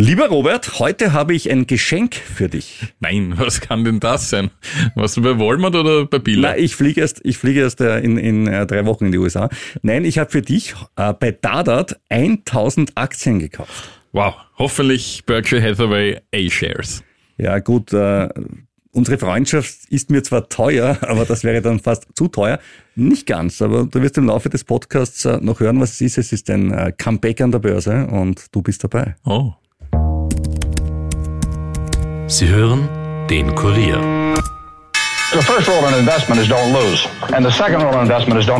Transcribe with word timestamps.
Lieber 0.00 0.28
Robert, 0.28 0.78
heute 0.78 1.12
habe 1.12 1.34
ich 1.34 1.50
ein 1.50 1.66
Geschenk 1.66 2.14
für 2.14 2.48
dich. 2.48 2.94
Nein, 3.00 3.34
was 3.36 3.60
kann 3.60 3.84
denn 3.84 4.00
das 4.00 4.30
sein? 4.30 4.50
Warst 4.94 5.18
du 5.18 5.20
bei 5.20 5.38
Walmart 5.38 5.74
oder 5.74 6.06
bei 6.06 6.18
Billa? 6.18 6.52
Nein, 6.52 6.64
ich 6.64 6.74
fliege 6.74 7.02
erst, 7.02 7.20
ich 7.22 7.36
fliege 7.36 7.60
erst 7.60 7.82
äh, 7.82 7.98
in, 7.98 8.16
in 8.16 8.46
äh, 8.46 8.66
drei 8.66 8.86
Wochen 8.86 9.04
in 9.04 9.12
die 9.12 9.18
USA. 9.18 9.50
Nein, 9.82 10.06
ich 10.06 10.18
habe 10.18 10.30
für 10.30 10.40
dich 10.40 10.74
äh, 10.96 11.12
bei 11.12 11.32
Dadat 11.32 12.00
1000 12.08 12.96
Aktien 12.96 13.40
gekauft. 13.40 13.90
Wow, 14.12 14.36
hoffentlich 14.56 15.24
Berkshire 15.26 15.62
Hathaway 15.62 16.18
A-Shares. 16.34 17.04
Ja 17.36 17.58
gut, 17.58 17.92
äh, 17.92 18.26
unsere 18.92 19.18
Freundschaft 19.18 19.80
ist 19.90 20.08
mir 20.08 20.22
zwar 20.22 20.48
teuer, 20.48 20.96
aber 21.02 21.26
das 21.26 21.44
wäre 21.44 21.60
dann 21.60 21.78
fast 21.78 22.06
zu 22.14 22.28
teuer. 22.28 22.58
Nicht 22.94 23.26
ganz, 23.26 23.60
aber 23.60 23.84
du 23.84 24.00
wirst 24.00 24.16
im 24.16 24.28
Laufe 24.28 24.48
des 24.48 24.64
Podcasts 24.64 25.26
noch 25.42 25.60
hören, 25.60 25.78
was 25.78 25.92
es 25.92 26.00
ist. 26.00 26.16
Es 26.16 26.32
ist 26.32 26.48
ein 26.48 26.94
Comeback 26.96 27.42
an 27.42 27.52
der 27.52 27.58
Börse 27.58 28.06
und 28.06 28.46
du 28.52 28.62
bist 28.62 28.82
dabei. 28.82 29.14
Oh. 29.26 29.52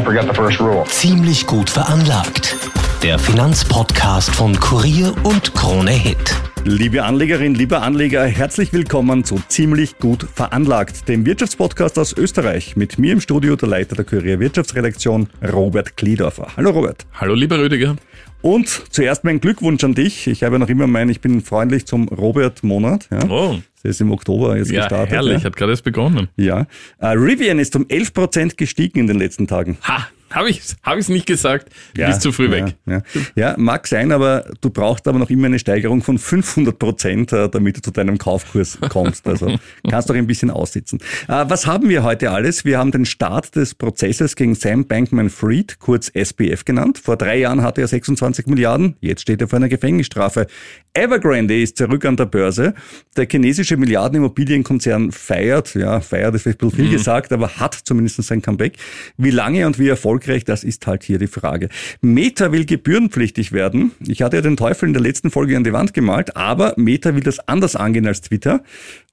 Forget 0.02 0.26
the 0.28 0.34
first 0.34 0.58
rule. 0.60 0.84
Ziemlich 0.88 1.46
gut 1.46 1.70
veranlagt. 1.70 2.56
Der 3.04 3.16
Finanzpodcast 3.16 4.34
von 4.34 4.58
Kurier 4.58 5.14
und 5.22 5.54
Krone 5.54 5.92
Hit. 5.92 6.34
Liebe 6.64 7.04
Anlegerin, 7.04 7.54
lieber 7.54 7.82
Anleger, 7.82 8.24
herzlich 8.24 8.72
willkommen 8.72 9.22
zu 9.22 9.40
Ziemlich 9.46 9.98
gut 9.98 10.26
veranlagt, 10.34 11.08
dem 11.08 11.24
Wirtschaftspodcast 11.24 11.96
aus 12.00 12.12
Österreich. 12.12 12.74
Mit 12.74 12.98
mir 12.98 13.12
im 13.12 13.20
Studio 13.20 13.54
der 13.54 13.68
Leiter 13.68 13.94
der 13.94 14.04
Kurier 14.04 14.40
Wirtschaftsredaktion, 14.40 15.28
Robert 15.52 15.96
Kliedorfer. 15.96 16.48
Hallo 16.56 16.70
Robert. 16.70 17.06
Hallo 17.14 17.34
lieber 17.34 17.58
Rüdiger. 17.58 17.94
Und 18.42 18.68
zuerst 18.90 19.22
mein 19.24 19.40
Glückwunsch 19.40 19.84
an 19.84 19.94
dich. 19.94 20.26
Ich 20.26 20.42
habe 20.42 20.54
ja 20.54 20.58
noch 20.60 20.68
immer 20.68 20.86
mein, 20.86 21.08
ich 21.10 21.20
bin 21.20 21.42
freundlich 21.42 21.86
zum 21.86 22.08
Robert-Monat. 22.08 23.08
Ja. 23.10 23.28
Oh, 23.28 23.58
Das 23.82 23.90
ist 23.90 24.00
im 24.00 24.10
Oktober 24.12 24.56
jetzt 24.56 24.70
ja, 24.70 24.80
gestartet. 24.80 25.12
herrlich, 25.12 25.38
Ja. 25.38 25.44
hat 25.44 25.56
gerade 25.56 25.72
erst 25.72 25.84
begonnen. 25.84 26.28
ja. 26.36 26.66
Äh, 26.98 27.08
Rivian 27.08 27.58
ist 27.58 27.76
um 27.76 27.84
11% 27.84 28.56
gestiegen 28.56 29.00
in 29.00 29.06
den 29.08 29.18
letzten 29.18 29.46
Tagen. 29.46 29.76
Ha, 29.86 30.06
habe 30.30 30.50
ich's, 30.50 30.76
hab 30.82 30.98
ich's 30.98 31.08
nicht 31.08 31.26
gesagt. 31.26 31.70
Du 31.94 32.06
bist 32.06 32.22
zu 32.22 32.32
früh 32.32 32.46
ja, 32.46 32.50
weg. 32.50 32.76
Ja. 32.86 33.02
ja, 33.34 33.54
mag 33.58 33.86
sein, 33.86 34.12
aber 34.12 34.44
du 34.60 34.70
brauchst 34.70 35.06
aber 35.08 35.18
noch 35.18 35.30
immer 35.30 35.46
eine 35.46 35.58
Steigerung 35.58 36.02
von 36.02 36.18
500 36.18 36.78
Prozent, 36.78 37.32
äh, 37.32 37.48
damit 37.48 37.76
du 37.76 37.82
zu 37.82 37.90
deinem 37.90 38.18
Kaufkurs 38.18 38.78
kommst. 38.88 39.26
Also 39.26 39.58
kannst 39.88 40.08
doch 40.10 40.14
ein 40.14 40.26
bisschen 40.26 40.50
aussitzen. 40.50 41.00
Äh, 41.28 41.44
Was 41.48 41.66
haben 41.66 41.88
wir 41.88 42.02
heute 42.02 42.30
alles? 42.30 42.64
Wir 42.64 42.78
haben 42.78 42.90
den 42.90 43.04
Start 43.04 43.56
des 43.56 43.74
Prozesses 43.74 44.36
gegen 44.36 44.54
Sam 44.54 44.86
Bankman-Fried, 44.86 45.78
kurz 45.78 46.08
SBF 46.08 46.64
genannt. 46.64 46.98
Vor 46.98 47.16
drei 47.16 47.38
Jahren 47.38 47.62
hatte 47.62 47.80
er 47.80 47.88
26 47.88 48.46
Milliarden, 48.46 48.96
jetzt 49.00 49.22
steht 49.22 49.40
er 49.40 49.48
vor 49.48 49.58
einer 49.58 49.68
Gefängnisstrafe. 49.68 50.46
Evergrande 50.92 51.60
ist 51.60 51.76
zurück 51.76 52.04
an 52.04 52.16
der 52.16 52.26
Börse. 52.26 52.74
Der 53.16 53.26
chinesische 53.30 53.76
Milliardenimmobilienkonzern 53.76 55.12
feiert, 55.12 55.74
ja, 55.74 56.00
feiert 56.00 56.34
ist 56.34 56.42
vielleicht 56.42 56.62
ein 56.62 56.68
bisschen 56.70 56.84
viel 56.84 56.90
gesagt, 56.90 57.32
aber 57.32 57.56
hat 57.56 57.74
zumindest 57.74 58.22
sein 58.22 58.42
Comeback. 58.42 58.76
Wie 59.16 59.30
lange 59.30 59.66
und 59.66 59.78
wie 59.78 59.88
erfolgreich, 59.88 60.19
das 60.44 60.64
ist 60.64 60.86
halt 60.86 61.02
hier 61.02 61.18
die 61.18 61.26
Frage. 61.26 61.68
Meta 62.00 62.52
will 62.52 62.64
gebührenpflichtig 62.64 63.52
werden. 63.52 63.92
Ich 64.06 64.22
hatte 64.22 64.36
ja 64.36 64.42
den 64.42 64.56
Teufel 64.56 64.88
in 64.88 64.92
der 64.92 65.02
letzten 65.02 65.30
Folge 65.30 65.56
an 65.56 65.64
die 65.64 65.72
Wand 65.72 65.94
gemalt, 65.94 66.36
aber 66.36 66.74
Meta 66.76 67.14
will 67.14 67.22
das 67.22 67.40
anders 67.48 67.76
angehen 67.76 68.06
als 68.06 68.20
Twitter, 68.20 68.62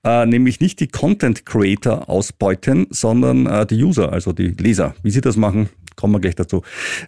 äh, 0.04 0.26
nämlich 0.26 0.60
nicht 0.60 0.80
die 0.80 0.88
Content 0.88 1.46
Creator 1.46 2.10
ausbeuten, 2.10 2.88
sondern 2.90 3.46
äh, 3.46 3.66
die 3.66 3.84
User, 3.84 4.12
also 4.12 4.34
die 4.34 4.50
Leser. 4.50 4.96
Wie 5.04 5.12
sie 5.12 5.22
das 5.22 5.38
machen, 5.38 5.70
kommen 5.98 6.14
wir 6.14 6.22
gleich 6.22 6.36
dazu. 6.36 6.62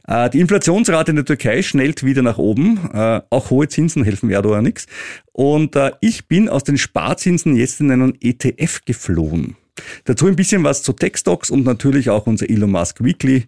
Äh, 0.07 0.29
die 0.29 0.41
Inflationsrate 0.41 1.11
in 1.11 1.15
der 1.15 1.25
Türkei 1.25 1.61
schnellt 1.61 2.03
wieder 2.03 2.21
nach 2.21 2.37
oben. 2.37 2.89
Äh, 2.93 3.21
auch 3.29 3.49
hohe 3.49 3.69
Zinsen 3.69 4.03
helfen 4.03 4.29
Erdogan 4.29 4.63
nichts. 4.63 4.87
Und 5.31 5.77
äh, 5.77 5.91
ich 6.01 6.27
bin 6.27 6.49
aus 6.49 6.65
den 6.65 6.77
Sparzinsen 6.77 7.55
jetzt 7.55 7.79
in 7.79 7.91
einen 7.91 8.17
ETF 8.19 8.81
geflohen. 8.85 9.55
Dazu 10.03 10.27
ein 10.27 10.35
bisschen 10.35 10.63
was 10.65 10.83
zu 10.83 10.91
Tech-Stocks 10.91 11.49
und 11.49 11.63
natürlich 11.63 12.09
auch 12.09 12.27
unser 12.27 12.49
Elon 12.49 12.71
Musk 12.71 13.01
Weekly. 13.01 13.45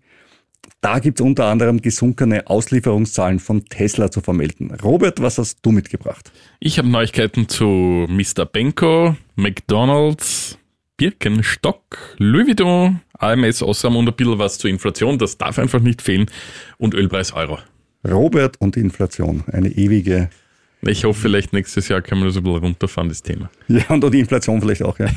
Da 0.82 0.98
gibt's 0.98 1.22
unter 1.22 1.46
anderem 1.46 1.80
gesunkene 1.80 2.48
Auslieferungszahlen 2.48 3.38
von 3.38 3.64
Tesla 3.66 4.10
zu 4.10 4.22
vermelden. 4.22 4.74
Robert, 4.84 5.22
was 5.22 5.38
hast 5.38 5.60
du 5.62 5.72
mitgebracht? 5.72 6.32
Ich 6.60 6.80
habe 6.80 6.90
Neuigkeiten 6.90 7.48
zu 7.48 8.08
Mr. 8.10 8.46
Benko, 8.46 9.16
McDonalds, 9.36 10.58
Birkenstock, 10.98 12.16
Louis 12.18 12.48
Vuitton, 12.48 13.00
AMS 13.14 13.62
Osram 13.62 13.96
und 13.96 14.08
ein 14.08 14.16
bisschen 14.16 14.40
was 14.40 14.58
zur 14.58 14.72
Inflation. 14.72 15.20
Das 15.20 15.38
darf 15.38 15.60
einfach 15.60 15.82
nicht 15.82 16.02
fehlen. 16.02 16.26
Und 16.80 16.96
Ölpreis 16.96 17.32
Euro. 17.34 17.60
Robert 18.04 18.60
und 18.60 18.76
Inflation, 18.76 19.44
eine 19.52 19.70
ewige 19.70 20.32
Ich 20.84 21.04
hoffe, 21.04 21.22
vielleicht 21.22 21.54
nächstes 21.54 21.88
Jahr 21.90 22.02
können 22.02 22.22
wir 22.22 22.28
das 22.28 22.38
ein 22.38 22.44
bisschen 22.44 22.60
runterfahren, 22.60 23.08
das 23.08 23.22
Thema. 23.22 23.52
Ja, 23.68 23.84
und 23.90 24.04
auch 24.04 24.10
die 24.10 24.20
Inflation 24.20 24.60
vielleicht 24.60 24.82
auch, 24.82 24.98
ja. 25.00 25.10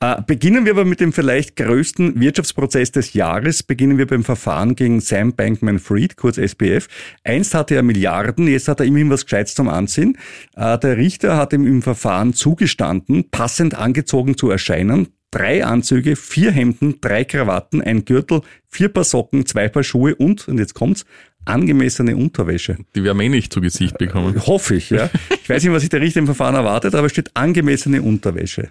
Äh, 0.00 0.22
beginnen 0.26 0.66
wir 0.66 0.72
aber 0.72 0.84
mit 0.84 1.00
dem 1.00 1.14
vielleicht 1.14 1.56
größten 1.56 2.20
Wirtschaftsprozess 2.20 2.92
des 2.92 3.14
Jahres. 3.14 3.62
Beginnen 3.62 3.96
wir 3.96 4.06
beim 4.06 4.22
Verfahren 4.22 4.76
gegen 4.76 5.00
Sam 5.00 5.34
Bankman-Fried, 5.34 6.16
kurz 6.16 6.36
SBF. 6.36 6.88
Einst 7.24 7.54
hatte 7.54 7.74
er 7.74 7.82
Milliarden, 7.82 8.48
jetzt 8.48 8.68
hat 8.68 8.80
er 8.80 8.86
immerhin 8.86 9.08
was 9.08 9.24
Gescheites 9.24 9.54
zum 9.54 9.68
Anziehen. 9.68 10.18
Äh, 10.56 10.78
der 10.78 10.98
Richter 10.98 11.36
hat 11.36 11.54
ihm 11.54 11.66
im 11.66 11.80
Verfahren 11.80 12.34
zugestanden, 12.34 13.30
passend 13.30 13.74
angezogen 13.74 14.36
zu 14.36 14.50
erscheinen. 14.50 15.08
Drei 15.30 15.64
Anzüge, 15.64 16.16
vier 16.16 16.52
Hemden, 16.52 17.00
drei 17.00 17.24
Krawatten, 17.24 17.82
ein 17.82 18.04
Gürtel, 18.04 18.40
vier 18.66 18.88
Paar 18.88 19.04
Socken, 19.04 19.44
zwei 19.46 19.68
Paar 19.68 19.82
Schuhe 19.84 20.14
und, 20.14 20.48
und 20.48 20.58
jetzt 20.58 20.74
kommt's, 20.74 21.04
angemessene 21.48 22.16
Unterwäsche. 22.16 22.78
Die 22.94 23.02
werden 23.04 23.18
wir 23.18 23.24
eh 23.24 23.28
nicht 23.28 23.52
zu 23.52 23.60
Gesicht 23.60 23.98
bekommen. 23.98 24.46
Hoffe 24.46 24.76
ich, 24.76 24.90
ja. 24.90 25.10
Ich 25.42 25.48
weiß 25.48 25.62
nicht, 25.62 25.72
was 25.72 25.82
sich 25.82 25.90
der 25.90 26.00
Richter 26.00 26.20
im 26.20 26.26
Verfahren 26.26 26.54
erwartet, 26.54 26.94
aber 26.94 27.06
es 27.06 27.12
steht 27.12 27.30
angemessene 27.34 28.02
Unterwäsche. 28.02 28.70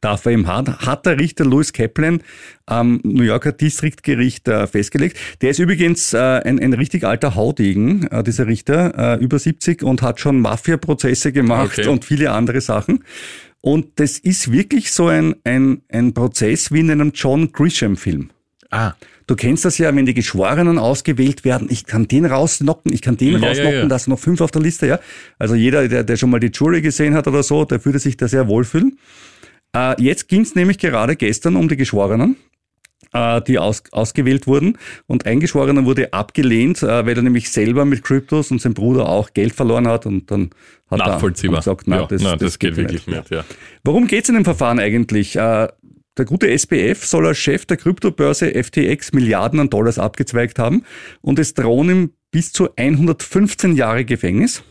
Darf 0.00 0.24
er 0.24 0.32
ihm 0.32 0.46
haben, 0.46 0.76
hat 0.78 1.04
der 1.04 1.18
Richter 1.18 1.44
Louis 1.44 1.72
Kaplan 1.72 2.22
am 2.64 3.00
New 3.02 3.24
Yorker 3.24 3.52
Distriktgericht 3.52 4.46
äh, 4.48 4.66
festgelegt. 4.68 5.18
Der 5.42 5.50
ist 5.50 5.58
übrigens 5.58 6.14
äh, 6.14 6.18
ein, 6.18 6.60
ein 6.60 6.72
richtig 6.72 7.04
alter 7.04 7.34
Haudegen, 7.34 8.06
äh, 8.06 8.22
dieser 8.22 8.46
Richter, 8.46 9.16
äh, 9.18 9.22
über 9.22 9.38
70 9.38 9.82
und 9.82 10.00
hat 10.00 10.20
schon 10.20 10.40
Mafia-Prozesse 10.40 11.32
gemacht 11.32 11.78
Okay. 11.78 11.88
und 11.88 12.04
viele 12.04 12.30
andere 12.30 12.60
Sachen. 12.60 13.04
Und 13.60 13.98
das 14.00 14.18
ist 14.18 14.52
wirklich 14.52 14.92
so 14.92 15.08
ein, 15.08 15.34
ein, 15.44 15.82
ein 15.90 16.14
Prozess 16.14 16.72
wie 16.72 16.80
in 16.80 16.90
einem 16.90 17.10
John 17.14 17.52
Grisham-Film. 17.52 18.30
Ah, 18.70 18.94
Du 19.30 19.36
kennst 19.36 19.64
das 19.64 19.78
ja, 19.78 19.94
wenn 19.94 20.06
die 20.06 20.14
Geschworenen 20.14 20.76
ausgewählt 20.76 21.44
werden, 21.44 21.68
ich 21.70 21.86
kann 21.86 22.08
den 22.08 22.26
rausnocken, 22.26 22.92
ich 22.92 23.00
kann 23.00 23.16
den 23.16 23.34
Ja, 23.34 23.38
ja, 23.38 23.46
rausnocken, 23.46 23.78
ja. 23.82 23.86
da 23.86 23.96
sind 23.96 24.10
noch 24.10 24.18
fünf 24.18 24.40
auf 24.40 24.50
der 24.50 24.60
Liste, 24.60 24.88
ja. 24.88 24.98
Also 25.38 25.54
jeder, 25.54 25.86
der, 25.86 26.02
der 26.02 26.16
schon 26.16 26.30
mal 26.30 26.40
die 26.40 26.50
Jury 26.52 26.80
gesehen 26.80 27.14
hat 27.14 27.28
oder 27.28 27.44
so, 27.44 27.64
der 27.64 27.84
würde 27.84 28.00
sich 28.00 28.16
da 28.16 28.26
sehr 28.26 28.48
wohlfühlen. 28.48 28.98
Äh, 29.72 30.02
jetzt 30.02 30.26
ging 30.26 30.40
es 30.40 30.56
nämlich 30.56 30.78
gerade 30.78 31.14
gestern 31.14 31.54
um 31.54 31.68
die 31.68 31.76
Geschworenen, 31.76 32.38
äh, 33.12 33.40
die 33.42 33.60
aus, 33.60 33.84
ausgewählt 33.92 34.48
wurden. 34.48 34.78
Und 35.06 35.26
ein 35.26 35.38
Geschworener 35.38 35.84
wurde 35.84 36.12
abgelehnt, 36.12 36.82
äh, 36.82 37.06
weil 37.06 37.16
er 37.16 37.22
nämlich 37.22 37.52
selber 37.52 37.84
mit 37.84 38.02
Kryptos 38.02 38.50
und 38.50 38.60
sein 38.60 38.74
Bruder 38.74 39.08
auch 39.08 39.32
Geld 39.32 39.54
verloren 39.54 39.86
hat. 39.86 40.06
Und 40.06 40.28
dann 40.32 40.50
hat 40.90 41.00
er 41.00 41.20
gesagt, 41.30 41.82
na, 41.86 42.00
ja, 42.00 42.06
das, 42.06 42.20
nein, 42.20 42.36
das, 42.36 42.58
geht, 42.58 42.76
wirklich 42.76 43.06
nicht. 43.06 43.30
Ja. 43.30 43.44
Worum 43.84 44.08
geht's 44.08 44.28
in 44.28 44.34
dem 44.34 44.44
Verfahren 44.44 44.80
eigentlich? 44.80 45.36
Äh, 45.36 45.68
Der 46.20 46.26
gute 46.26 46.50
SBF 46.50 47.06
soll 47.06 47.28
als 47.28 47.38
Chef 47.38 47.64
der 47.64 47.78
Kryptobörse 47.78 48.52
FTX 48.52 49.14
Milliarden 49.14 49.58
an 49.58 49.70
Dollars 49.70 49.98
abgezweigt 49.98 50.58
haben 50.58 50.84
und 51.22 51.38
es 51.38 51.54
drohen 51.54 51.88
ihm 51.88 52.12
bis 52.30 52.52
zu 52.52 52.68
115 52.76 53.74
Jahre 53.74 54.04
Gefängnis. 54.04 54.62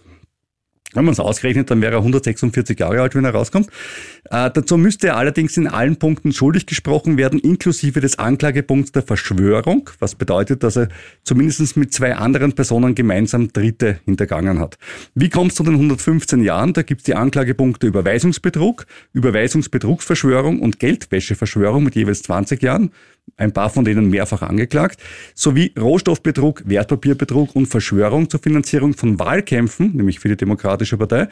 Wenn 0.93 1.05
man 1.05 1.11
es 1.11 1.19
ausrechnet, 1.19 1.69
dann 1.69 1.81
wäre 1.81 1.93
er 1.93 1.99
146 1.99 2.79
Jahre 2.79 3.01
alt, 3.01 3.13
wenn 3.13 3.23
er 3.23 3.31
rauskommt. 3.31 3.67
Äh, 4.31 4.49
dazu 4.51 4.75
müsste 4.75 5.09
er 5.09 5.17
allerdings 5.17 5.55
in 5.55 5.67
allen 5.67 5.97
Punkten 5.97 6.33
schuldig 6.33 6.65
gesprochen 6.65 7.17
werden, 7.17 7.39
inklusive 7.39 7.99
des 7.99 8.17
Anklagepunkts 8.17 8.91
der 8.91 9.03
Verschwörung, 9.03 9.89
was 9.99 10.15
bedeutet, 10.15 10.63
dass 10.63 10.77
er 10.77 10.89
zumindest 11.23 11.77
mit 11.77 11.93
zwei 11.93 12.15
anderen 12.15 12.53
Personen 12.53 12.95
gemeinsam 12.95 13.53
Dritte 13.53 13.99
hintergangen 14.05 14.59
hat. 14.59 14.77
Wie 15.13 15.29
kommt 15.29 15.51
es 15.51 15.57
zu 15.57 15.63
den 15.63 15.75
115 15.75 16.43
Jahren? 16.43 16.73
Da 16.73 16.81
gibt 16.81 17.01
es 17.01 17.05
die 17.05 17.15
Anklagepunkte 17.15 17.85
Überweisungsbetrug, 17.85 18.87
Überweisungsbetrugsverschwörung 19.13 20.59
und 20.59 20.79
Geldwäscheverschwörung 20.79 21.83
mit 21.83 21.95
jeweils 21.95 22.23
20 22.23 22.63
Jahren, 22.63 22.91
ein 23.37 23.51
paar 23.51 23.69
von 23.69 23.85
denen 23.85 24.09
mehrfach 24.09 24.41
angeklagt, 24.41 24.99
sowie 25.35 25.73
Rohstoffbetrug, 25.79 26.63
Wertpapierbetrug 26.65 27.55
und 27.55 27.67
Verschwörung 27.67 28.29
zur 28.29 28.39
Finanzierung 28.39 28.93
von 28.93 29.19
Wahlkämpfen, 29.19 29.95
nämlich 29.95 30.19
für 30.19 30.29
die 30.29 30.37
Demokratische 30.37 30.97
Partei, 30.97 31.27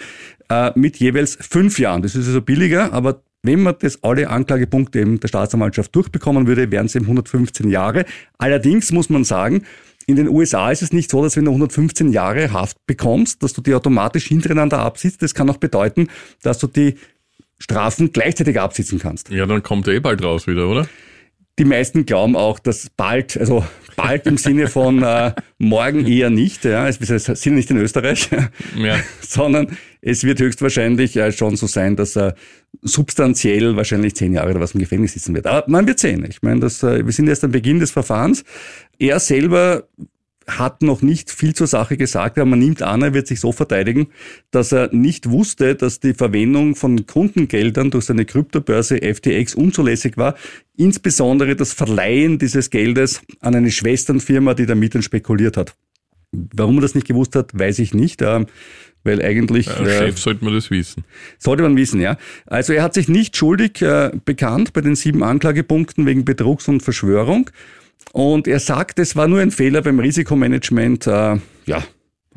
äh, 0.49 0.71
mit 0.75 0.97
jeweils 0.97 1.38
fünf 1.39 1.79
Jahren. 1.79 2.01
Das 2.01 2.15
ist 2.15 2.27
also 2.27 2.41
billiger, 2.41 2.94
aber 2.94 3.21
wenn 3.44 3.61
man 3.61 3.75
das 3.79 4.03
alle 4.03 4.29
Anklagepunkte 4.29 4.99
eben 4.99 5.19
der 5.19 5.27
Staatsanwaltschaft 5.27 5.95
durchbekommen 5.95 6.47
würde, 6.47 6.71
wären 6.71 6.88
es 6.88 6.95
eben 6.95 7.05
115 7.05 7.69
Jahre. 7.69 8.05
Allerdings 8.38 8.91
muss 8.91 9.09
man 9.09 9.23
sagen, 9.23 9.63
in 10.05 10.15
den 10.15 10.29
USA 10.29 10.71
ist 10.71 10.81
es 10.81 10.93
nicht 10.93 11.11
so, 11.11 11.21
dass 11.21 11.35
wenn 11.35 11.45
du 11.45 11.51
115 11.51 12.11
Jahre 12.11 12.51
Haft 12.53 12.77
bekommst, 12.88 13.43
dass 13.43 13.53
du 13.53 13.61
die 13.61 13.73
automatisch 13.73 14.25
hintereinander 14.25 14.79
absitzt. 14.79 15.21
Das 15.21 15.33
kann 15.33 15.50
auch 15.50 15.57
bedeuten, 15.57 16.07
dass 16.41 16.59
du 16.59 16.67
die 16.67 16.95
Strafen 17.59 18.13
gleichzeitig 18.13 18.59
absitzen 18.59 19.00
kannst. 19.00 19.29
ja, 19.29 19.45
dann 19.45 19.63
kommt 19.63 19.88
er 19.88 19.95
eh 19.95 20.00
bald 20.00 20.23
raus 20.23 20.47
wieder, 20.47 20.69
oder? 20.69 20.88
Die 21.59 21.65
meisten 21.65 22.06
glauben 22.06 22.36
auch, 22.36 22.59
dass 22.59 22.89
bald, 22.95 23.36
also 23.38 23.65
bald 23.95 24.27
im 24.27 24.38
Sinne 24.38 24.68
von 24.68 25.01
äh, 25.01 25.33
morgen 25.57 26.06
eher 26.06 26.30
nicht, 26.30 26.65
ja, 26.65 26.86
wir 26.88 27.19
sind 27.19 27.56
nicht 27.56 27.71
in 27.71 27.77
Österreich, 27.77 28.30
Ja. 28.77 28.98
sondern 29.21 29.75
es 30.01 30.24
wird 30.24 30.39
höchstwahrscheinlich 30.39 31.15
äh, 31.18 31.31
schon 31.31 31.56
so 31.56 31.65
sein, 31.65 31.95
dass 31.95 32.15
er 32.15 32.36
substanziell 32.83 33.75
wahrscheinlich 33.75 34.15
zehn 34.15 34.33
Jahre 34.33 34.51
oder 34.51 34.59
was 34.59 34.74
im 34.74 34.80
Gefängnis 34.80 35.13
sitzen 35.13 35.33
wird. 35.33 35.48
Aber 35.48 35.68
man 35.68 35.88
wird 35.88 35.98
sehen. 35.98 36.25
Ich 36.30 36.44
meine, 36.44 36.59
das, 36.59 36.83
äh, 36.83 37.04
wir 37.04 37.12
sind 37.12 37.27
erst 37.27 37.44
am 37.44 37.51
Beginn 37.51 37.80
des 37.80 37.89
Verfahrens. 37.89 38.44
Er 39.00 39.19
selber 39.19 39.88
hat 40.47 40.81
noch 40.81 41.01
nicht 41.01 41.29
viel 41.29 41.53
zur 41.53 41.67
Sache 41.67 41.97
gesagt, 41.97 42.38
aber 42.38 42.45
man 42.45 42.59
nimmt 42.59 42.81
an, 42.81 43.01
er 43.01 43.13
wird 43.13 43.27
sich 43.27 43.41
so 43.41 43.51
verteidigen, 43.51 44.07
dass 44.49 44.71
er 44.71 44.94
nicht 44.94 45.29
wusste, 45.29 45.75
dass 45.75 45.99
die 45.99 46.13
Verwendung 46.13 46.75
von 46.75 47.05
Kundengeldern 47.05 47.91
durch 47.91 48.05
seine 48.05 48.25
Kryptobörse 48.25 48.99
FTX 49.01 49.55
unzulässig 49.55 50.15
war, 50.15 50.35
insbesondere 50.77 51.55
das 51.55 51.73
Verleihen 51.73 52.39
dieses 52.39 52.69
Geldes 52.69 53.21
an 53.41 53.55
eine 53.55 53.71
Schwesternfirma, 53.71 54.53
die 54.53 54.65
damit 54.65 54.95
dann 54.95 55.03
spekuliert 55.03 55.57
hat. 55.57 55.75
Warum 56.31 56.77
er 56.77 56.81
das 56.81 56.95
nicht 56.95 57.07
gewusst 57.07 57.35
hat, 57.35 57.57
weiß 57.57 57.79
ich 57.79 57.93
nicht, 57.93 58.21
äh, 58.21 58.45
weil 59.03 59.21
eigentlich... 59.21 59.69
Als 59.69 59.88
äh, 59.88 59.97
Chef 59.97 60.19
sollte 60.19 60.45
man 60.45 60.53
das 60.53 60.71
wissen. 60.71 61.03
sollte 61.39 61.63
man 61.63 61.75
wissen, 61.75 62.00
ja. 62.00 62.17
Also 62.45 62.73
er 62.73 62.83
hat 62.83 62.93
sich 62.93 63.07
nicht 63.07 63.35
schuldig 63.35 63.81
äh, 63.81 64.11
bekannt 64.23 64.73
bei 64.73 64.81
den 64.81 64.95
sieben 64.95 65.23
Anklagepunkten 65.23 66.05
wegen 66.05 66.25
Betrugs 66.25 66.67
und 66.67 66.81
Verschwörung. 66.81 67.50
Und 68.13 68.48
er 68.48 68.59
sagt, 68.59 69.00
es 69.00 69.15
war 69.15 69.27
nur 69.27 69.39
ein 69.39 69.51
Fehler 69.51 69.81
beim 69.81 70.00
Risikomanagement. 70.00 71.07
Äh, 71.07 71.38
ja, 71.65 71.83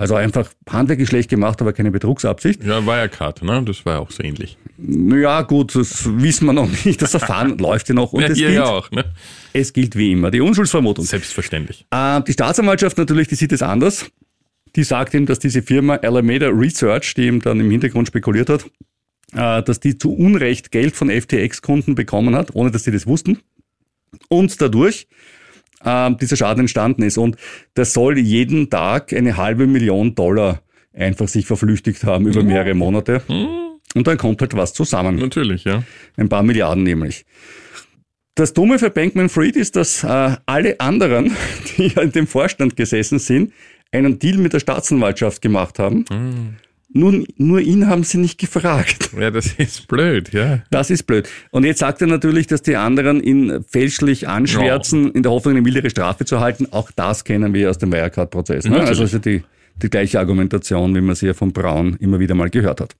also 0.00 0.14
einfach 0.14 0.48
handwerklich 0.66 1.10
schlecht 1.10 1.28
gemacht, 1.28 1.60
aber 1.60 1.74
keine 1.74 1.90
Betrugsabsicht. 1.90 2.64
Ja, 2.64 2.86
Wirecard, 2.86 3.42
ne? 3.42 3.62
Das 3.66 3.84
war 3.84 4.00
auch 4.00 4.10
so 4.10 4.22
ähnlich. 4.22 4.56
Ja 4.78 5.42
gut, 5.42 5.74
das 5.74 6.08
wissen 6.18 6.46
wir 6.46 6.54
noch 6.54 6.70
nicht. 6.86 7.02
Das 7.02 7.10
Verfahren 7.10 7.58
läuft 7.58 7.90
ja 7.90 7.94
noch 7.94 8.14
und 8.14 8.22
Ja, 8.22 8.28
es, 8.28 8.38
gilt, 8.38 8.54
ja 8.54 8.64
auch, 8.64 8.90
ne? 8.90 9.04
es 9.52 9.74
gilt 9.74 9.96
wie 9.96 10.12
immer 10.12 10.30
die 10.30 10.40
Unschuldsvermutung. 10.40 11.04
Selbstverständlich. 11.04 11.84
Äh, 11.90 12.22
die 12.22 12.32
Staatsanwaltschaft 12.32 12.96
natürlich, 12.96 13.28
die 13.28 13.34
sieht 13.34 13.52
es 13.52 13.60
anders. 13.60 14.10
Die 14.74 14.84
sagt 14.84 15.12
ihm, 15.12 15.26
dass 15.26 15.38
diese 15.38 15.60
Firma 15.60 15.96
Alameda 15.96 16.48
Research, 16.48 17.12
die 17.12 17.26
ihm 17.26 17.42
dann 17.42 17.60
im 17.60 17.70
Hintergrund 17.70 18.08
spekuliert 18.08 18.48
hat, 18.48 18.64
äh, 19.34 19.62
dass 19.62 19.80
die 19.80 19.98
zu 19.98 20.14
Unrecht 20.14 20.70
Geld 20.70 20.96
von 20.96 21.10
FTX-Kunden 21.10 21.94
bekommen 21.94 22.34
hat, 22.34 22.54
ohne 22.54 22.70
dass 22.70 22.84
sie 22.84 22.90
das 22.90 23.06
wussten. 23.06 23.40
Und 24.28 24.62
dadurch 24.62 25.08
äh, 25.84 26.10
dieser 26.20 26.36
Schaden 26.36 26.60
entstanden 26.60 27.02
ist. 27.02 27.18
Und 27.18 27.36
das 27.74 27.92
soll 27.92 28.18
jeden 28.18 28.70
Tag 28.70 29.12
eine 29.12 29.36
halbe 29.36 29.66
Million 29.66 30.14
Dollar 30.14 30.62
einfach 30.92 31.28
sich 31.28 31.46
verflüchtigt 31.46 32.04
haben 32.04 32.26
über 32.26 32.42
mehrere 32.42 32.74
Monate. 32.74 33.22
Und 33.94 34.06
dann 34.06 34.18
kommt 34.18 34.40
halt 34.40 34.54
was 34.56 34.72
zusammen. 34.72 35.16
Natürlich, 35.16 35.64
ja. 35.64 35.82
Ein 36.16 36.28
paar 36.28 36.42
Milliarden 36.42 36.82
nämlich. 36.82 37.24
Das 38.34 38.52
Dumme 38.52 38.78
für 38.78 38.90
Bankman 38.90 39.28
Fried 39.28 39.56
ist, 39.56 39.76
dass 39.76 40.04
äh, 40.04 40.36
alle 40.46 40.80
anderen, 40.80 41.36
die 41.76 41.92
in 42.00 42.12
dem 42.12 42.26
Vorstand 42.26 42.76
gesessen 42.76 43.18
sind, 43.18 43.52
einen 43.92 44.18
Deal 44.18 44.38
mit 44.38 44.52
der 44.52 44.60
Staatsanwaltschaft 44.60 45.42
gemacht 45.42 45.78
haben. 45.78 46.04
Nur, 46.92 47.24
nur 47.36 47.60
ihn 47.60 47.86
haben 47.86 48.02
sie 48.02 48.18
nicht 48.18 48.38
gefragt. 48.38 49.10
Ja, 49.18 49.30
das 49.30 49.52
ist 49.54 49.86
blöd, 49.86 50.32
ja. 50.32 50.62
Das 50.70 50.90
ist 50.90 51.04
blöd. 51.04 51.28
Und 51.50 51.64
jetzt 51.64 51.78
sagt 51.78 52.00
er 52.00 52.08
natürlich, 52.08 52.48
dass 52.48 52.62
die 52.62 52.76
anderen 52.76 53.22
ihn 53.22 53.64
fälschlich 53.68 54.26
anschwärzen, 54.26 55.12
in 55.12 55.22
der 55.22 55.30
Hoffnung, 55.30 55.54
eine 55.54 55.62
mildere 55.62 55.90
Strafe 55.90 56.24
zu 56.24 56.36
erhalten. 56.36 56.66
Auch 56.72 56.90
das 56.90 57.24
kennen 57.24 57.54
wir 57.54 57.70
aus 57.70 57.78
dem 57.78 57.92
Wirecard-Prozess. 57.92 58.64
Ne? 58.64 58.80
Also 58.80 59.04
ja 59.04 59.18
die, 59.18 59.42
die 59.76 59.90
gleiche 59.90 60.18
Argumentation, 60.18 60.94
wie 60.94 61.00
man 61.00 61.14
sie 61.14 61.26
ja 61.26 61.34
von 61.34 61.52
Braun 61.52 61.96
immer 62.00 62.18
wieder 62.18 62.34
mal 62.34 62.50
gehört 62.50 62.80
hat. 62.80 62.96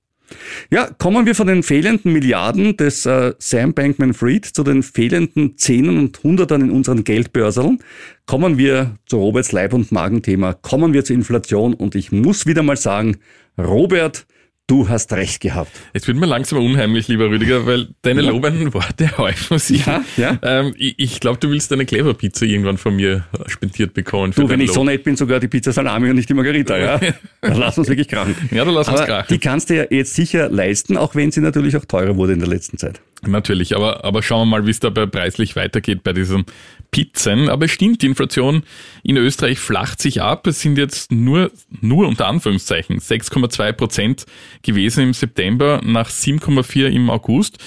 Ja, 0.69 0.89
kommen 0.97 1.25
wir 1.25 1.35
von 1.35 1.47
den 1.47 1.63
fehlenden 1.63 2.13
Milliarden 2.13 2.77
des 2.77 3.05
äh, 3.05 3.33
Sam 3.39 3.73
Bankman-Fried 3.73 4.45
zu 4.45 4.63
den 4.63 4.83
fehlenden 4.83 5.57
Zehnen 5.57 5.97
und 5.97 6.23
Hundertern 6.23 6.61
in 6.61 6.71
unseren 6.71 7.03
Geldbörseln. 7.03 7.79
Kommen 8.25 8.57
wir 8.57 8.97
zu 9.05 9.17
Roberts 9.17 9.51
Leib- 9.51 9.73
und 9.73 9.91
Magenthema. 9.91 10.53
Kommen 10.53 10.93
wir 10.93 11.03
zur 11.03 11.15
Inflation. 11.15 11.73
Und 11.73 11.95
ich 11.95 12.11
muss 12.11 12.45
wieder 12.45 12.63
mal 12.63 12.77
sagen, 12.77 13.17
Robert, 13.57 14.25
du 14.67 14.87
hast 14.87 15.11
recht 15.13 15.41
gehabt. 15.41 15.71
Jetzt 15.93 16.07
wird 16.07 16.17
mir 16.17 16.25
langsam 16.25 16.63
unheimlich, 16.63 17.07
lieber 17.07 17.29
Rüdiger, 17.29 17.65
weil 17.65 17.89
deine 18.01 18.21
lobenden 18.21 18.73
Worte 18.73 19.17
häufen 19.17 19.59
sich. 19.59 19.85
Ja, 19.85 20.03
ja. 20.17 20.39
Ähm, 20.41 20.73
ich 20.77 20.95
ich 20.97 21.19
glaube, 21.19 21.39
du 21.39 21.49
willst 21.49 21.71
eine 21.73 21.85
Clever-Pizza 21.85 22.45
irgendwann 22.45 22.77
von 22.77 22.95
mir 22.95 23.25
spendiert 23.47 23.93
bekommen. 23.93 24.33
Du, 24.35 24.47
wenn 24.47 24.61
ich 24.61 24.71
so 24.71 24.81
Lob. 24.81 24.85
nett 24.87 25.03
bin, 25.03 25.17
sogar 25.17 25.39
die 25.39 25.47
Pizza 25.47 25.71
Salami 25.73 26.09
und 26.09 26.15
nicht 26.15 26.29
die 26.29 26.33
Margarita, 26.33 26.77
ja? 26.77 26.99
Dann 27.41 27.57
lass 27.57 27.77
uns 27.77 27.89
wirklich 27.89 28.07
krachen. 28.07 28.35
Ja, 28.51 28.63
dann 28.63 28.73
lass 28.73 28.87
uns 28.87 28.99
Aber 28.99 29.07
krachen. 29.07 29.27
die 29.29 29.39
kannst 29.39 29.69
du 29.69 29.75
ja 29.75 29.85
jetzt 29.89 30.13
sicher 30.13 30.49
leisten, 30.49 30.95
auch 30.95 31.15
wenn 31.15 31.31
sie 31.31 31.41
natürlich 31.41 31.75
auch 31.75 31.85
teurer 31.85 32.15
wurde 32.15 32.33
in 32.33 32.39
der 32.39 32.47
letzten 32.47 32.77
Zeit. 32.77 33.01
Natürlich, 33.25 33.75
aber, 33.75 34.03
aber 34.05 34.23
schauen 34.23 34.47
wir 34.47 34.57
mal, 34.57 34.65
wie 34.65 34.71
es 34.71 34.79
dabei 34.79 35.05
preislich 35.05 35.55
weitergeht 35.55 36.03
bei 36.03 36.13
diesen 36.13 36.45
Pizzen. 36.91 37.49
Aber 37.49 37.65
es 37.65 37.71
stimmt, 37.71 38.01
die 38.01 38.05
Inflation 38.07 38.63
in 39.03 39.17
Österreich 39.17 39.59
flacht 39.59 40.01
sich 40.01 40.21
ab. 40.21 40.45
Es 40.47 40.59
sind 40.61 40.77
jetzt 40.77 41.11
nur, 41.11 41.51
nur 41.81 42.07
unter 42.07 42.27
Anführungszeichen 42.27 42.99
6,2 42.99 43.71
Prozent 43.73 44.25
gewesen 44.61 45.03
im 45.03 45.13
September 45.13 45.81
nach 45.83 46.09
7,4 46.09 46.87
im 46.87 47.09
August. 47.09 47.57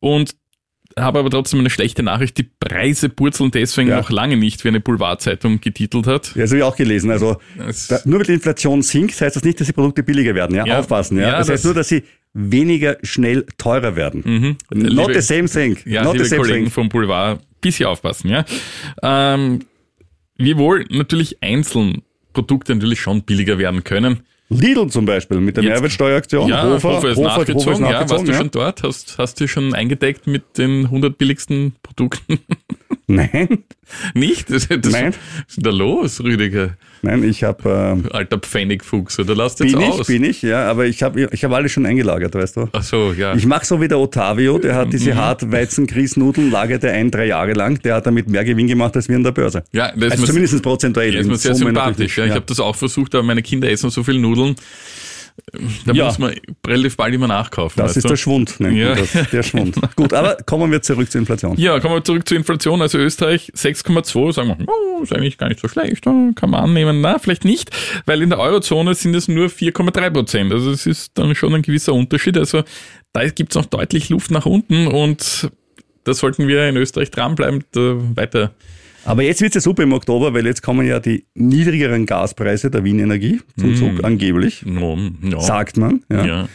Und 0.00 0.36
habe 0.98 1.18
aber 1.18 1.28
trotzdem 1.28 1.60
eine 1.60 1.68
schlechte 1.68 2.02
Nachricht. 2.02 2.38
Die 2.38 2.44
Preise 2.44 3.10
purzeln 3.10 3.50
deswegen 3.50 3.90
Ja. 3.90 3.96
noch 3.98 4.08
lange 4.10 4.38
nicht, 4.38 4.64
wie 4.64 4.68
eine 4.68 4.80
Boulevardzeitung 4.80 5.60
getitelt 5.60 6.06
hat. 6.06 6.34
Ja, 6.34 6.42
das 6.42 6.50
habe 6.52 6.58
ich 6.58 6.62
auch 6.64 6.76
gelesen. 6.76 7.10
Also 7.10 7.36
da, 7.88 8.00
nur 8.06 8.20
weil 8.20 8.26
die 8.26 8.32
Inflation 8.34 8.80
sinkt, 8.80 9.20
heißt 9.20 9.36
das 9.36 9.44
nicht, 9.44 9.60
dass 9.60 9.66
die 9.66 9.74
Produkte 9.74 10.02
billiger 10.02 10.34
werden. 10.34 10.56
Ja, 10.56 10.64
Ja. 10.66 10.78
aufpassen. 10.78 11.18
Ja, 11.18 11.24
Ja, 11.24 11.30
das, 11.32 11.48
das- 11.48 11.54
heißt 11.54 11.64
nur, 11.66 11.74
dass 11.74 11.88
sie 11.88 12.02
weniger 12.38 12.98
schnell 13.02 13.46
teurer 13.56 13.96
werden. 13.96 14.56
Not 14.70 14.90
Liebe- 14.92 15.14
the 15.14 15.20
same 15.22 15.48
thing. 15.48 15.78
Ja, 15.86 16.02
Not 16.04 16.12
the 16.12 16.18
liebe 16.18 16.28
same 16.28 16.40
Kollegen 16.42 16.64
thing. 16.66 16.72
vom 16.72 16.88
Boulevard, 16.90 17.40
bisschen 17.62 17.86
aufpassen, 17.86 18.28
ja. 18.30 18.44
Ähm, 19.02 19.60
wiewohl 20.36 20.84
natürlich 20.90 21.42
einzeln 21.42 22.02
Produkte 22.34 22.74
natürlich 22.74 23.00
schon 23.00 23.22
billiger 23.22 23.58
werden 23.58 23.82
können. 23.84 24.20
Lidl 24.50 24.88
zum 24.90 25.06
Beispiel 25.06 25.40
mit 25.40 25.56
der 25.56 25.64
Jetzt- 25.64 25.72
Mehrwertsteueraktion. 25.72 26.48
Ja, 26.48 26.62
Hofer, 26.62 26.96
Hofer 26.98 27.08
ist 27.08 27.16
Hofer- 27.16 27.30
Hofer 27.30 27.40
nachgezogen. 27.40 27.84
Ja, 27.86 28.08
warst 28.10 28.28
du 28.28 28.32
ja. 28.32 28.38
schon 28.38 28.50
dort? 28.52 28.82
Hast, 28.82 29.18
hast 29.18 29.40
du 29.40 29.48
schon 29.48 29.74
eingedeckt 29.74 30.26
mit 30.28 30.58
den 30.58 30.88
100 30.90 31.16
billigsten 31.18 31.72
Produkten? 31.82 32.38
Nein, 33.08 33.64
Nicht? 34.14 34.50
Das, 34.50 34.66
das, 34.66 34.92
Nein. 34.92 35.12
Was 35.12 35.48
ist 35.48 35.56
denn 35.58 35.62
da 35.64 35.70
los, 35.70 36.20
Rüdiger? 36.22 36.76
nein, 37.02 37.22
ich 37.22 37.44
habe 37.44 37.68
ähm, 38.02 38.04
Alter 38.10 38.38
Pfennigfuchs, 38.38 39.20
oder 39.20 39.36
lass 39.36 39.56
jetzt 39.60 39.72
bin 39.72 39.80
ich, 39.80 39.86
aus? 39.86 40.06
bin 40.08 40.24
ich, 40.24 40.42
ja, 40.42 40.68
aber 40.68 40.86
ich 40.86 41.04
habe 41.04 41.28
ich 41.30 41.44
hab 41.44 41.52
alles 41.52 41.70
schon 41.70 41.86
eingelagert, 41.86 42.34
weißt 42.34 42.56
du. 42.56 42.68
Ach 42.72 42.82
so, 42.82 43.12
ja. 43.12 43.32
Ich 43.36 43.46
mache 43.46 43.64
so 43.64 43.80
wie 43.80 43.86
der 43.86 44.00
Ottavio, 44.00 44.58
der 44.58 44.74
hat 44.74 44.88
Mhm. 44.88 44.90
diese 44.90 45.14
Hartweizen-Grießnudeln, 45.14 46.50
lagert 46.50 46.82
er 46.82 46.94
ein, 46.94 47.10
drei 47.12 47.26
Jahre 47.26 47.52
lang. 47.52 47.80
Der 47.82 47.94
hat 47.94 48.06
damit 48.06 48.28
mehr 48.28 48.44
Gewinn 48.44 48.66
gemacht 48.66 48.96
als 48.96 49.08
wir 49.08 49.16
an 49.16 49.22
der 49.22 49.32
Börse. 49.32 49.62
ja, 49.72 49.92
das 49.94 50.12
Also 50.12 50.24
ist 50.24 50.28
zumindest 50.30 50.62
prozentuell. 50.62 51.12
das 51.12 51.20
ist 51.22 51.28
mir 51.28 51.36
sehr 51.36 51.54
sympathisch. 51.54 52.18
Ja. 52.18 52.24
Ich 52.24 52.32
habe 52.32 52.44
das 52.46 52.58
auch 52.58 52.74
versucht, 52.74 53.14
aber 53.14 53.22
meine 53.22 53.42
Kinder 53.42 53.70
essen 53.70 53.90
so 53.90 54.02
viel 54.02 54.18
Nudeln. 54.18 54.56
Da 55.84 55.92
Ja. 55.92 56.06
muss 56.06 56.18
man 56.18 56.34
relativ 56.66 56.96
bald 56.96 57.14
immer 57.14 57.28
nachkaufen. 57.28 57.78
Das 57.80 57.90
weißt 57.90 57.96
ist 57.98 58.10
der 58.10 58.16
Schwund, 58.16 58.58
nennt 58.60 58.76
Ja. 58.76 58.88
man 58.94 58.98
das, 58.98 59.30
der 59.30 59.42
Schwund. 59.42 59.76
Gut, 59.96 60.12
aber 60.12 60.36
kommen 60.46 60.70
wir 60.72 60.82
zurück 60.82 61.10
zur 61.10 61.20
Inflation. 61.20 61.56
Ja, 61.58 61.78
kommen 61.80 61.94
wir 61.94 62.04
zurück 62.04 62.26
zur 62.28 62.36
Inflation. 62.36 62.82
Also 62.82 62.98
Österreich 62.98 63.52
6,2, 63.54 64.32
sagen 64.32 64.48
wir, 64.48 64.66
oh, 64.68 65.02
ist 65.02 65.12
eigentlich 65.14 65.38
gar 65.38 65.48
nicht 65.48 65.60
so 65.60 65.68
schlecht, 65.68 66.06
oh, 66.06 66.32
kann 66.34 66.50
man 66.50 66.64
annehmen. 66.64 67.00
Na, 67.00 67.18
vielleicht 67.18 67.44
nicht, 67.44 67.70
weil 68.06 68.22
in 68.22 68.30
der 68.30 68.38
Eurozone 68.38 68.94
sind 68.94 69.14
es 69.14 69.28
nur 69.28 69.46
4,3 69.48 70.10
Prozent. 70.10 70.52
Also 70.52 70.70
es 70.70 70.86
ist 70.86 71.12
dann 71.18 71.34
schon 71.34 71.54
ein 71.54 71.62
gewisser 71.62 71.92
Unterschied. 71.94 72.36
Also 72.36 72.64
da 73.12 73.26
gibt's 73.28 73.54
noch 73.56 73.66
deutlich 73.66 74.08
Luft 74.08 74.30
nach 74.30 74.46
unten 74.46 74.86
und 74.88 75.50
da 76.04 76.14
sollten 76.14 76.48
wir 76.48 76.68
in 76.68 76.76
Österreich 76.76 77.10
dranbleiben, 77.10 77.64
da 77.72 77.96
weiter. 78.14 78.52
Aber 79.06 79.22
jetzt 79.22 79.40
wird's 79.40 79.54
ja 79.54 79.60
super 79.60 79.82
im 79.82 79.92
Oktober, 79.92 80.34
weil 80.34 80.46
jetzt 80.46 80.62
kommen 80.62 80.86
ja 80.86 81.00
die 81.00 81.24
niedrigeren 81.34 82.06
Gaspreise 82.06 82.70
der 82.70 82.84
Wien 82.84 82.98
Energie 82.98 83.40
zum 83.58 83.74
Zug, 83.76 84.04
angeblich, 84.04 84.64
No, 84.66 84.98
ja, 85.22 85.40
sagt 85.40 85.76
man. 85.76 86.02
Ja. 86.10 86.24
ja. 86.24 86.48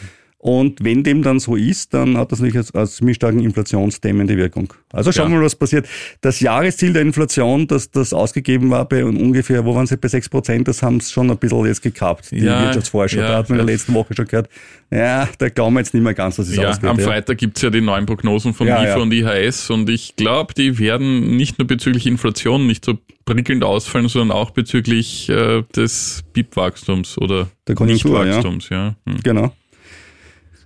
Und 0.44 0.82
wenn 0.82 1.04
dem 1.04 1.22
dann 1.22 1.38
so 1.38 1.54
ist, 1.54 1.94
dann 1.94 2.16
hat 2.18 2.32
das 2.32 2.40
natürlich 2.40 2.56
als, 2.56 2.74
als 2.74 2.96
ziemlich 2.96 3.14
starken 3.14 3.38
inflationsdämmende 3.38 4.36
Wirkung. 4.36 4.74
Also 4.92 5.12
schauen 5.12 5.26
Ja. 5.26 5.30
wir 5.30 5.38
mal, 5.38 5.44
was 5.44 5.54
passiert. 5.54 5.86
Das 6.20 6.40
Jahresziel 6.40 6.92
der 6.92 7.02
Inflation, 7.02 7.68
das, 7.68 7.92
das 7.92 8.12
ausgegeben 8.12 8.68
war 8.70 8.88
bei 8.88 9.04
ungefähr, 9.04 9.64
wo 9.64 9.72
waren 9.76 9.86
sie, 9.86 9.96
bei 9.96 10.08
6 10.08 10.28
Prozent, 10.28 10.66
das 10.66 10.82
haben 10.82 10.98
sie 10.98 11.12
schon 11.12 11.30
ein 11.30 11.36
bisschen 11.38 11.64
jetzt 11.66 11.80
gekappt, 11.80 12.32
die 12.32 12.38
Ja, 12.40 12.64
Wirtschaftsforscher. 12.64 13.20
ja, 13.20 13.28
da 13.28 13.36
hat 13.38 13.50
man 13.50 13.60
in 13.60 13.66
der 13.66 13.72
letzten 13.72 13.94
Woche 13.94 14.16
schon 14.16 14.26
gehört, 14.26 14.48
ja, 14.90 15.28
da 15.38 15.48
glauben 15.48 15.76
wir 15.76 15.80
jetzt 15.80 15.94
nicht 15.94 16.02
mehr 16.02 16.12
ganz, 16.12 16.34
dass 16.36 16.48
es 16.48 16.56
Ja, 16.56 16.70
ausgeht. 16.70 16.90
am. 16.90 16.98
Freitag 16.98 17.38
gibt's 17.38 17.62
ja 17.62 17.70
die 17.70 17.80
neuen 17.80 18.04
Prognosen 18.06 18.52
von 18.52 18.66
Ja, 18.66 18.82
IFA 18.82 18.96
und 19.00 19.12
IHS 19.12 19.70
und 19.70 19.88
ich 19.90 20.16
glaube, 20.16 20.54
die 20.54 20.76
werden 20.80 21.36
nicht 21.36 21.60
nur 21.60 21.68
bezüglich 21.68 22.04
Inflation 22.08 22.66
nicht 22.66 22.84
so 22.84 22.98
prickelnd 23.24 23.62
ausfallen, 23.62 24.08
sondern 24.08 24.36
auch 24.36 24.50
bezüglich 24.50 25.28
äh, 25.28 25.62
des 25.76 26.24
BIP-Wachstums 26.32 27.16
oder 27.16 27.48
Der 27.68 27.76
Konjunktur. 27.76 28.24
Nicht-Wachstums. 28.24 28.68
Ja. 28.70 28.96
Hm. 29.06 29.20
Genau. 29.22 29.52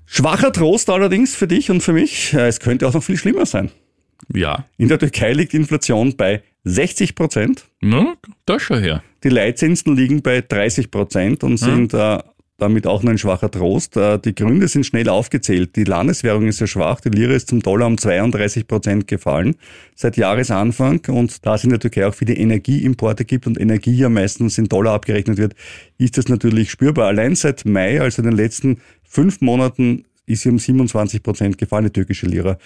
Schwacher 0.06 0.52
Trost 0.52 0.88
allerdings 0.88 1.34
für 1.34 1.46
dich 1.48 1.70
und 1.70 1.82
für 1.82 1.92
mich. 1.92 2.32
Äh, 2.32 2.46
Es 2.48 2.60
könnte 2.60 2.86
auch 2.88 2.94
noch 2.94 3.02
viel 3.02 3.16
schlimmer 3.16 3.44
sein. 3.46 3.70
ja. 4.32 4.64
In 4.78 4.88
der 4.88 4.98
Türkei 4.98 5.32
liegt 5.32 5.52
die 5.52 5.56
Inflation 5.58 6.16
bei 6.16 6.42
60 6.64 7.14
Prozent. 7.14 7.64
Na, 7.80 8.14
da 8.44 8.58
schau 8.58 8.76
her. 8.76 9.02
Die 9.24 9.28
Leitzinsen 9.28 9.96
liegen 9.96 10.22
bei 10.22 10.40
30 10.40 10.90
Prozent 10.90 11.44
und 11.44 11.56
sind 11.58 11.92
äh, 11.94 12.18
damit 12.58 12.86
auch 12.86 13.02
nur 13.02 13.12
ein 13.12 13.18
schwacher 13.18 13.50
Trost. 13.50 13.96
Äh, 13.96 14.18
die 14.18 14.34
Gründe 14.34 14.68
sind 14.68 14.86
schnell 14.86 15.08
aufgezählt. 15.08 15.76
Die 15.76 15.84
Landeswährung 15.84 16.46
ist 16.46 16.58
sehr 16.58 16.66
schwach. 16.66 17.00
Die 17.00 17.10
Lira 17.10 17.34
ist 17.34 17.48
zum 17.48 17.60
Dollar 17.60 17.86
um 17.86 17.98
32 17.98 18.66
Prozent 18.66 19.06
gefallen 19.08 19.56
seit 19.94 20.16
Jahresanfang. 20.16 21.00
Und 21.08 21.44
da 21.44 21.56
es 21.56 21.64
in 21.64 21.70
der 21.70 21.80
Türkei 21.80 22.06
auch 22.06 22.14
viele 22.14 22.34
Energieimporte 22.34 23.24
gibt 23.24 23.46
und 23.46 23.60
Energie 23.60 23.94
ja 23.96 24.08
meistens 24.08 24.56
in 24.58 24.66
Dollar 24.68 24.94
abgerechnet 24.94 25.36
wird, 25.36 25.54
ist 25.98 26.16
das 26.16 26.28
natürlich 26.28 26.70
spürbar. 26.70 27.08
Allein 27.08 27.34
seit 27.34 27.66
Mai, 27.66 28.00
also 28.00 28.22
in 28.22 28.28
den 28.28 28.36
letzten 28.36 28.80
fünf 29.04 29.40
Monaten, 29.42 30.04
ist 30.24 30.42
sie 30.42 30.48
um 30.48 30.58
27 30.58 31.22
Prozent 31.22 31.58
gefallen, 31.58 31.84
die 31.84 31.90
türkische 31.92 32.26
Lira. 32.26 32.58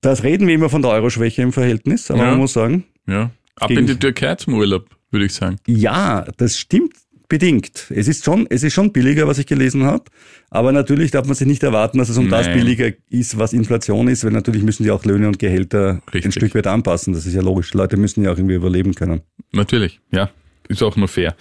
Das 0.00 0.22
reden 0.22 0.46
wir 0.46 0.54
immer 0.54 0.70
von 0.70 0.80
der 0.80 0.92
Euroschwäche 0.92 1.42
im 1.42 1.52
Verhältnis, 1.52 2.10
aber 2.10 2.20
Ja. 2.22 2.30
man 2.30 2.38
muss 2.38 2.52
sagen, 2.54 2.84
Ja. 3.06 3.30
Ab 3.56 3.70
in 3.72 3.86
die 3.86 3.96
Türkei 3.96 4.36
zum 4.36 4.54
Urlaub, 4.54 4.86
würde 5.10 5.26
ich 5.26 5.34
sagen. 5.34 5.56
ja, 5.66 6.24
das 6.38 6.56
stimmt 6.56 6.94
bedingt. 7.30 7.86
Es 7.88 8.08
ist 8.08 8.24
schon, 8.24 8.46
es 8.50 8.62
ist 8.62 8.74
schon 8.74 8.92
billiger, 8.92 9.26
was 9.26 9.38
ich 9.38 9.46
gelesen 9.46 9.84
habe. 9.84 10.04
Aber 10.50 10.72
natürlich 10.72 11.10
darf 11.12 11.24
man 11.24 11.34
sich 11.34 11.46
nicht 11.46 11.62
erwarten, 11.62 11.96
dass 11.96 12.10
es 12.10 12.18
um 12.18 12.28
das 12.28 12.46
Nein. 12.46 12.58
billiger 12.58 12.90
ist, 13.08 13.38
was 13.38 13.54
Inflation 13.54 14.08
ist, 14.08 14.24
weil 14.24 14.32
natürlich 14.32 14.62
müssen 14.62 14.82
die 14.82 14.90
auch 14.90 15.04
Löhne 15.06 15.28
und 15.28 15.38
Gehälter 15.38 16.02
ein 16.06 16.12
Richtig. 16.12 16.34
Stück 16.34 16.54
weit 16.54 16.66
anpassen. 16.66 17.14
Das 17.14 17.24
ist 17.24 17.32
ja 17.32 17.40
logisch. 17.40 17.72
Leute 17.72 17.96
müssen 17.96 18.22
ja 18.24 18.32
auch 18.32 18.36
irgendwie 18.36 18.56
überleben 18.56 18.94
können. 18.94 19.22
Natürlich, 19.52 20.00
ja. 20.12 20.28
Ist 20.68 20.82
auch 20.82 20.96
nur 20.96 21.08
fair. 21.08 21.34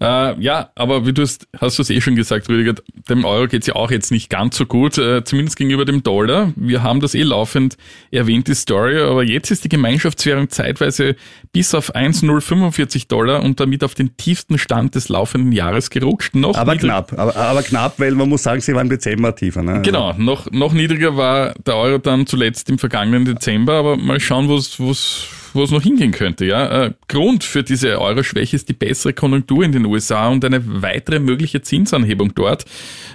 Äh, 0.00 0.40
ja, 0.40 0.70
aber 0.74 1.06
wie 1.06 1.12
du 1.12 1.22
hast, 1.22 1.48
hast 1.58 1.78
du 1.78 1.82
es 1.82 1.90
eh 1.90 2.00
schon 2.00 2.14
gesagt, 2.14 2.48
Rüdiger, 2.48 2.74
dem 3.08 3.24
Euro 3.24 3.48
geht's 3.48 3.66
ja 3.66 3.74
auch 3.74 3.90
jetzt 3.90 4.10
nicht 4.10 4.30
ganz 4.30 4.56
so 4.56 4.66
gut, 4.66 4.96
äh, 4.98 5.24
zumindest 5.24 5.56
gegenüber 5.56 5.84
dem 5.84 6.02
Dollar. 6.02 6.52
Wir 6.56 6.82
haben 6.82 7.00
das 7.00 7.14
eh 7.14 7.22
laufend 7.22 7.76
erwähnt, 8.10 8.48
die 8.48 8.54
Story, 8.54 8.98
aber 8.98 9.24
jetzt 9.24 9.50
ist 9.50 9.64
die 9.64 9.68
Gemeinschaftswährung 9.68 10.50
zeitweise 10.50 11.16
bis 11.52 11.74
auf 11.74 11.94
1,045 11.94 13.08
Dollar 13.08 13.42
und 13.42 13.58
damit 13.60 13.82
auf 13.82 13.94
den 13.94 14.16
tiefsten 14.16 14.58
Stand 14.58 14.94
des 14.94 15.08
laufenden 15.08 15.52
Jahres 15.52 15.90
gerutscht. 15.90 16.34
Noch 16.34 16.56
Aber 16.56 16.76
knapp, 16.76 17.12
aber, 17.18 17.34
aber 17.34 17.62
knapp, 17.62 17.98
weil 17.98 18.12
man 18.12 18.28
muss 18.28 18.44
sagen, 18.44 18.60
sie 18.60 18.74
waren 18.74 18.86
im 18.86 18.90
Dezember 18.90 19.34
tiefer. 19.34 19.62
Ne? 19.62 19.82
Genau, 19.82 20.12
noch, 20.16 20.50
noch 20.50 20.72
niedriger 20.72 21.16
war 21.16 21.54
der 21.66 21.76
Euro 21.76 21.98
dann 21.98 22.26
zuletzt 22.26 22.70
im 22.70 22.78
vergangenen 22.78 23.24
Dezember, 23.24 23.74
aber 23.74 23.96
mal 23.96 24.20
schauen, 24.20 24.48
wo 24.48 24.56
es 24.56 25.28
wo 25.54 25.62
es 25.62 25.70
noch 25.70 25.82
hingehen 25.82 26.12
könnte. 26.12 26.44
Ja? 26.44 26.84
Äh, 26.84 26.94
Grund 27.08 27.44
für 27.44 27.62
diese 27.62 28.00
Euro-Schwäche 28.00 28.56
ist 28.56 28.68
die 28.68 28.74
bessere 28.74 29.12
Konjunktur 29.12 29.64
in 29.64 29.72
den 29.72 29.86
USA 29.86 30.28
und 30.28 30.44
eine 30.44 30.82
weitere 30.82 31.18
mögliche 31.18 31.62
Zinsanhebung 31.62 32.34
dort, 32.34 32.64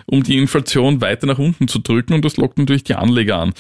um 0.06 0.24
die 0.24 0.38
Inflation 0.38 1.02
weiter 1.02 1.28
nach 1.28 1.40
unten 1.40 1.68
zu 1.68 1.80
drücken 1.80 2.14
und 2.14 2.26
das 2.26 2.38
lockt 2.38 2.58
natürlich 2.58 2.84
die 2.84 2.96
Anleger 2.96 3.38
an. 3.38 3.54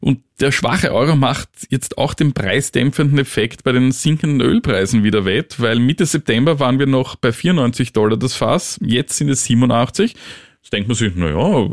Und 0.00 0.18
der 0.40 0.50
schwache 0.50 0.92
Euro 0.92 1.14
macht 1.14 1.48
jetzt 1.70 1.96
auch 1.96 2.12
den 2.14 2.32
preisdämpfenden 2.32 3.20
Effekt 3.20 3.62
bei 3.62 3.70
den 3.70 3.92
sinkenden 3.92 4.40
Ölpreisen 4.40 5.04
wieder 5.04 5.24
wett, 5.24 5.60
weil 5.60 5.78
Mitte 5.78 6.06
September 6.06 6.58
waren 6.58 6.80
wir 6.80 6.86
noch 6.86 7.14
bei 7.14 7.30
94 7.30 7.92
Dollar 7.92 8.16
das 8.16 8.34
Fass, 8.34 8.80
jetzt 8.82 9.16
sind 9.16 9.28
es 9.28 9.44
87. 9.44 10.16
Jetzt 10.62 10.72
denkt 10.72 10.86
man 10.86 10.94
sich, 10.94 11.16
naja, 11.16 11.68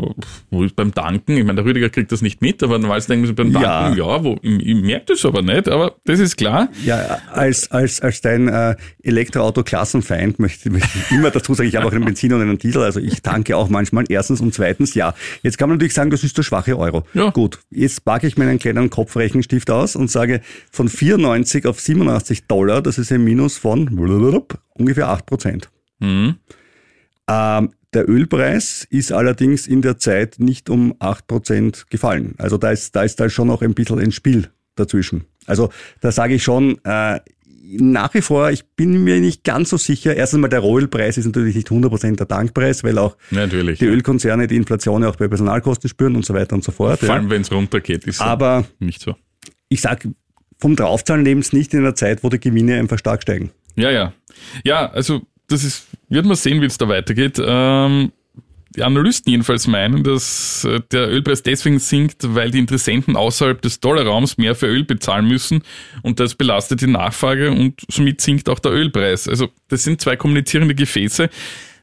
wo 0.50 0.64
ist 0.64 0.76
beim 0.76 0.92
Tanken? 0.92 1.38
Ich 1.38 1.44
meine, 1.44 1.58
der 1.58 1.66
Rüdiger 1.66 1.90
kriegt 1.90 2.12
das 2.12 2.24
nicht 2.24 2.42
mit, 2.42 2.64
aber 2.64 2.80
normalerweise 2.80 3.08
denkt 3.10 3.22
man 3.22 3.28
sich 3.28 3.36
beim 3.36 3.52
Ja. 3.52 3.84
Tanken, 3.84 4.00
ja, 4.00 4.24
wo, 4.24 4.36
ich, 4.42 4.66
ich 4.66 4.76
merke 4.82 5.06
das 5.10 5.24
aber 5.26 5.44
nicht, 5.44 5.70
aber 5.70 5.98
das 6.06 6.20
ist 6.20 6.38
klar. 6.38 6.70
Ja, 6.84 7.20
als, 7.32 7.70
als, 7.70 8.02
als 8.02 8.22
dein 8.22 8.48
äh, 8.48 8.76
Elektroauto-Klassenfeind 9.04 10.40
möchte, 10.40 10.72
möchte 10.72 10.90
ich 10.98 11.12
immer 11.12 11.30
dazu 11.30 11.54
sagen, 11.54 11.70
ich 11.70 11.76
habe 11.76 11.86
auch 11.86 11.92
einen 11.92 12.04
Benziner 12.04 12.38
und 12.38 12.42
einen 12.42 12.58
Diesel, 12.58 12.82
also 12.82 13.00
ich 13.00 13.22
tanke 13.22 13.56
auch 13.58 13.70
manchmal 13.70 14.06
erstens 14.10 14.42
und 14.42 14.56
zweitens, 14.56 14.96
ja. 14.96 15.14
Jetzt 15.44 15.60
kann 15.60 15.70
man 15.70 15.78
natürlich 15.78 15.94
sagen, 15.94 16.10
das 16.10 16.24
ist 16.24 16.36
der 16.40 16.44
schwache 16.44 16.76
Euro. 16.76 17.04
Ja. 17.14 17.30
Gut, 17.30 17.60
jetzt 17.70 18.04
packe 18.06 18.26
ich 18.26 18.38
meinen 18.38 18.58
kleinen 18.58 18.90
Kopfrechenstift 18.90 19.70
aus 19.70 19.96
und 19.96 20.10
sage, 20.10 20.42
von 20.72 20.90
94 20.90 21.68
auf 21.68 21.80
87 21.80 22.48
Dollar, 22.48 22.82
das 22.82 22.98
ist 22.98 23.12
ein 23.12 23.24
Minus 23.24 23.56
von 23.60 23.88
ungefähr 24.74 25.10
8 25.10 25.28
Prozent. 25.28 25.70
Mhm. 26.00 26.38
Ähm, 27.28 27.70
der 27.94 28.08
Ölpreis 28.10 28.86
ist 28.90 29.12
allerdings 29.12 29.68
in 29.68 29.82
der 29.82 29.98
Zeit 29.98 30.36
nicht 30.40 30.70
um 30.70 30.94
8% 31.00 31.86
gefallen. 31.90 32.36
Also 32.38 32.58
da 32.58 32.72
ist, 32.72 32.96
da 32.96 33.04
ist 33.04 33.20
da 33.20 33.30
schon 33.30 33.48
noch 33.48 33.62
ein 33.62 33.74
bisschen 33.74 34.00
ein 34.00 34.12
Spiel 34.12 34.50
dazwischen. 34.76 35.26
Also 35.46 35.70
da 36.02 36.12
sage 36.12 36.36
ich 36.36 36.44
schon, 36.44 36.78
äh, 36.84 37.20
nach 37.72 38.14
wie 38.16 38.22
vor, 38.22 38.50
ich 38.52 38.66
bin 38.76 39.04
mir 39.04 39.20
nicht 39.20 39.44
ganz 39.44 39.70
so 39.70 39.78
sicher. 39.78 40.16
Erstens 40.16 40.40
mal, 40.40 40.48
der 40.48 40.60
Rohölpreis 40.60 41.18
ist 41.18 41.26
natürlich 41.26 41.56
nicht 41.56 41.70
100% 41.70 42.16
der 42.16 42.28
Tankpreis, 42.28 42.84
weil 42.84 42.98
auch 42.98 43.16
Natürlich. 43.32 43.78
die 43.80 43.86
Ölkonzerne 43.86 44.48
die 44.48 44.56
Inflation 44.56 45.04
ja 45.04 45.10
auch 45.10 45.16
bei 45.18 45.28
Personalkosten 45.28 45.88
spüren 45.90 46.16
und 46.16 46.26
so 46.26 46.34
weiter 46.34 46.56
und 46.56 46.64
so 46.64 46.72
fort. 46.72 47.00
Vor 47.00 47.10
Ja. 47.10 47.16
allem, 47.16 47.30
wenn 47.30 47.42
es 47.42 47.52
runtergeht, 47.52 48.06
ist 48.06 48.22
Aber 48.22 48.66
nicht 48.80 49.02
so. 49.02 49.16
ich 49.68 49.82
sage, 49.82 50.14
vom 50.58 50.76
Draufzahlen 50.76 51.24
leben 51.24 51.42
es 51.42 51.54
nicht 51.54 51.74
in 51.74 51.80
einer 51.82 51.94
Zeit, 51.96 52.24
wo 52.24 52.30
die 52.30 52.40
Gewinne 52.40 52.76
einfach 52.80 52.98
stark 52.98 53.22
steigen. 53.22 53.52
Ja, 53.76 53.92
ja. 53.92 54.14
Ja, 54.64 54.90
also 54.92 55.22
das 55.50 55.64
ist, 55.64 55.88
wird 56.08 56.26
man 56.26 56.36
sehen, 56.36 56.62
wie 56.62 56.66
es 56.66 56.78
da 56.78 56.88
weitergeht. 56.88 57.42
Ähm, 57.44 58.12
die 58.76 58.84
Analysten 58.84 59.32
jedenfalls 59.32 59.68
meinen, 59.68 60.04
dass 60.04 60.64
äh, 60.64 60.80
der 60.92 61.10
Ölpreis 61.10 61.42
deswegen 61.44 61.80
sinkt, 61.80 62.36
weil 62.36 62.52
die 62.52 62.60
Interessenten 62.60 63.16
außerhalb 63.16 63.62
des 63.62 63.80
Dollarraums 63.80 64.38
mehr 64.38 64.56
für 64.56 64.68
Öl 64.68 64.84
bezahlen 64.84 65.28
müssen 65.28 65.64
und 66.04 66.20
das 66.20 66.36
belastet 66.36 66.82
die 66.82 66.88
Nachfrage 66.88 67.52
und 67.52 67.82
somit 67.90 68.22
sinkt 68.22 68.48
auch 68.48 68.60
der 68.60 68.72
Ölpreis. 68.72 69.28
Also 69.28 69.50
das 69.70 69.84
sind 69.84 70.02
zwei 70.02 70.16
kommunizierende 70.16 70.76
Gefäße. 70.76 71.30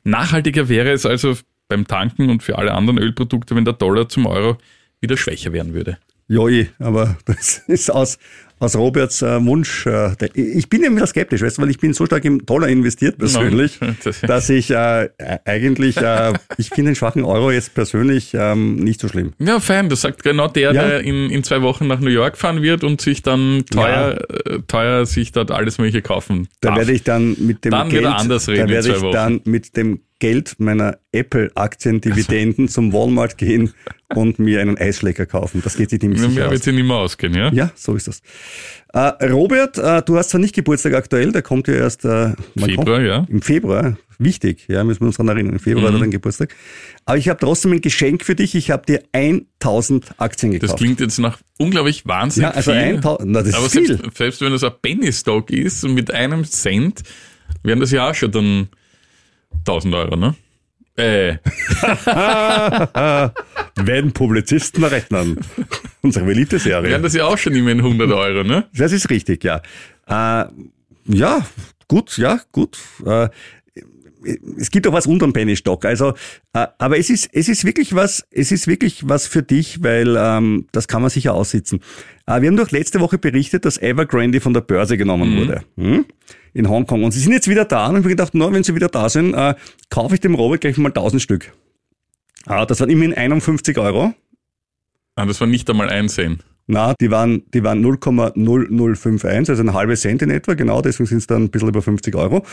Nachhaltiger 0.04 0.68
wäre 0.68 0.92
es 0.92 1.04
also 1.04 1.37
beim 1.68 1.87
Tanken 1.88 2.30
und 2.30 2.44
für 2.44 2.56
alle 2.56 2.73
anderen 2.73 2.99
Ölprodukte, 2.99 3.56
wenn 3.56 3.64
der 3.64 3.75
Dollar 3.75 4.08
zum 4.08 4.26
Euro 4.26 4.56
wieder 5.00 5.16
schwächer 5.16 5.52
werden 5.52 5.75
würde. 5.75 5.99
Joi, 6.28 6.66
aber 6.78 7.16
das 7.25 7.62
ist 7.68 7.90
aus, 7.90 8.18
aus 8.59 8.75
Roberts 8.75 9.23
äh, 9.23 9.45
Wunsch. 9.45 9.87
Äh, 9.87 10.11
ich 10.35 10.68
bin 10.68 10.83
ja 10.83 10.90
wieder 10.90 11.06
skeptisch, 11.06 11.42
weißt 11.42 11.59
du, 11.59 11.62
weil 11.62 11.71
ich 11.71 11.78
bin 11.78 11.92
so 11.92 12.04
stark 12.06 12.25
im 12.25 12.45
Dollar 12.45 12.68
investiert 12.68 13.18
persönlich, 13.18 13.78
Ja, 13.80 13.95
das- 14.04 14.21
dass 14.23 14.49
ich 14.50 14.71
äh, 14.71 15.09
eigentlich, 15.45 15.97
äh, 15.99 16.33
ich 16.59 16.71
finde 16.71 16.90
den 16.90 16.97
schwachen 16.97 17.23
Euro 17.25 17.50
jetzt 17.52 17.75
persönlich 17.75 18.33
ähm, 18.35 18.76
nicht 18.76 19.00
so 19.00 19.09
schlimm. 19.09 19.35
Ja, 19.38 19.61
fein. 19.61 19.88
Das 19.88 20.00
sagt 20.00 20.25
genau 20.25 20.49
der, 20.49 20.73
Ja. 20.73 20.83
der 20.88 21.00
in, 21.02 21.30
in 21.30 21.45
zwei 21.45 21.62
Wochen 21.62 21.87
nach 21.87 22.00
New 22.00 22.11
York 22.11 22.37
fahren 22.37 22.61
wird 22.62 22.83
und 22.83 23.00
sich 23.00 23.23
dann 23.23 23.64
teuer, 23.71 24.18
äh, 24.47 24.59
teuer 24.66 25.06
sich 25.06 25.30
dort 25.33 25.50
alles 25.52 25.78
Mögliche 25.78 26.02
kaufen 26.02 26.49
Da 26.61 26.71
darf. 26.71 26.78
werde 26.78 26.92
ich 26.92 27.04
dann 27.04 27.37
mit 27.38 27.64
dem 27.64 27.71
Dann 27.71 27.88
Geld, 27.90 28.06
anders 28.06 28.49
reden 28.49 28.66
da 28.66 28.73
werde 28.73 28.88
ich 28.88 29.00
Wochen. 29.00 29.12
dann 29.12 29.40
mit 29.45 29.76
dem 29.76 30.00
Geld 30.18 30.56
meiner 30.58 30.99
Apple-Aktiendividenden 31.12 32.68
zum 32.68 32.92
Walmart 32.92 33.37
gehen 33.38 33.75
und 34.14 34.38
mir 34.38 34.61
einen 34.61 34.78
Eisschläger 34.78 35.26
kaufen. 35.26 35.61
Das 35.62 35.76
geht 35.76 35.90
sich 35.90 36.00
nämlich 36.00 36.20
Mehr 36.20 36.30
sicher 36.30 36.42
wird 36.50 36.52
aus. 36.61 36.64
sich 36.64 36.75
nicht 36.75 36.87
mehr 36.87 36.96
ausgehen, 36.96 37.35
ja? 37.35 37.52
Ja, 37.52 37.70
so 37.75 37.94
ist 37.94 38.08
das. 38.08 38.20
Äh, 38.94 39.26
Robert, 39.26 39.78
äh, 39.78 40.02
du 40.02 40.16
hast 40.16 40.30
zwar 40.30 40.40
nicht 40.40 40.54
Geburtstag 40.54 40.94
aktuell, 40.94 41.32
der 41.32 41.42
kommt 41.42 41.68
ja 41.68 41.75
erst 41.75 42.04
äh, 42.04 42.32
Februar, 42.56 42.96
kommt? 42.96 43.06
ja. 43.06 43.26
Im 43.28 43.42
Februar. 43.42 43.96
Wichtig, 44.18 44.64
ja, 44.68 44.82
müssen 44.85 45.00
wir 45.00 45.08
uns 45.08 45.16
daran 45.18 45.28
erinnern. 45.37 45.52
Im 45.54 45.58
Februar 45.58 45.90
Mhm. 45.90 45.94
hat 45.96 46.00
er 46.00 46.06
den 46.06 46.11
Geburtstag. 46.12 46.54
Aber 47.04 47.18
ich 47.18 47.28
habe 47.28 47.38
trotzdem 47.38 47.73
ein 47.73 47.82
Geschenk 47.82 48.25
für 48.25 48.35
dich. 48.35 48.54
Ich 48.54 48.70
habe 48.70 48.87
dir 48.87 49.02
1000 49.12 50.14
Aktien 50.18 50.52
gekauft. 50.52 50.73
Das 50.73 50.78
klingt 50.78 51.00
jetzt 51.00 51.18
nach 51.18 51.38
unglaublich 51.58 52.06
wahnsinnig 52.06 52.49
ja, 52.50 52.54
also 52.56 52.73
viel. 52.73 52.80
1000, 52.80 53.30
na, 53.30 53.42
das 53.42 53.54
Aber 53.54 53.66
ist 53.66 53.73
viel. 53.73 53.87
selbst, 53.87 54.16
selbst 54.16 54.40
wenn 54.40 54.52
das 54.52 54.64
ein 54.64 54.73
Penny 54.80 55.12
Stock 55.12 55.50
ist 55.50 55.85
und 55.85 55.92
mit 55.92 56.11
einem 56.14 56.44
Cent, 56.44 57.02
wären 57.62 57.80
das 57.80 57.90
ja 57.90 58.08
auch 58.08 58.14
schon 58.14 58.30
dann 58.30 58.68
1000 59.61 59.95
Euro, 59.95 60.17
ne? 60.17 60.35
Äh, 60.97 61.37
Werden 63.77 64.13
Publizisten 64.13 64.83
rechnen. 64.85 65.39
Unsere 66.01 66.25
beliebte 66.25 66.59
Serie. 66.59 66.91
wären 66.91 67.03
das 67.03 67.13
ja 67.15 67.27
auch 67.27 67.37
schon 67.37 67.55
immerhin 67.55 67.81
100 67.81 68.11
Euro, 68.11 68.45
ne? 68.45 68.65
Das 68.75 68.93
ist 68.93 69.11
richtig, 69.11 69.45
ja. 69.45 69.61
Äh, 70.07 70.47
ja, 71.09 71.47
gut, 71.87 72.17
ja, 72.17 72.41
gut. 72.51 72.79
Äh, 73.05 73.29
es 74.59 74.71
gibt 74.71 74.87
auch 74.87 74.93
was 74.93 75.07
unterm 75.07 75.33
Penny 75.33 75.57
Stock. 75.57 75.85
Also, 75.85 76.15
äh, 76.53 76.67
aber 76.79 76.99
es 76.99 77.11
ist, 77.11 77.29
es 77.33 77.49
ist 77.49 77.65
wirklich 77.65 77.95
was, 77.95 78.27
es 78.31 78.51
ist 78.51 78.67
wirklich 78.67 79.09
was 79.09 79.27
für 79.27 79.43
dich, 79.43 79.83
weil 79.83 80.17
ähm, 80.19 80.67
das 80.73 80.89
kann 80.89 81.03
man 81.03 81.11
sicher 81.11 81.35
aussitzen. 81.35 81.81
Äh, 82.27 82.41
wir 82.41 82.49
haben 82.49 82.57
doch 82.57 82.71
letzte 82.71 83.01
Woche 83.01 83.19
berichtet, 83.19 83.65
dass 83.65 83.79
Evergrande 83.79 84.41
von 84.41 84.55
der 84.55 84.63
Börse 84.63 84.97
genommen 84.97 85.37
wurde 85.37 85.63
hm? 85.77 86.07
In 86.57 86.69
Hongkong. 86.69 87.05
Und 87.05 87.13
sie 87.13 87.21
sind 87.21 87.33
jetzt 87.33 87.49
wieder 87.49 87.65
da. 87.65 87.87
Und 87.87 87.93
ich 87.93 87.99
habe 87.99 88.09
gedacht, 88.09 88.35
na, 88.35 88.53
wenn 88.53 88.65
sie 88.65 88.75
wieder 88.75 88.89
da 88.89 89.09
sind, 89.09 89.35
äh, 89.35 89.55
kaufe 89.91 90.15
ich 90.15 90.21
dem 90.21 90.35
Robert 90.35 90.63
gleich 90.63 90.77
mal 90.79 90.89
1000 90.89 91.21
Stück. 91.23 91.53
Ah, 92.47 92.65
das 92.65 92.81
waren 92.81 92.91
immerhin 92.91 93.15
51 93.15 93.77
Euro. 93.79 94.15
Ah, 95.17 95.27
das 95.27 95.41
war 95.41 95.47
nicht 95.47 95.69
einmal 95.69 95.91
ein 95.91 96.09
Cent. 96.09 96.45
Na, 96.69 96.95
die 97.01 97.13
waren, 97.13 97.43
die 97.55 97.63
waren 97.63 97.85
0,0051, 97.85 99.51
also 99.51 99.63
ein 99.63 99.73
halbes 99.73 100.01
Cent 100.01 100.21
in 100.23 100.31
etwa, 100.31 100.55
genau, 100.55 100.83
deswegen 100.83 101.07
sind 101.07 101.19
es 101.19 101.29
dann 101.29 101.45
ein 101.45 101.51
bisschen 101.51 101.69
über 101.69 101.81
50 101.81 102.17
Euro. 102.17 102.45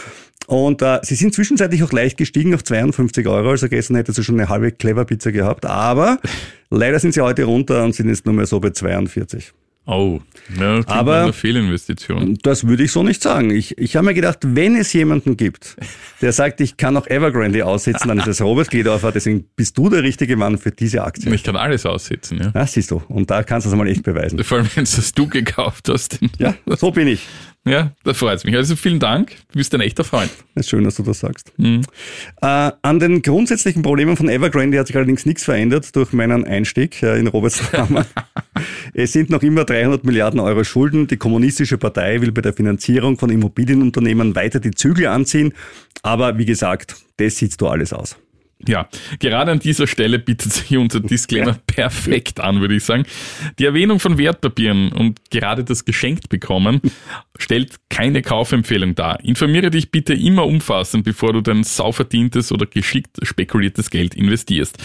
Und 0.46 0.84
äh, 0.84 1.00
sie 1.02 1.16
sind 1.16 1.34
zwischenzeitlich 1.34 1.82
auch 1.82 1.92
leicht 1.92 2.18
gestiegen 2.18 2.54
auf 2.54 2.64
52 2.64 3.28
Euro, 3.28 3.50
also 3.50 3.68
gestern 3.68 3.96
hätte 3.96 4.14
sie 4.14 4.24
schon 4.24 4.40
eine 4.40 4.50
halbe 4.50 4.72
Clever 4.72 5.06
Pizza 5.06 5.32
gehabt, 5.32 5.66
aber 5.66 6.20
leider 6.70 7.00
sind 7.00 7.16
sie 7.16 7.22
heute 7.22 7.46
runter 7.46 7.84
und 7.84 7.96
sind 7.96 8.08
jetzt 8.08 8.28
nur 8.28 8.36
mehr 8.36 8.46
so 8.46 8.60
bei 8.60 8.70
42. 8.70 9.52
Oh, 9.86 10.22
ja, 10.58 10.78
das 10.78 10.88
Aber- 10.88 11.24
einer 11.24 11.34
Fehlinvestition. 11.34 12.38
Das 12.42 12.66
würde 12.66 12.84
ich 12.84 12.92
so 12.94 13.04
nicht 13.04 13.22
sagen. 13.22 13.50
Ich, 13.52 13.78
ich 13.78 13.96
habe 13.98 14.06
mir 14.06 14.14
gedacht, 14.14 14.40
wenn 14.44 14.76
es 14.78 14.94
jemanden 14.94 15.36
gibt, 15.36 15.76
der 16.22 16.32
sagt, 16.32 16.62
ich 16.62 16.78
kann 16.78 16.96
auch 16.96 17.06
Evergrande 17.08 17.66
aussitzen, 17.66 18.08
dann 18.08 18.18
ist 18.20 18.28
es 18.28 18.42
Robert 18.42 18.70
Gledorfer, 18.70 19.12
deswegen 19.12 19.46
bist 19.58 19.78
du 19.78 19.90
der 19.90 20.04
richtige 20.04 20.38
Mann 20.38 20.58
für 20.58 20.72
diese 20.72 21.04
Aktie. 21.04 21.34
Ich 21.34 21.44
kann 21.44 21.58
alles 21.58 21.86
aussitzen, 21.86 22.40
ja. 22.42 22.52
Ja, 22.56 22.66
siehst 22.66 22.92
du. 22.92 23.02
Und 23.10 23.30
da 23.30 23.44
kannst 23.44 23.66
du 23.66 23.72
es 23.72 23.76
mal 23.76 23.88
echt 23.88 24.04
beweisen. 24.04 24.42
Vor 24.44 24.60
allem, 24.60 24.70
wenn 24.76 24.84
es 24.84 24.96
das 24.96 25.12
du 25.14 25.28
gekauft 25.28 25.90
hast. 25.90 26.18
Ja, 26.40 26.54
so 26.78 26.92
bin 26.92 27.08
ich. 27.10 27.28
Ja, 27.66 27.94
das 28.04 28.18
freut 28.18 28.44
mich. 28.44 28.56
Also 28.56 28.76
vielen 28.76 29.00
Dank. 29.00 29.32
Du 29.52 29.58
bist 29.58 29.74
ein 29.74 29.80
echter 29.80 30.04
Freund. 30.04 30.30
Ist 30.56 30.70
schön, 30.70 30.84
dass 30.84 30.96
du 30.96 31.04
das 31.04 31.20
sagst. 31.20 31.54
Mhm. 31.58 31.84
Äh, 32.42 32.72
an 32.82 33.00
den 33.00 33.22
grundsätzlichen 33.22 33.82
Problemen 33.82 34.18
von 34.18 34.28
Evergrande 34.28 34.78
hat 34.78 34.88
sich 34.88 34.98
allerdings 34.98 35.26
nichts 35.26 35.46
verändert 35.46 35.96
durch 35.96 36.12
meinen 36.12 36.44
Einstieg 36.44 37.02
äh, 37.02 37.18
in 37.18 37.28
Roberts 37.28 37.62
Namen. 37.72 38.04
es 38.94 39.14
sind 39.14 39.30
noch 39.30 39.44
immer 39.44 39.64
300 39.64 40.04
Milliarden 40.04 40.42
Euro 40.42 40.66
Schulden. 40.66 41.08
Die 41.08 41.18
kommunistische 41.18 41.78
Partei 41.78 42.20
will 42.20 42.34
bei 42.34 42.42
der 42.42 42.54
Finanzierung 42.54 43.18
von 43.18 43.30
Immobilienunternehmen 43.30 44.36
weiter 44.36 44.60
die 44.60 44.72
Zügel 44.72 45.08
anziehen. 45.08 45.54
Aber 46.02 46.38
wie 46.38 46.46
gesagt, 46.46 46.98
das 47.16 47.38
sieht 47.38 47.60
du 47.62 47.68
alles 47.68 47.94
aus. 47.94 48.18
Ja, 48.68 48.88
gerade 49.20 49.52
an 49.52 49.60
dieser 49.60 49.88
Stelle 49.88 50.20
bietet 50.20 50.54
sich 50.54 50.78
unser 50.78 51.00
Disclaimer 51.00 51.54
perfekt 51.68 52.40
an, 52.40 52.62
würde 52.62 52.76
ich 52.76 52.84
sagen. 52.84 53.04
Die 53.60 53.66
Erwähnung 53.66 54.00
von 54.00 54.18
Wertpapieren 54.18 54.92
und 54.92 55.30
gerade 55.30 55.64
das 55.64 55.86
geschenkt 55.86 56.30
bekommen 56.30 56.82
stellt 57.38 57.76
keine 57.90 58.22
Kaufempfehlung 58.22 58.96
dar. 58.96 59.24
Informiere 59.24 59.70
dich 59.70 59.92
bitte 59.92 60.14
immer 60.14 60.46
umfassend, 60.46 61.04
bevor 61.04 61.34
du 61.34 61.42
dein 61.42 61.64
sauverdientes 61.64 62.52
oder 62.52 62.66
geschickt 62.66 63.18
spekuliertes 63.24 63.90
Geld 63.90 64.16
investierst. 64.16 64.78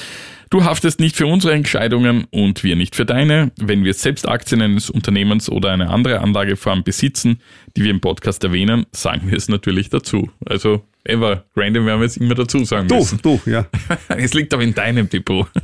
Du 0.50 0.64
haftest 0.64 0.99
nicht 0.99 1.14
für 1.14 1.26
unsere 1.26 1.52
Entscheidungen 1.52 2.25
und 2.30 2.64
wir 2.64 2.75
nicht 2.75 2.97
für 2.97 3.04
deine. 3.04 3.52
Wenn 3.61 3.85
wir 3.85 3.92
selbst 3.92 4.26
Aktien 4.26 4.62
eines 4.62 4.88
Unternehmens 4.88 5.50
oder 5.50 5.70
eine 5.70 5.90
andere 5.90 6.20
Anlageform 6.20 6.85
besitzen, 6.85 7.40
die 7.76 7.85
wir 7.85 7.90
im 7.90 8.00
Podcast 8.00 8.42
erwähnen, 8.44 8.87
sagen 8.92 9.30
wir 9.30 9.37
es 9.37 9.49
natürlich 9.49 9.90
dazu. 9.90 10.30
Also 10.47 10.85
Ever, 11.09 11.45
random 11.57 11.87
werden 11.87 12.00
wir 12.00 12.07
es 12.07 12.19
immer 12.19 12.35
dazu 12.35 12.65
sagen 12.65 12.87
du, 12.87 12.97
müssen. 12.97 13.19
Du, 13.23 13.41
ja. 13.47 13.67
es 14.09 14.35
liegt 14.35 14.53
aber 14.53 14.62
in 14.62 14.75
deinem 14.75 15.09
Depot. 15.09 15.49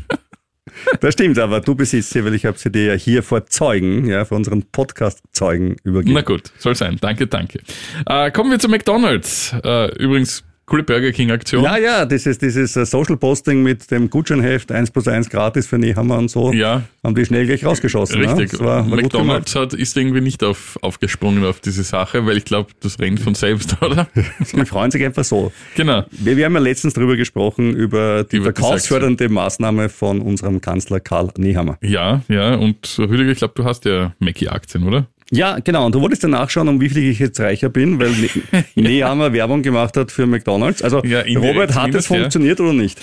Das 1.01 1.15
stimmt, 1.15 1.39
aber 1.39 1.61
du 1.61 1.75
besitzt 1.75 2.11
sie, 2.11 2.25
weil 2.25 2.35
ich 2.35 2.45
habe 2.47 2.59
sie 2.59 2.71
dir 2.71 2.85
ja 2.85 2.95
hier 2.95 3.23
vor 3.23 3.47
Zeugen, 3.47 4.07
ja, 4.07 4.25
vor 4.25 4.37
unseren 4.37 4.65
Podcast-Zeugen 4.65 5.77
übergeben. 5.85 6.15
Na 6.15 6.23
gut, 6.23 6.53
soll 6.59 6.75
sein. 6.75 6.99
Danke, 7.01 7.27
danke. 7.27 7.61
Äh, 8.07 8.31
kommen 8.33 8.51
wir 8.51 8.59
zu 8.59 8.69
McDonalds. 8.69 9.55
Äh, 9.63 9.95
übrigens, 9.97 10.43
Coole 10.67 10.83
Burger 10.83 11.13
King 11.13 11.31
Aktion. 11.31 11.63
Ja, 11.63 11.77
ja, 11.77 12.07
dieses, 12.07 12.39
dieses 12.39 12.73
Social 12.73 13.19
Posting 13.19 13.63
mit 13.63 13.91
dem 13.91 14.09
Gutscheinheft 14.09 14.73
1 14.73 14.93
plus 14.93 15.07
1 15.07 15.29
gratis 15.29 15.67
für 15.67 15.79
Nehammer 15.79 16.17
und 16.17 16.31
so. 16.31 16.53
Ja. 16.53 16.83
Haben 17.03 17.15
die 17.15 17.27
schnell 17.27 17.47
gleich 17.47 17.67
rausgeschossen. 17.67 18.25
Richtig. 18.25 18.55
Ja? 18.55 18.61
War, 18.61 18.91
war 18.91 18.97
McDonalds 18.97 19.55
hat, 19.57 19.75
ist 19.75 19.95
irgendwie 19.97 20.23
nicht 20.23 20.43
auf, 20.43 20.79
aufgesprungen 20.81 21.45
auf 21.45 21.61
diese 21.61 21.83
Sache, 21.83 22.25
weil 22.25 22.39
ich 22.39 22.47
glaube, 22.47 22.71
das 22.81 22.99
rennt 22.99 23.21
von 23.21 23.35
selbst, 23.35 23.77
oder? 23.83 24.09
die 24.53 24.65
freuen 24.65 24.91
sich 24.91 25.05
einfach 25.05 25.25
so. 25.25 25.53
Genau. 25.77 26.05
Wir, 26.11 26.39
wir 26.39 26.47
haben 26.47 26.55
ja 26.55 26.61
letztens 26.61 26.95
darüber 26.95 27.17
gesprochen, 27.17 27.77
über 27.77 28.25
die 28.25 28.37
über 28.37 28.47
verkaufsfördernde 28.47 29.29
Maßnahme 29.29 29.91
von 29.91 30.23
unserem 30.23 30.63
Kanzler 30.63 31.01
Karl 31.01 31.29
Nehammer. 31.37 31.77
Ja, 31.83 32.23
ja. 32.29 32.55
Und 32.55 32.99
Rüdiger, 32.99 33.33
ich 33.33 33.39
glaube, 33.39 33.55
du 33.55 33.65
hast 33.65 33.85
ja 33.85 34.15
Mackie-Aktien, 34.19 34.85
oder? 34.85 35.09
Ja, 35.31 35.59
genau. 35.59 35.87
Und 35.87 35.95
du 35.95 36.01
wolltest 36.01 36.23
ja 36.23 36.29
nachschauen, 36.29 36.69
um 36.69 36.81
wie 36.81 36.89
viel 36.89 37.11
ich 37.11 37.19
jetzt 37.19 37.41
reicher 37.41 37.69
bin, 37.69 37.99
weil 37.99 38.13
Nehammer 38.75 39.33
Werbung 39.33 39.63
gemacht 39.63 39.97
hat 39.97 40.13
für 40.13 40.27
McDonalds. 40.27 40.83
Also 40.83 41.03
ja, 41.05 41.23
Robert, 41.23 41.75
hat 41.75 41.95
es 41.95 42.07
funktioniert 42.07 42.59
ja. 42.59 42.65
oder 42.65 42.75
nicht? 42.75 43.01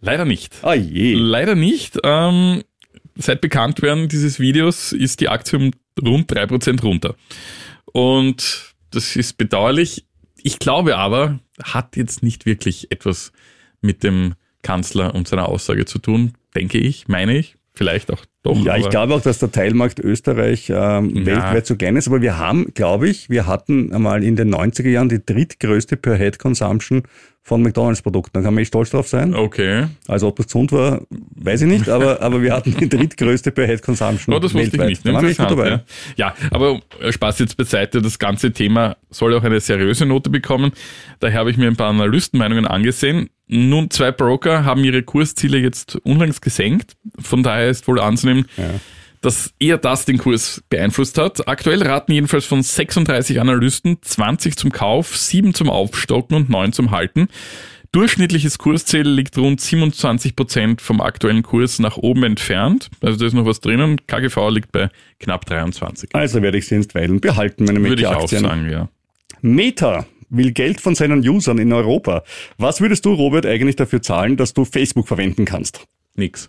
Leider 0.00 0.24
nicht. 0.24 0.58
Ah 0.62 0.74
je. 0.74 1.14
Leider 1.14 1.54
nicht. 1.54 1.98
Ähm, 2.02 2.62
seit 3.16 3.40
Bekanntwerden 3.40 4.08
dieses 4.08 4.40
Videos 4.40 4.92
ist 4.92 5.20
die 5.20 5.28
Aktie 5.28 5.58
um 5.58 5.70
rund 6.02 6.30
drei 6.30 6.46
Prozent 6.46 6.82
runter. 6.82 7.14
Und 7.84 8.74
das 8.90 9.16
ist 9.16 9.36
bedauerlich. 9.36 10.06
Ich 10.42 10.58
glaube 10.58 10.96
aber, 10.96 11.38
hat 11.62 11.96
jetzt 11.96 12.22
nicht 12.22 12.46
wirklich 12.46 12.90
etwas 12.90 13.32
mit 13.82 14.02
dem 14.02 14.34
Kanzler 14.62 15.14
und 15.14 15.28
seiner 15.28 15.48
Aussage 15.48 15.84
zu 15.84 15.98
tun, 15.98 16.32
denke 16.54 16.78
ich, 16.78 17.08
meine 17.08 17.36
ich 17.36 17.56
vielleicht 17.80 18.12
auch 18.12 18.22
doch. 18.42 18.62
Ja, 18.62 18.76
ich 18.76 18.90
glaube 18.90 19.14
auch, 19.14 19.22
dass 19.22 19.38
der 19.38 19.50
Teilmarkt 19.50 20.00
Österreich 20.00 20.68
ähm, 20.68 21.16
ja. 21.16 21.26
weltweit 21.26 21.66
so 21.66 21.76
klein 21.76 21.96
ist, 21.96 22.08
aber 22.08 22.20
wir 22.20 22.36
haben, 22.36 22.74
glaube 22.74 23.08
ich, 23.08 23.30
wir 23.30 23.46
hatten 23.46 23.90
einmal 23.94 24.22
in 24.22 24.36
den 24.36 24.54
90er 24.54 24.90
Jahren 24.90 25.08
die 25.08 25.24
drittgrößte 25.24 25.96
Per-Head-Consumption 25.96 27.04
von 27.42 27.62
McDonalds-Produkten. 27.62 28.32
Da 28.34 28.42
kann 28.42 28.52
man 28.52 28.60
echt 28.60 28.68
stolz 28.68 28.90
drauf 28.90 29.08
sein. 29.08 29.34
Okay. 29.34 29.86
Also 30.06 30.28
ob 30.28 30.36
das 30.36 30.46
gesund 30.46 30.72
war, 30.72 31.00
weiß 31.08 31.62
ich 31.62 31.68
nicht, 31.68 31.88
aber, 31.88 32.20
aber 32.22 32.42
wir 32.42 32.52
hatten 32.52 32.76
die 32.76 32.86
drittgrößte 32.86 33.50
Per-Head-Consumption 33.50 34.34
oh, 34.34 34.38
das 34.38 34.52
wusste 34.52 34.76
ich 34.76 34.82
nicht. 34.82 35.08
Da 35.08 35.14
waren 35.14 35.26
wir 35.26 35.34
dabei. 35.34 35.68
Ja. 35.70 35.82
ja, 36.16 36.34
aber 36.50 36.80
äh, 37.00 37.10
Spaß 37.12 37.38
jetzt 37.38 37.56
beiseite, 37.56 38.02
das 38.02 38.18
ganze 38.18 38.52
Thema 38.52 38.98
soll 39.08 39.34
auch 39.34 39.42
eine 39.42 39.58
seriöse 39.60 40.04
Note 40.04 40.28
bekommen. 40.28 40.72
Daher 41.18 41.40
habe 41.40 41.50
ich 41.50 41.56
mir 41.56 41.66
ein 41.66 41.76
paar 41.76 41.88
Analystenmeinungen 41.88 42.66
angesehen. 42.66 43.30
Nun, 43.52 43.90
zwei 43.90 44.12
Broker 44.12 44.64
haben 44.64 44.84
ihre 44.84 45.02
Kursziele 45.02 45.58
jetzt 45.58 45.96
unlängst 46.04 46.40
gesenkt. 46.40 46.92
Von 47.18 47.42
daher 47.42 47.68
ist 47.68 47.88
wohl 47.88 47.98
anzunehmen, 47.98 48.46
ja. 48.56 48.70
dass 49.22 49.52
eher 49.58 49.76
das 49.76 50.04
den 50.04 50.18
Kurs 50.18 50.62
beeinflusst 50.68 51.18
hat. 51.18 51.48
Aktuell 51.48 51.82
raten 51.82 52.12
jedenfalls 52.12 52.44
von 52.44 52.62
36 52.62 53.40
Analysten 53.40 53.98
20 54.00 54.56
zum 54.56 54.70
Kauf, 54.70 55.16
7 55.16 55.52
zum 55.52 55.68
Aufstocken 55.68 56.36
und 56.36 56.48
9 56.48 56.72
zum 56.72 56.92
Halten. 56.92 57.26
Durchschnittliches 57.90 58.58
Kursziel 58.58 59.08
liegt 59.08 59.36
rund 59.36 59.60
27 59.60 60.36
Prozent 60.36 60.80
vom 60.80 61.00
aktuellen 61.00 61.42
Kurs 61.42 61.80
nach 61.80 61.96
oben 61.96 62.22
entfernt. 62.22 62.88
Also 63.00 63.18
da 63.18 63.26
ist 63.26 63.32
noch 63.32 63.46
was 63.46 63.58
drinnen. 63.58 64.06
KGV 64.06 64.50
liegt 64.50 64.70
bei 64.70 64.90
knapp 65.18 65.44
23. 65.46 66.10
Also 66.12 66.40
werde 66.40 66.56
ich 66.56 66.68
sie 66.68 66.76
einstweilen 66.76 67.20
behalten, 67.20 67.64
meine 67.64 67.82
Würde 67.82 68.02
ich 68.02 68.06
auch 68.06 68.28
sagen, 68.28 68.70
ja. 68.70 68.88
Meta 69.42 70.06
will 70.30 70.52
Geld 70.52 70.80
von 70.80 70.94
seinen 70.94 71.26
Usern 71.28 71.58
in 71.58 71.72
Europa. 71.72 72.22
Was 72.56 72.80
würdest 72.80 73.04
du, 73.04 73.12
Robert, 73.12 73.46
eigentlich 73.46 73.76
dafür 73.76 74.00
zahlen, 74.00 74.36
dass 74.36 74.54
du 74.54 74.64
Facebook 74.64 75.08
verwenden 75.08 75.44
kannst? 75.44 75.86
Nix. 76.14 76.48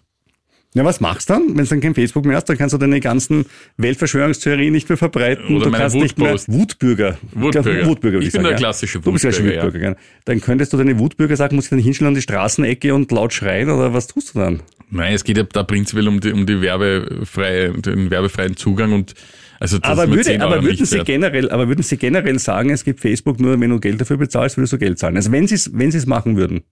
Ja, 0.74 0.86
was 0.86 1.02
machst 1.02 1.30
du 1.30 1.34
dann? 1.34 1.50
Wenn 1.50 1.66
du 1.66 1.70
dann 1.70 1.82
kein 1.82 1.94
Facebook 1.94 2.24
mehr 2.24 2.38
hast, 2.38 2.46
dann 2.46 2.58
kannst 2.58 2.72
du 2.72 2.78
deine 2.78 3.02
ganzen 3.02 3.46
Weltverschwörungstheorien 3.76 4.72
nicht 4.72 4.88
mehr 4.88 4.98
verbreiten. 4.98 5.58
Oder 5.58 5.66
du 5.66 5.72
kannst 5.72 5.98
nicht 5.98 6.18
mehr 6.18 6.34
Wutbürger. 6.48 7.18
Wutbürger. 7.34 7.86
Wutbürger 7.86 8.20
ich, 8.20 8.28
ich 8.28 8.32
bin 8.32 8.44
sagen, 8.44 8.52
der 8.52 8.58
klassische 8.58 9.00
Wutbürger. 9.00 9.20
Du 9.20 9.28
bist 9.28 9.40
ja 9.40 9.66
Wutbürger, 9.66 9.90
ja. 9.90 9.96
Dann 10.24 10.40
könntest 10.40 10.72
du 10.72 10.78
deine 10.78 10.98
Wutbürger 10.98 11.36
sagen, 11.36 11.58
muss 11.58 11.66
ich 11.66 11.72
dann 11.72 11.80
hinstellen 11.80 12.10
an 12.10 12.16
die 12.16 12.22
Straßenecke 12.22 12.96
und 12.96 13.12
laut 13.12 13.34
schreien 13.34 13.70
oder 13.70 13.94
was 13.94 14.08
tust 14.08 14.34
du 14.34 14.40
dann? 14.40 14.62
Nein, 14.90 15.14
es 15.14 15.26
geht 15.26 15.38
ja 15.38 15.44
da 15.44 15.64
prinzipiell 15.64 16.08
um 16.08 16.22
die, 16.22 16.32
um 16.32 16.46
die 16.46 16.62
werbefreie, 16.62 17.74
den 17.74 18.10
werbefreien 18.10 18.56
Zugang 18.56 18.94
und 18.94 19.14
also 19.62 19.78
das 19.78 19.92
aber, 19.92 20.10
würde, 20.10 20.42
aber 20.42 20.64
würden 20.64 20.88
Sie 20.88 21.04
generell, 21.04 21.52
aber 21.52 21.68
würden 21.68 21.84
Sie 21.84 21.96
generell 21.96 22.40
sagen, 22.40 22.72
es 22.72 22.84
gibt 22.84 23.00
Facebook 23.00 23.40
nur, 23.40 23.60
wenn 23.60 23.70
du 23.70 23.80
Geld 23.80 24.02
dafür 24.02 24.18
bezahlst, 24.18 24.58
würdest 24.58 24.74
du 24.74 24.80
Geld 24.80 24.98
zahlen? 24.98 25.16
Also 25.18 25.32
wenn 25.32 25.46
Sie 25.46 25.54
es, 25.54 25.70
wenn 25.72 25.90
es 25.90 26.08
machen 26.08 26.36
würden. 26.36 26.64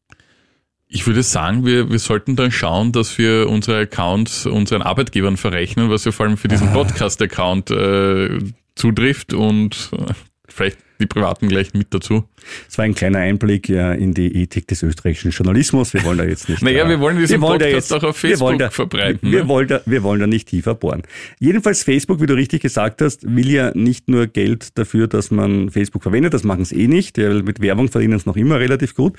Ich 0.88 1.06
würde 1.06 1.22
sagen, 1.22 1.68
wir, 1.68 1.92
wir 1.92 2.00
sollten 2.00 2.36
dann 2.36 2.50
schauen, 2.52 2.92
dass 2.92 3.20
wir 3.20 3.48
unsere 3.48 3.82
Accounts 3.82 4.48
unseren 4.48 4.82
Arbeitgebern 4.82 5.38
verrechnen, 5.38 5.92
was 5.92 6.04
ja 6.06 6.12
vor 6.12 6.26
allem 6.26 6.36
für 6.36 6.48
diesen 6.48 6.70
ah. 6.70 6.74
Podcast-Account 6.74 7.70
äh, 7.70 8.40
zutrifft 8.74 9.36
und 9.36 9.92
äh, 9.92 10.14
vielleicht 10.48 10.80
die 11.00 11.06
Privaten 11.06 11.48
gleich 11.48 11.74
mit 11.74 11.94
dazu. 11.94 12.26
Das 12.68 12.78
war 12.78 12.86
ein 12.86 12.94
kleiner 12.94 13.20
Einblick 13.20 13.70
ja, 13.70 13.94
in 13.94 14.14
die 14.14 14.36
Ethik 14.36 14.68
des 14.68 14.84
österreichischen 14.84 15.32
Journalismus. 15.32 15.94
Wir 15.94 16.04
wollen 16.04 16.18
da 16.18 16.26
jetzt 16.26 16.50
nicht. 16.50 16.62
naja, 16.62 16.88
wir 16.90 17.00
wollen 17.00 17.18
diesen 17.18 17.42
wir 17.42 17.48
wollen 17.48 17.60
Podcast 17.60 17.92
jetzt, 17.92 17.94
auch 17.94 18.10
auf 18.10 18.18
Facebook 18.18 18.60
da, 18.60 18.70
verbreiten. 18.70 19.32
Wir, 19.32 19.44
ne? 19.44 19.48
wollen 19.48 19.68
da, 19.68 19.82
wir 19.86 20.04
wollen 20.04 20.20
da 20.20 20.28
nicht 20.28 20.50
tiefer 20.50 20.76
bohren. 20.76 21.04
Jedenfalls 21.40 21.84
Facebook, 21.84 22.22
wie 22.22 22.26
du 22.26 22.34
richtig 22.34 22.62
gesagt 22.62 23.02
hast, 23.02 23.24
will 23.24 23.50
ja 23.50 23.72
nicht 23.76 24.10
nur 24.10 24.28
Geld 24.28 24.78
dafür, 24.78 25.08
dass 25.08 25.32
man 25.32 25.70
Facebook 25.70 26.04
verwendet, 26.04 26.34
das 26.34 26.44
machen 26.44 26.66
sie 26.66 26.84
eh 26.84 26.88
nicht. 26.88 27.18
Ja, 27.18 27.34
mit 27.34 27.62
Werbung 27.62 27.90
verdienen 27.90 28.20
sie 28.20 28.28
noch 28.28 28.38
immer 28.38 28.60
relativ 28.60 28.94
gut. 28.94 29.16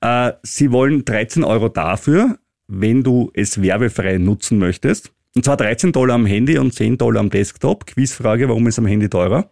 Äh, 0.00 0.32
sie 0.42 0.70
wollen 0.70 1.04
13 1.04 1.44
Euro 1.44 1.68
dafür, 1.68 2.38
wenn 2.68 3.02
du 3.02 3.30
es 3.34 3.62
werbefrei 3.62 4.18
nutzen 4.18 4.58
möchtest. 4.58 5.12
Und 5.34 5.46
zwar 5.46 5.56
13 5.56 5.92
Dollar 5.92 6.14
am 6.14 6.26
Handy 6.26 6.58
und 6.58 6.74
10 6.74 6.98
Dollar 6.98 7.20
am 7.20 7.30
Desktop. 7.30 7.86
Quizfrage, 7.86 8.48
warum 8.48 8.66
ist 8.66 8.78
am 8.78 8.86
Handy 8.86 9.08
teurer? 9.08 9.50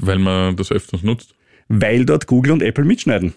Weil 0.00 0.18
man 0.18 0.56
das 0.56 0.72
öfters 0.72 1.02
nutzt? 1.02 1.34
Weil 1.68 2.04
dort 2.04 2.26
Google 2.26 2.52
und 2.52 2.62
Apple 2.62 2.84
mitschneiden. 2.84 3.34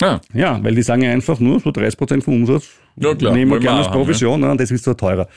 Ah. 0.00 0.20
Ja, 0.34 0.62
weil 0.62 0.74
die 0.74 0.82
sagen 0.82 1.02
ja 1.02 1.12
einfach 1.12 1.38
nur 1.38 1.60
so 1.60 1.70
30% 1.70 2.22
vom 2.22 2.34
Umsatz 2.34 2.70
ja, 2.96 3.14
klar, 3.14 3.34
nehmen 3.34 3.50
wir 3.50 3.60
gerne 3.60 3.78
als 3.78 3.90
Provision 3.90 4.34
haben, 4.34 4.42
ja. 4.42 4.50
und 4.52 4.60
das 4.60 4.70
ist 4.70 4.84
so 4.84 4.94
teurer. 4.94 5.28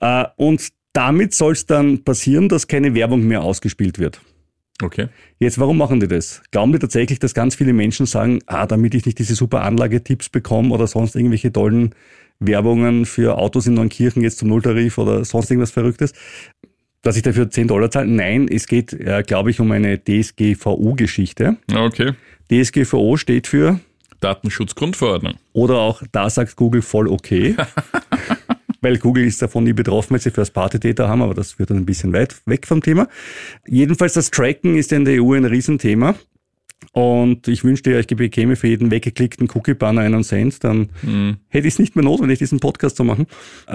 Äh, 0.00 0.24
und 0.36 0.68
damit 0.92 1.34
soll 1.34 1.52
es 1.52 1.66
dann 1.66 2.04
passieren, 2.04 2.48
dass 2.48 2.68
keine 2.68 2.94
Werbung 2.94 3.26
mehr 3.26 3.42
ausgespielt 3.42 3.98
wird. 3.98 4.20
Okay. 4.82 5.08
Jetzt, 5.38 5.58
warum 5.58 5.78
machen 5.78 6.00
die 6.00 6.08
das? 6.08 6.42
Glauben 6.50 6.72
die 6.72 6.78
tatsächlich, 6.78 7.18
dass 7.18 7.34
ganz 7.34 7.54
viele 7.54 7.72
Menschen 7.72 8.06
sagen, 8.06 8.40
ah, 8.46 8.66
damit 8.66 8.94
ich 8.94 9.06
nicht 9.06 9.18
diese 9.18 9.34
super 9.34 9.62
Anlagetipps 9.62 10.28
bekomme 10.28 10.74
oder 10.74 10.86
sonst 10.86 11.14
irgendwelche 11.14 11.52
tollen 11.52 11.94
Werbungen 12.40 13.06
für 13.06 13.38
Autos 13.38 13.66
in 13.66 13.74
Neunkirchen 13.74 14.22
jetzt 14.22 14.38
zum 14.38 14.48
Nulltarif 14.48 14.98
oder 14.98 15.24
sonst 15.24 15.50
irgendwas 15.50 15.70
Verrücktes? 15.70 16.12
Dass 17.02 17.16
ich 17.16 17.22
dafür 17.22 17.50
10 17.50 17.68
Dollar 17.68 17.90
zahle. 17.90 18.08
Nein, 18.08 18.48
es 18.48 18.66
geht, 18.66 18.92
äh, 18.92 19.22
glaube 19.26 19.50
ich, 19.50 19.60
um 19.60 19.70
eine 19.72 20.02
DSGVO-Geschichte. 20.02 21.56
Okay. 21.74 22.12
DSGVO 22.50 23.16
steht 23.16 23.46
für 23.46 23.80
Datenschutzgrundverordnung. 24.20 25.34
Oder 25.52 25.78
auch, 25.78 26.02
da 26.12 26.30
sagt 26.30 26.56
Google 26.56 26.82
voll 26.82 27.08
okay. 27.08 27.56
weil 28.82 28.98
Google 28.98 29.24
ist 29.24 29.40
davon 29.40 29.64
nie 29.64 29.72
betroffen, 29.72 30.10
weil 30.12 30.20
sie 30.20 30.30
First-Party-Data 30.30 31.08
haben, 31.08 31.22
aber 31.22 31.34
das 31.34 31.58
wird 31.58 31.70
dann 31.70 31.78
ein 31.78 31.86
bisschen 31.86 32.12
weit 32.12 32.36
weg 32.46 32.66
vom 32.66 32.82
Thema. 32.82 33.08
Jedenfalls 33.66 34.14
das 34.14 34.30
Tracken 34.30 34.76
ist 34.76 34.92
in 34.92 35.04
der 35.04 35.22
EU 35.22 35.34
ein 35.34 35.44
Riesenthema. 35.44 36.14
Und 36.92 37.46
ich 37.48 37.64
wünschte 37.64 37.92
ja, 37.92 37.98
ich 38.00 38.06
bekäme 38.08 38.56
für 38.56 38.68
jeden 38.68 38.90
weggeklickten 38.90 39.48
Cookie-Banner 39.54 40.02
einen 40.02 40.24
Cent, 40.24 40.64
dann 40.64 40.88
hätte 41.48 41.68
ich 41.68 41.74
es 41.74 41.78
nicht 41.78 41.96
mehr 41.96 42.04
notwendig, 42.04 42.38
diesen 42.38 42.60
Podcast 42.60 42.96
zu 42.96 43.04
machen. 43.04 43.26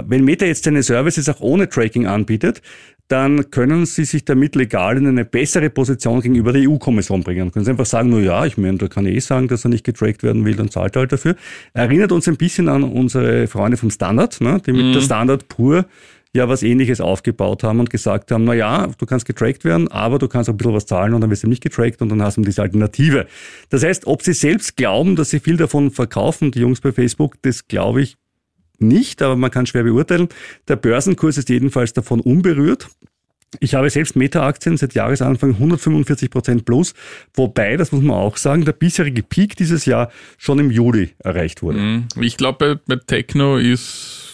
Wenn 0.06 0.26
Meta 0.26 0.46
jetzt 0.46 0.66
seine 0.66 0.84
Services 0.84 1.30
auch 1.30 1.40
ohne 1.40 1.70
Tracking 1.70 2.06
anbietet, 2.06 2.62
dann 3.08 3.52
können 3.52 3.86
sie 3.86 4.04
sich 4.04 4.26
damit 4.26 4.56
legal 4.56 4.98
in 4.98 5.08
eine 5.08 5.24
bessere 5.24 5.70
Position 5.70 6.20
gegenüber 6.20 6.52
der 6.52 6.70
EU-Kommission 6.70 7.24
bringen. 7.24 7.52
Können 7.52 7.64
sie 7.64 7.72
einfach 7.72 7.86
sagen, 7.86 8.10
nur 8.10 8.20
ja, 8.20 8.46
ich 8.46 8.58
meine, 8.58 8.78
da 8.78 8.90
kann 8.90 9.06
ich 9.06 9.16
eh 9.16 9.20
sagen, 9.20 9.48
dass 9.48 9.64
er 9.64 9.70
nicht 9.70 9.86
getrackt 9.86 10.24
werden 10.24 10.44
will, 10.44 10.56
dann 10.56 10.70
zahlt 10.70 10.98
er 10.98 11.02
halt 11.02 11.14
dafür. 11.14 11.36
Erinnert 11.74 12.12
uns 12.12 12.28
ein 12.28 12.36
bisschen 12.36 12.68
an 12.68 12.84
unsere 12.84 13.48
Freunde 13.48 13.78
vom 13.78 13.92
Standard, 13.92 14.42
ne, 14.42 14.62
die 14.66 14.74
mit 14.74 14.94
der 14.94 15.02
Standard 15.02 15.48
pur 15.48 15.86
ja 16.34 16.48
was 16.50 16.64
ähnliches 16.64 17.02
aufgebaut 17.02 17.64
haben 17.64 17.80
und 17.80 17.90
gesagt 17.90 18.32
haben, 18.32 18.44
na 18.44 18.54
ja, 18.54 18.88
du 18.98 19.06
kannst 19.06 19.26
getrackt 19.26 19.66
werden, 19.66 19.88
aber 19.88 20.20
du 20.20 20.28
kannst 20.28 20.50
auch 20.50 20.54
ein 20.54 20.58
bisschen 20.58 20.74
was 20.74 20.86
zahlen 20.86 21.14
und 21.14 21.22
dann 21.22 21.30
wirst 21.30 21.44
du 21.44 21.48
nicht 21.48 21.64
getrackt 21.64 22.02
und 22.02 22.10
dann 22.10 22.22
hast 22.22 22.38
du 22.38 22.42
diese 22.42 22.62
Alternative. 22.62 23.28
Das 23.70 23.84
heißt, 23.84 24.08
ob 24.08 24.22
sie 24.22 24.34
selbst 24.34 24.78
glauben, 24.78 25.16
dass 25.16 25.30
sie 25.30 25.40
viel 25.40 25.58
davon 25.58 25.92
verkaufen, 25.92 26.52
die 26.52 26.60
Jungs 26.60 26.82
bei 26.82 26.92
Facebook, 26.92 27.36
das 27.42 27.68
glaube 27.68 28.02
ich 28.02 28.18
nicht, 28.80 29.22
aber 29.22 29.36
man 29.36 29.52
kann 29.52 29.66
schwer 29.66 29.84
beurteilen. 29.84 30.30
Der 30.68 30.76
Börsenkurs 30.76 31.38
ist 31.38 31.50
jedenfalls 31.50 31.94
davon 31.94 32.20
unberührt. 32.20 32.88
Ich 33.60 33.76
habe 33.76 33.90
selbst 33.90 34.16
Meta-Aktien 34.16 34.76
seit 34.76 34.94
Jahresanfang 34.94 35.52
145 35.52 36.30
Prozent 36.30 36.66
plus, 36.66 36.94
wobei, 37.34 37.78
das 37.78 37.94
muss 37.94 38.04
man 38.04 38.18
auch 38.18 38.36
sagen, 38.36 38.66
der 38.66 38.74
bisherige 38.74 39.24
Peak 39.24 39.56
dieses 39.56 39.86
Jahr 39.86 40.12
schon 40.38 40.60
im 40.60 40.70
Juli 40.70 41.12
erreicht 41.20 41.62
wurde. 41.62 41.80
Mhm. 41.80 42.08
Ich 42.20 42.36
glaube, 42.36 42.78
bei, 42.86 42.96
bei 42.96 43.02
Techno 43.08 43.58
ist 43.58 44.27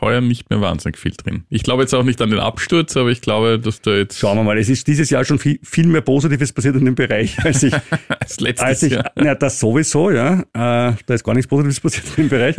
heuer 0.00 0.20
nicht 0.20 0.50
mehr 0.50 0.60
wahnsinnig 0.60 0.98
viel 0.98 1.12
drin. 1.12 1.44
Ich 1.48 1.62
glaube 1.62 1.82
jetzt 1.82 1.94
auch 1.94 2.02
nicht 2.02 2.20
an 2.20 2.30
den 2.30 2.38
Absturz, 2.38 2.96
aber 2.96 3.10
ich 3.10 3.20
glaube, 3.20 3.58
dass 3.58 3.80
da 3.80 3.96
jetzt 3.96 4.18
Schauen 4.18 4.36
wir 4.38 4.44
mal, 4.44 4.58
es 4.58 4.68
ist 4.68 4.86
dieses 4.86 5.10
Jahr 5.10 5.24
schon 5.24 5.38
viel, 5.38 5.58
viel 5.62 5.86
mehr 5.86 6.00
Positives 6.00 6.52
passiert 6.52 6.76
in 6.76 6.84
dem 6.84 6.94
Bereich, 6.94 7.38
als 7.44 7.62
ich, 7.62 7.74
als 8.08 8.40
letztes 8.40 8.66
als 8.66 8.82
ich, 8.82 8.92
Jahr. 8.92 9.10
na, 9.14 9.34
das 9.34 9.58
sowieso, 9.60 10.10
ja, 10.10 10.40
äh, 10.40 10.44
da 10.54 11.14
ist 11.14 11.24
gar 11.24 11.34
nichts 11.34 11.48
Positives 11.48 11.80
passiert 11.80 12.06
in 12.16 12.24
dem 12.24 12.28
Bereich, 12.28 12.56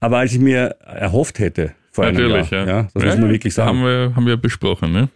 aber 0.00 0.18
als 0.18 0.32
ich 0.32 0.38
mir 0.38 0.76
erhofft 0.84 1.38
hätte 1.38 1.74
vor 1.90 2.04
Natürlich, 2.04 2.50
Jahr, 2.50 2.66
ja. 2.66 2.88
das 2.94 3.04
muss 3.04 3.18
man 3.18 3.30
wirklich 3.30 3.54
sagen. 3.54 3.68
Haben 3.68 3.84
wir, 3.84 4.12
haben 4.16 4.26
wir 4.26 4.36
besprochen, 4.36 4.92
ne? 4.92 5.08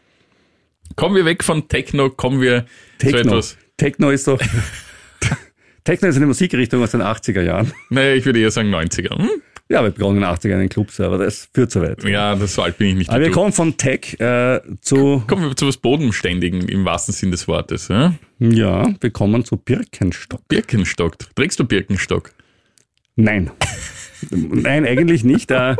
Kommen 0.96 1.14
wir 1.14 1.24
weg 1.24 1.44
von 1.44 1.68
Techno, 1.68 2.10
kommen 2.10 2.40
wir 2.40 2.66
zu 2.98 3.06
Techno, 3.06 3.20
etwas. 3.20 3.56
Techno 3.76 4.10
ist 4.10 4.26
doch, 4.26 4.40
Techno 5.84 6.08
ist 6.08 6.16
eine 6.16 6.26
Musikrichtung 6.26 6.82
aus 6.82 6.90
den 6.90 7.02
80er 7.02 7.42
Jahren. 7.42 7.72
Naja, 7.90 8.14
ich 8.14 8.24
würde 8.24 8.40
eher 8.40 8.50
sagen 8.50 8.74
90er. 8.74 9.16
Hm? 9.16 9.28
Ja, 9.70 9.82
wir 9.82 9.90
begonnen 9.90 10.16
in 10.16 10.22
den 10.22 10.30
80er 10.30 10.54
in 10.54 10.60
den 10.60 10.68
Clubs, 10.70 10.98
aber 10.98 11.18
das 11.18 11.50
führt 11.52 11.70
zu 11.70 11.82
weit. 11.82 12.02
Ja, 12.04 12.34
das 12.34 12.54
so 12.54 12.62
alt 12.62 12.78
bin 12.78 12.88
ich 12.88 12.94
nicht. 12.94 13.10
Aber 13.10 13.20
wir 13.20 13.30
kommen 13.30 13.52
von 13.52 13.76
Tech 13.76 14.18
äh, 14.18 14.60
zu, 14.80 15.22
Kommen 15.26 15.42
wir 15.42 15.56
zu 15.56 15.66
was 15.66 15.76
Bodenständigen 15.76 16.66
im 16.68 16.86
wahrsten 16.86 17.12
Sinn 17.12 17.30
des 17.30 17.46
Wortes. 17.48 17.88
Ja? 17.88 18.14
ja, 18.38 18.88
wir 18.98 19.10
kommen 19.10 19.44
zu 19.44 19.58
Birkenstock. 19.58 20.48
Birkenstock. 20.48 21.16
Trägst 21.34 21.60
du 21.60 21.64
Birkenstock? 21.64 22.32
Nein. 23.16 23.50
Nein, 24.30 24.86
eigentlich 24.86 25.22
nicht. 25.22 25.50
Äh, 25.50 25.76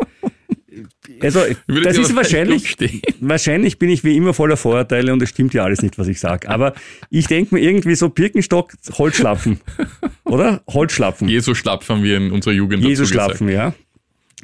Also, 1.21 1.41
das 1.85 1.97
ist 1.99 2.15
wahrscheinlich, 2.17 2.77
wahrscheinlich 3.21 3.79
bin 3.79 3.89
ich 3.91 4.05
wie 4.05 4.17
immer 4.17 4.35
voller 4.35 4.57
Vorurteile 4.57 5.13
und 5.13 5.23
es 5.23 5.31
stimmt 5.31 5.55
ja 5.55 5.65
alles 5.65 5.83
nicht, 5.83 5.99
was 5.99 6.09
ich 6.09 6.21
sage. 6.21 6.49
Aber 6.49 6.75
ich 7.11 7.27
denke 7.27 7.55
mir 7.55 7.61
irgendwie 7.61 7.95
so 7.95 8.09
Birkenstock, 8.09 8.73
Holzschlapfen. 8.99 9.61
Oder? 10.25 10.63
Holzschlapfen. 10.69 11.29
Jesu 11.29 11.55
schlapp 11.55 11.89
haben 11.89 12.03
wir 12.03 12.17
in 12.17 12.31
unserer 12.33 12.53
Jugend 12.55 12.85
Jesus 12.85 13.09
Schlapfen, 13.09 13.49
ja. 13.49 13.75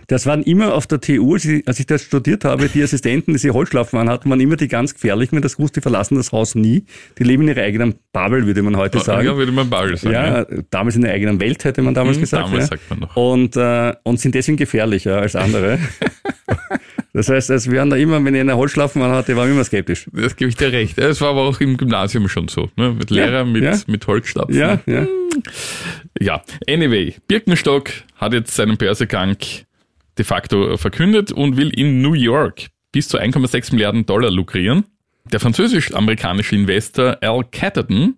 Das 0.09 0.27
waren 0.27 0.42
immer 0.42 0.75
auf 0.75 0.87
der 0.87 1.01
TU, 1.01 1.35
als 1.35 1.44
ich- 1.47 1.87
das 1.87 2.03
studiert 2.03 2.44
habe, 2.44 2.68
die 2.68 2.83
Assistenten, 2.83 3.33
die 3.33 3.38
sie 3.38 3.53
Holzschlapfen 3.53 3.99
anhatten, 3.99 4.29
waren 4.29 4.40
immer 4.40 4.57
die 4.57 4.68
ganz 4.68 4.92
gefährlichen, 4.92 5.40
das 5.40 5.59
wusste, 5.59 5.81
die 5.81 5.83
verlassen 5.83 6.16
das 6.16 6.31
Haus 6.33 6.55
nie. 6.55 6.85
Die 7.18 7.23
leben 7.23 7.42
in 7.44 7.49
ihrer 7.51 7.62
eigenen 7.62 7.94
Bubble, 8.12 8.44
würde 8.44 8.61
man 8.62 8.77
heute 8.77 8.99
sagen. 9.01 9.25
Ja, 9.27 9.37
würde 9.37 9.53
man 9.53 9.70
Bagel 9.70 9.97
sagen. 9.97 10.12
Ja, 10.12 10.44
damals 10.70 10.97
in 10.97 11.03
der 11.03 11.12
eigenen 11.12 11.40
Welt, 11.40 11.64
hätte 11.64 11.81
man 11.81 11.94
damals 11.94 12.16
Hm, 12.16 12.23
gesagt. 12.23 12.44
damals 12.49 12.64
ja. 12.64 12.68
sagt 12.77 12.90
man 12.90 12.99
noch. 12.99 13.16
Und, 13.16 13.57
äh, 13.57 13.94
und 14.03 14.20
sind 14.20 14.35
deswegen 14.35 14.59
gefährlicher 14.59 15.20
als 15.23 15.37
andere. 15.37 15.79
das 17.12 17.28
heißt, 17.28 17.50
es 17.50 17.70
wären 17.70 17.90
da 17.90 17.96
immer, 17.96 18.22
wenn 18.24 18.35
ich 18.35 18.40
eine 18.40 18.57
Holzschlafen 18.57 19.02
hatte, 19.02 19.37
war 19.37 19.46
ich 19.46 19.52
immer 19.52 19.64
skeptisch. 19.64 20.09
Das 20.12 20.37
gebe 20.37 20.50
ich 20.50 20.57
dir 20.57 20.72
recht. 20.72 20.98
Es 20.98 21.20
war 21.20 21.30
aber 21.30 21.42
auch 21.42 21.61
im 21.61 21.76
Gymnasium 21.76 22.28
schon 22.28 22.48
so. 22.48 22.70
Ne? 22.76 22.92
Mit 22.92 23.11
Lehrer 23.11 23.44
mit, 23.44 23.62
ja. 23.62 23.78
mit 23.87 24.07
Holzstapfen. 24.07 24.54
Ja, 24.54 24.80
ja. 24.87 25.07
Ja, 26.20 26.42
anyway, 26.68 27.14
Birkenstock 27.26 27.90
hat 28.16 28.33
jetzt 28.35 28.54
seinen 28.54 28.76
Börsegang 28.76 29.37
de 30.16 30.24
facto 30.24 30.76
verkündet 30.76 31.33
und 31.33 31.57
will 31.57 31.70
in 31.70 32.02
New 32.02 32.14
York 32.14 32.68
bis 32.92 33.09
zu 33.09 33.18
1,6 33.18 33.72
Milliarden 33.72 34.07
Dollar 34.07 34.30
lukrieren. 34.30 34.85
Der 35.33 35.40
französisch-amerikanische 35.40 36.54
Investor 36.54 37.18
Al 37.20 37.44
Catterton, 37.50 38.16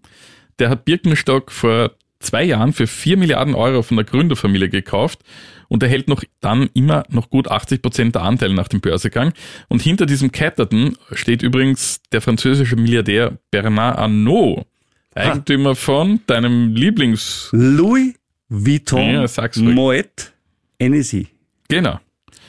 der 0.58 0.68
hat 0.68 0.84
Birkenstock 0.84 1.50
vor 1.50 1.92
zwei 2.20 2.44
Jahren 2.44 2.72
für 2.72 2.86
4 2.86 3.16
Milliarden 3.16 3.54
Euro 3.54 3.82
von 3.82 3.96
der 3.96 4.04
Gründerfamilie 4.04 4.68
gekauft 4.68 5.20
und 5.68 5.83
erhält 5.83 6.09
noch 6.09 6.22
dann 6.40 6.68
immer 6.74 7.05
noch 7.09 7.31
gut 7.31 7.48
80 7.48 7.83
Prozent 7.83 8.14
der 8.14 8.22
Anteile 8.22 8.55
nach 8.55 8.68
dem 8.68 8.81
Börsegang. 8.81 9.33
Und 9.68 9.83
hinter 9.83 10.07
diesem 10.07 10.33
Catterton 10.33 10.96
steht 11.12 11.42
übrigens 11.42 12.00
der 12.12 12.20
französische 12.20 12.76
Milliardär 12.76 13.38
Bernard 13.50 13.98
Arnault, 13.98 14.66
Eigentümer 15.14 15.74
von 15.74 16.20
deinem 16.26 16.74
Lieblings... 16.74 17.48
Louis 17.52 18.14
Vuitton 18.48 19.26
Ja. 19.26 19.26
Moet 19.57 20.33
NSI. 20.81 21.29
Genau, 21.68 21.98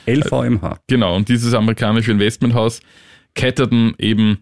LVMH. 0.06 0.78
genau. 0.86 1.16
Und 1.16 1.28
dieses 1.28 1.54
amerikanische 1.54 2.12
Investmenthaus 2.12 2.80
Catterton 3.34 3.94
eben 3.98 4.38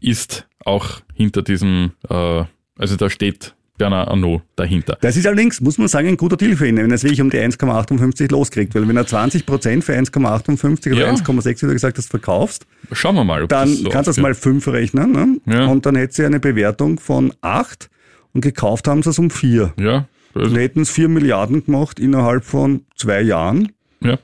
ist 0.00 0.46
auch 0.64 1.00
hinter 1.14 1.42
diesem, 1.42 1.92
äh, 2.08 2.44
also 2.76 2.96
da 2.96 3.08
steht 3.08 3.54
Bernard 3.80 4.08
Arnault 4.08 4.42
dahinter. 4.56 4.96
Das 5.00 5.16
ist 5.16 5.26
allerdings, 5.26 5.60
muss 5.60 5.78
man 5.78 5.88
sagen, 5.88 6.08
ein 6.08 6.16
guter 6.16 6.36
Deal 6.36 6.54
für 6.54 6.68
ihn, 6.68 6.76
wenn 6.76 6.90
er 6.90 6.94
es 6.94 7.02
wirklich 7.02 7.20
um 7.22 7.30
die 7.30 7.38
1,58 7.38 8.30
loskriegt. 8.30 8.74
Weil 8.74 8.86
wenn 8.86 8.96
er 8.96 9.06
20 9.06 9.46
Prozent 9.46 9.82
für 9.84 9.94
1,58 9.94 10.92
oder 10.92 11.00
Ja. 11.06 11.12
1,6, 11.12 11.62
wie 11.62 11.66
du 11.66 11.72
gesagt 11.72 11.96
hast, 11.98 12.10
verkaufst, 12.10 12.66
Schauen 12.92 13.14
wir 13.14 13.24
mal, 13.24 13.46
dann 13.46 13.68
das 13.70 13.78
so 13.78 13.88
kannst 13.88 14.06
du 14.08 14.10
das 14.10 14.18
mal 14.18 14.34
5 14.34 14.68
rechnen. 14.68 15.12
Ne? 15.12 15.40
Ja. 15.46 15.66
Und 15.66 15.86
dann 15.86 15.96
hätte 15.96 16.14
sie 16.14 16.24
eine 16.26 16.40
Bewertung 16.40 16.98
von 17.00 17.32
8 17.40 17.88
und 18.32 18.42
gekauft 18.42 18.86
haben 18.86 19.02
sie 19.02 19.10
es 19.10 19.18
um 19.18 19.30
4. 19.30 19.72
Ja, 19.78 20.06
Dann 20.34 20.42
also, 20.44 20.56
hätten 20.56 20.80
es 20.82 20.90
4 20.90 21.08
Milliarden 21.08 21.64
gemacht 21.64 21.98
innerhalb 21.98 22.44
von 22.44 22.84
zwei 22.96 23.22
Jahren. 23.22 23.72
ja. 24.02 24.18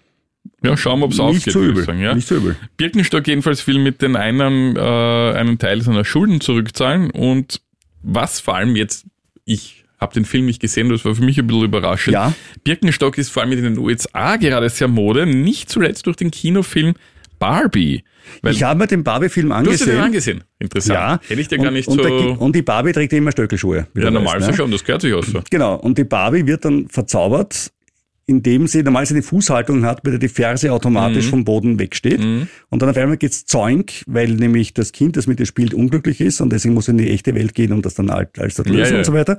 Ja, 0.62 0.76
schauen 0.76 1.00
wir, 1.00 1.04
ob 1.06 1.12
es 1.12 1.18
Nicht 1.18 1.26
aufgeht, 1.26 1.52
so 1.52 1.62
übel. 1.62 1.84
sagen. 1.84 2.00
Ja. 2.00 2.14
Nicht 2.14 2.26
so 2.26 2.36
übel. 2.36 2.56
Birkenstock 2.76 3.26
jedenfalls 3.28 3.66
will 3.66 3.78
mit 3.78 4.00
den 4.02 4.16
Einnahmen 4.16 4.74
äh, 4.76 4.80
einen 4.80 5.58
Teil 5.58 5.82
seiner 5.82 6.04
Schulden 6.04 6.40
zurückzahlen 6.40 7.10
und 7.10 7.60
was 8.02 8.40
vor 8.40 8.56
allem 8.56 8.74
jetzt, 8.74 9.04
ich 9.46 9.84
habe 9.98 10.12
den 10.12 10.26
Film 10.26 10.44
nicht 10.44 10.60
gesehen, 10.60 10.90
das 10.90 11.04
war 11.06 11.14
für 11.14 11.24
mich 11.24 11.38
ein 11.38 11.46
bisschen 11.46 11.64
überraschend. 11.64 12.12
Ja. 12.12 12.34
Birkenstock 12.64 13.16
ist 13.16 13.30
vor 13.30 13.42
allem 13.42 13.52
in 13.52 13.62
den 13.62 13.78
USA 13.78 14.36
gerade 14.36 14.68
sehr 14.68 14.88
Mode, 14.88 15.24
nicht 15.24 15.70
zuletzt 15.70 16.06
durch 16.06 16.16
den 16.16 16.30
Kinofilm 16.30 16.94
Barbie. 17.38 18.04
Weil 18.42 18.52
Ich 18.52 18.62
habe 18.62 18.78
mir 18.78 18.86
den 18.86 19.04
Barbie-Film 19.04 19.48
du 19.48 19.54
hast 19.54 19.58
angesehen. 19.60 19.88
den 19.88 20.00
angesehen. 20.00 20.44
Interessant. 20.58 20.94
Ja. 20.94 21.20
Hätte 21.28 21.40
ich 21.40 21.48
dir 21.48 21.58
und, 21.58 21.64
gar 21.64 21.70
nicht 21.70 21.88
und, 21.88 22.02
so. 22.02 22.02
der, 22.02 22.40
und 22.40 22.56
die 22.56 22.62
Barbie 22.62 22.92
trägt 22.92 23.12
immer 23.12 23.32
Stöckelschuhe. 23.32 23.86
ja, 23.94 24.10
normal 24.10 24.40
ne? 24.40 24.54
schon, 24.54 24.70
das 24.70 24.84
gehört 24.84 25.02
sich 25.02 25.14
auch 25.14 25.24
so. 25.24 25.42
Genau. 25.50 25.76
Und 25.76 25.96
die 25.96 26.04
Barbie 26.04 26.46
wird 26.46 26.64
dann 26.64 26.88
verzaubert, 26.88 27.72
indem 28.26 28.66
sie 28.66 28.82
normal 28.82 29.06
eine 29.08 29.22
Fußhaltung 29.22 29.84
hat, 29.84 30.02
bei 30.02 30.10
der 30.10 30.18
die 30.18 30.28
Ferse 30.28 30.66
Mhm. 30.66 30.72
automatisch 30.72 31.28
vom 31.30 31.44
Boden 31.44 31.78
wegsteht. 31.78 32.20
Und 32.20 32.82
dann 32.82 32.88
auf 32.88 32.96
einmal 32.96 33.16
geht's 33.16 33.46
zoink, 33.46 34.02
weil 34.06 34.28
nämlich 34.34 34.74
das 34.74 34.90
Kind, 34.92 35.16
das 35.16 35.26
mit 35.26 35.38
ihr 35.38 35.46
spielt, 35.46 35.74
unglücklich 35.74 36.20
ist 36.20 36.40
und 36.40 36.52
deswegen 36.52 36.74
muss 36.74 36.88
in 36.88 36.98
die 36.98 37.08
echte 37.10 37.34
Welt 37.34 37.54
gehen 37.54 37.72
und 37.72 37.86
das 37.86 37.94
dann 37.94 38.10
alt 38.10 38.38
als 38.38 38.54
das 38.56 38.66
Ja, 38.66 38.72
lösen 38.72 38.92
ja. 38.94 38.98
und 38.98 39.04
so 39.04 39.12
weiter. 39.12 39.38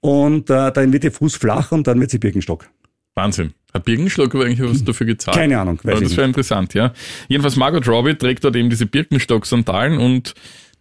Und 0.00 0.50
äh, 0.50 0.72
dann 0.72 0.92
wird 0.92 1.04
ihr 1.04 1.12
Fuß 1.12 1.36
flach 1.36 1.70
und 1.72 1.86
dann 1.86 2.00
wird 2.00 2.10
sie 2.10 2.18
Birkenstock. 2.18 2.68
Wahnsinn. 3.14 3.52
Hat 3.72 3.84
Birkenstock 3.84 4.34
aber 4.34 4.44
eigentlich 4.46 4.68
was 4.68 4.82
dafür 4.84 5.06
gezahlt? 5.06 5.36
Keine 5.36 5.58
Ahnung, 5.60 5.78
weiß 5.82 5.92
Aber 5.94 6.02
das 6.02 6.16
wäre 6.16 6.26
interessant, 6.26 6.74
ja. 6.74 6.92
Jedenfalls 7.28 7.54
Margot 7.56 7.86
Robbie 7.88 8.14
trägt 8.14 8.42
dort 8.44 8.56
eben 8.56 8.68
diese 8.70 8.86
Birkenstock-Sandalen 8.86 9.98
und 9.98 10.34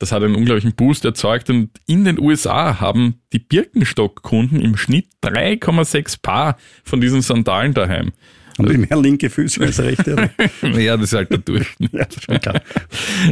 das 0.04 0.12
hat 0.12 0.22
einen 0.22 0.36
unglaublichen 0.36 0.74
Boost 0.74 1.06
erzeugt. 1.06 1.50
Und 1.50 1.70
in 1.88 2.04
den 2.04 2.20
USA 2.20 2.82
haben 2.82 3.22
die 3.32 3.40
Birkenstock-Kunden 3.40 4.60
im 4.60 4.76
Schnitt 4.76 5.08
3,6 5.24 6.22
Paar 6.22 6.58
von 6.84 7.00
diesen 7.00 7.22
Sandalen 7.22 7.74
daheim. 7.74 8.12
Haben 8.58 8.70
die 8.70 8.78
mehr 8.78 9.02
linke 9.02 9.30
Füße 9.30 9.62
als 9.62 9.80
rechte? 9.80 10.30
Ja, 10.62 10.98
das 10.98 11.06
ist 11.06 11.14
halt 11.14 11.32
der 11.32 11.38
Durchschnitt. 11.38 11.94
ja, 11.94 12.06
schon 12.20 12.40
klar. 12.40 12.62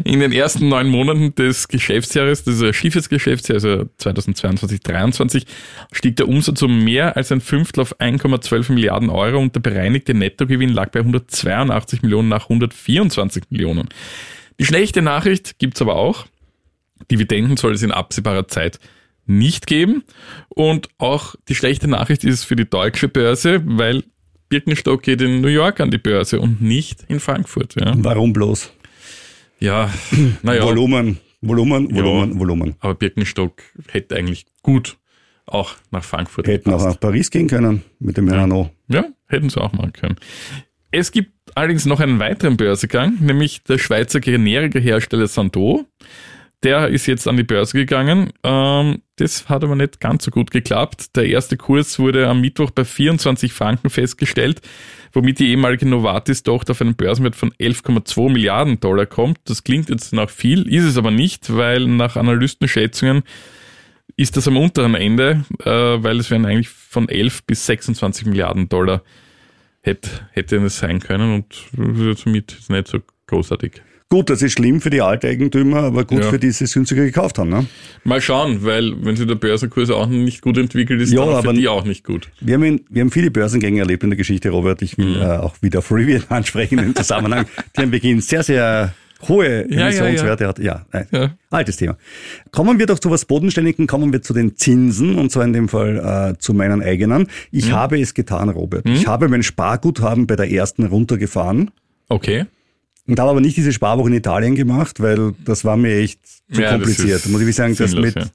In 0.05 0.21
den 0.21 0.31
ersten 0.31 0.69
neun 0.69 0.87
Monaten 0.87 1.35
des 1.35 1.67
Geschäftsjahres, 1.67 2.45
das 2.45 2.55
ist 2.55 2.63
ein 2.63 2.73
schiefes 2.73 3.09
Geschäftsjahr, 3.09 3.55
also 3.55 3.89
2022, 3.97 4.81
2023, 4.81 5.45
stieg 5.91 6.15
der 6.15 6.29
Umsatz 6.29 6.61
um 6.61 6.85
mehr 6.85 7.17
als 7.17 7.33
ein 7.33 7.41
Fünftel 7.41 7.81
auf 7.81 7.99
1,12 7.99 8.71
Milliarden 8.71 9.09
Euro 9.09 9.39
und 9.39 9.53
der 9.55 9.59
bereinigte 9.59 10.13
Nettogewinn 10.13 10.69
lag 10.69 10.89
bei 10.91 11.01
182 11.01 12.01
Millionen 12.01 12.29
nach 12.29 12.43
124 12.43 13.43
Millionen. 13.49 13.89
Die 14.57 14.65
schlechte 14.65 15.01
Nachricht 15.01 15.59
gibt's 15.59 15.81
aber 15.81 15.95
auch. 15.95 16.27
Dividenden 17.09 17.57
soll 17.57 17.73
es 17.73 17.83
in 17.83 17.91
absehbarer 17.91 18.47
Zeit 18.47 18.79
nicht 19.25 19.67
geben. 19.67 20.03
Und 20.49 20.89
auch 20.97 21.35
die 21.47 21.55
schlechte 21.55 21.87
Nachricht 21.87 22.23
ist 22.23 22.43
für 22.43 22.55
die 22.55 22.69
deutsche 22.69 23.07
Börse, 23.07 23.61
weil 23.65 24.03
Birkenstock 24.49 25.03
geht 25.03 25.21
in 25.21 25.41
New 25.41 25.47
York 25.47 25.79
an 25.79 25.91
die 25.91 25.97
Börse 25.97 26.39
und 26.41 26.61
nicht 26.61 27.05
in 27.07 27.19
Frankfurt. 27.19 27.75
Ja, 27.79 27.93
Warum 27.97 28.33
bloß? 28.33 28.71
ja 29.59 29.89
naja. 30.41 30.63
Volumen, 30.63 31.19
Volumen, 31.41 31.89
Ja. 31.89 31.95
Volumen, 32.03 32.39
Volumen. 32.39 32.75
Aber 32.79 32.95
Birkenstock 32.95 33.61
hätte 33.89 34.15
eigentlich 34.15 34.45
gut 34.63 34.97
auch 35.45 35.75
nach 35.91 36.03
Frankfurt 36.03 36.47
Hätten 36.47 36.69
auch 36.69 36.77
gepasst. 36.79 36.95
nach 36.95 36.99
Paris 36.99 37.29
gehen 37.31 37.47
können 37.47 37.83
mit 37.99 38.17
dem 38.17 38.27
Renault. 38.29 38.69
Ja, 38.87 39.05
hätten 39.27 39.49
sie 39.49 39.59
auch 39.61 39.71
machen 39.73 39.93
können. 39.93 40.15
Es 40.91 41.11
gibt 41.11 41.31
allerdings 41.55 41.85
noch 41.85 41.99
einen 42.01 42.19
weiteren 42.19 42.57
Börsegang, 42.57 43.17
nämlich 43.21 43.63
der 43.63 43.77
Schweizer 43.77 44.19
Generika-Hersteller 44.19 45.27
Santo. 45.27 45.85
Der 46.63 46.89
ist 46.89 47.07
jetzt 47.07 47.27
an 47.27 47.37
die 47.37 47.43
Börse 47.43 47.75
gegangen. 47.75 48.31
Ähm, 48.43 49.01
das 49.15 49.49
hat 49.49 49.63
aber 49.63 49.75
nicht 49.75 49.99
ganz 49.99 50.25
so 50.25 50.31
gut 50.31 50.51
geklappt. 50.51 51.15
Der 51.15 51.25
erste 51.25 51.57
Kurs 51.57 51.97
wurde 51.97 52.27
am 52.27 52.41
Mittwoch 52.41 52.69
bei 52.69 52.85
24 52.85 53.51
Franken 53.51 53.89
festgestellt, 53.89 54.61
womit 55.11 55.39
die 55.39 55.49
ehemalige 55.49 55.87
Novartis-Tochter 55.87 56.71
auf 56.71 56.81
einen 56.81 56.95
Börsenwert 56.95 57.35
von 57.35 57.51
11,2 57.53 58.31
Milliarden 58.31 58.79
Dollar 58.79 59.07
kommt. 59.07 59.39
Das 59.45 59.63
klingt 59.63 59.89
jetzt 59.89 60.13
nach 60.13 60.29
viel, 60.29 60.67
ist 60.71 60.85
es 60.85 60.97
aber 60.97 61.09
nicht, 61.09 61.55
weil 61.55 61.87
nach 61.87 62.15
Analystenschätzungen 62.15 63.23
ist 64.15 64.37
das 64.37 64.47
am 64.47 64.57
unteren 64.57 64.93
Ende, 64.93 65.45
äh, 65.63 65.69
weil 65.69 66.19
es 66.19 66.29
wären 66.29 66.45
eigentlich 66.45 66.69
von 66.69 67.09
11 67.09 67.43
bis 67.45 67.65
26 67.65 68.27
Milliarden 68.27 68.69
Dollar 68.69 69.01
hätte, 69.81 70.09
hätte 70.31 70.57
es 70.57 70.77
sein 70.77 70.99
können 70.99 71.33
und 71.33 72.17
somit 72.17 72.51
ist 72.53 72.69
nicht 72.69 72.87
so 72.87 72.99
großartig. 73.25 73.81
Gut, 74.11 74.29
das 74.29 74.41
ist 74.41 74.51
schlimm 74.51 74.81
für 74.81 74.89
die 74.89 75.01
Alteigentümer, 75.01 75.83
aber 75.83 76.03
gut 76.03 76.19
Ja. 76.21 76.29
für 76.29 76.37
die, 76.37 76.51
die 76.51 76.63
es 76.65 76.73
günstiger 76.73 77.05
gekauft 77.05 77.37
haben. 77.39 77.49
Ne? 77.49 77.65
Mal 78.03 78.19
schauen, 78.19 78.63
weil 78.65 78.93
wenn 79.05 79.15
sich 79.15 79.25
der 79.25 79.35
Börsenkurs 79.35 79.89
auch 79.89 80.05
nicht 80.07 80.41
gut 80.41 80.57
entwickelt, 80.57 80.99
ist 80.99 81.13
Ja, 81.13 81.25
dann 81.25 81.41
für 81.43 81.53
die 81.53 81.69
auch 81.69 81.85
nicht 81.85 82.03
gut. 82.03 82.27
Wir 82.41 82.55
haben, 82.55 82.63
in, 82.63 82.81
wir 82.89 83.01
haben 83.03 83.09
viele 83.11 83.31
Börsengänge 83.31 83.79
erlebt 83.79 84.03
in 84.03 84.09
der 84.09 84.17
Geschichte, 84.17 84.49
Robert. 84.49 84.81
Ich 84.81 84.97
will 84.97 85.15
Mhm. 85.15 85.21
äh, 85.21 85.37
auch 85.37 85.55
wieder 85.61 85.81
Freeview 85.81 86.19
ansprechen 86.27 86.77
im 86.79 86.93
Zusammenhang, 86.93 87.45
die 87.77 87.83
am 87.83 87.89
Beginn 87.91 88.19
sehr, 88.19 88.43
sehr 88.43 88.93
hohe 89.29 89.65
ja, 89.71 89.83
Emissionswerte 89.87 90.45
hat. 90.45 90.59
Ja. 90.59 90.85
Ja. 91.13 91.31
altes 91.49 91.77
Thema. 91.77 91.95
Kommen 92.51 92.79
wir 92.79 92.87
doch 92.87 92.99
zu 92.99 93.11
was 93.11 93.23
Bodenständigen, 93.23 93.87
kommen 93.87 94.11
wir 94.11 94.21
zu 94.21 94.33
den 94.33 94.57
Zinsen 94.57 95.15
und 95.15 95.31
zwar 95.31 95.45
in 95.45 95.53
dem 95.53 95.69
Fall 95.69 96.33
äh, 96.33 96.37
zu 96.37 96.53
meinen 96.53 96.81
eigenen. 96.81 97.27
Ich 97.49 97.67
Mhm. 97.69 97.71
habe 97.73 98.01
es 98.01 98.13
getan, 98.13 98.49
Robert. 98.49 98.85
Ich 98.89 99.07
habe 99.07 99.29
mein 99.29 99.43
Sparguthaben 99.43 100.27
bei 100.27 100.35
der 100.35 100.51
ersten 100.51 100.83
runtergefahren 100.85 101.71
Okay. 102.09 102.45
Und 103.07 103.19
habe 103.19 103.31
aber 103.31 103.41
nicht 103.41 103.57
diese 103.57 103.73
Sparwoche 103.73 104.09
in 104.09 104.15
Italien 104.15 104.55
gemacht, 104.55 104.99
weil 104.99 105.33
das 105.43 105.65
war 105.65 105.77
mir 105.77 105.95
echt 105.97 106.19
zu 106.51 106.61
Ja, 106.61 106.71
kompliziert. 106.71 107.25
Muss 107.27 107.41
ich 107.41 107.55
sagen, 107.55 107.75
das 107.75 107.95
mit 107.95 108.15
ja. 108.15 108.25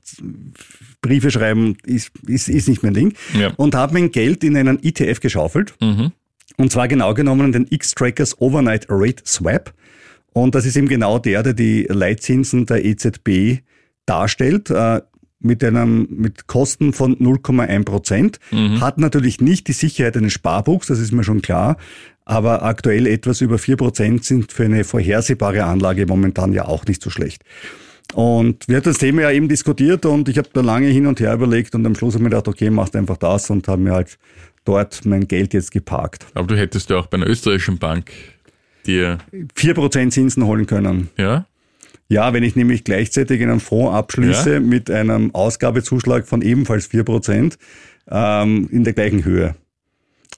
Briefe 1.00 1.31
schreiben 1.31 1.76
ist, 1.85 2.11
ist, 2.26 2.48
ist 2.48 2.68
nicht 2.68 2.83
mein 2.83 2.94
Ding. 2.94 3.14
Ja. 3.38 3.52
Und 3.57 3.74
habe 3.74 3.94
mein 3.94 4.11
Geld 4.11 4.42
in 4.42 4.57
einen 4.57 4.83
ETF 4.83 5.20
geschaufelt. 5.20 5.74
Mhm. 5.81 6.12
Und 6.57 6.72
zwar 6.72 6.88
genau 6.88 7.14
genommen 7.14 7.52
den 7.52 7.66
X-Trackers 7.68 8.40
Overnight 8.40 8.87
Rate 8.88 9.22
Swap. 9.24 9.72
Und 10.33 10.55
das 10.55 10.66
ist 10.66 10.76
eben 10.76 10.88
genau 10.88 11.18
der, 11.18 11.42
der 11.42 11.55
die 11.55 11.87
Leitzinsen 11.88 12.66
der 12.66 12.85
EZB 12.85 13.62
darstellt. 14.05 14.70
Äh, 14.70 15.00
mit 15.38 15.62
einem, 15.62 16.09
mit 16.11 16.46
Kosten 16.46 16.92
von 16.92 17.16
0,1 17.16 17.85
Prozent. 17.85 18.40
Hat 18.81 18.98
natürlich 18.98 19.40
nicht 19.40 19.68
die 19.68 19.72
Sicherheit 19.72 20.16
eines 20.16 20.33
Sparbuchs, 20.33 20.87
das 20.87 20.98
ist 20.98 21.12
mir 21.12 21.24
schon 21.24 21.42
klar. 21.42 21.76
Aber 22.27 22.62
aktuell 22.65 23.07
etwas 23.07 23.41
über 23.41 23.57
4 23.57 23.77
Prozent 23.77 24.25
sind 24.25 24.53
für 24.53 24.65
eine 24.65 24.85
vorhersehbare 24.85 25.65
Anlage 25.65 26.07
momentan 26.07 26.53
ja 26.53 26.67
auch 26.67 26.85
nicht 26.85 27.01
so 27.01 27.09
schlecht. 27.09 27.43
Und 28.15 28.69
wir 28.69 28.77
hatten 28.77 28.89
das 28.91 28.99
Thema 28.99 29.23
ja 29.23 29.31
eben 29.31 29.49
diskutiert 29.49 30.05
und 30.07 30.29
ich 30.29 30.37
habe 30.39 30.49
da 30.53 30.61
lange 30.61 30.89
hin 30.89 31.07
und 31.07 31.19
her 31.21 31.33
überlegt 31.35 31.75
und 31.75 31.87
am 31.87 31.95
Schluss 31.95 32.15
habe 32.15 32.23
ich 32.23 32.25
mir 32.25 32.31
gedacht, 32.31 32.49
okay, 32.49 32.69
machst 32.71 32.95
einfach 32.97 33.17
das 33.17 33.49
und 33.51 33.67
habe 33.69 33.81
mir 33.81 33.93
halt 33.93 34.19
dort 34.65 35.05
mein 35.05 35.27
Geld 35.29 35.55
jetzt 35.55 35.71
geparkt. 35.71 36.27
Aber 36.35 36.47
du 36.47 36.57
hättest 36.57 36.91
ja 36.91 36.97
auch 36.99 37.07
bei 37.07 37.17
einer 37.17 37.29
österreichischen 37.29 37.79
Bank 37.79 38.11
dir, 38.87 39.19
4% 39.57 40.11
Zinsen 40.11 40.45
holen 40.45 40.67
können. 40.67 41.09
ja, 41.17 41.47
Ja, 42.09 42.33
wenn 42.33 42.43
ich 42.45 42.55
nämlich 42.55 42.85
gleichzeitig 42.85 43.43
einen 43.43 43.59
Fonds 43.61 43.93
abschließe 43.95 44.55
Ja. 44.55 44.61
mit 44.61 44.91
einem 44.91 45.35
Ausgabezuschlag 45.35 46.27
von 46.27 46.43
ebenfalls 46.43 46.89
4% 46.91 47.57
ähm, 48.11 48.69
in 48.71 48.85
der 48.85 48.93
gleichen 48.93 49.25
Höhe. 49.25 49.57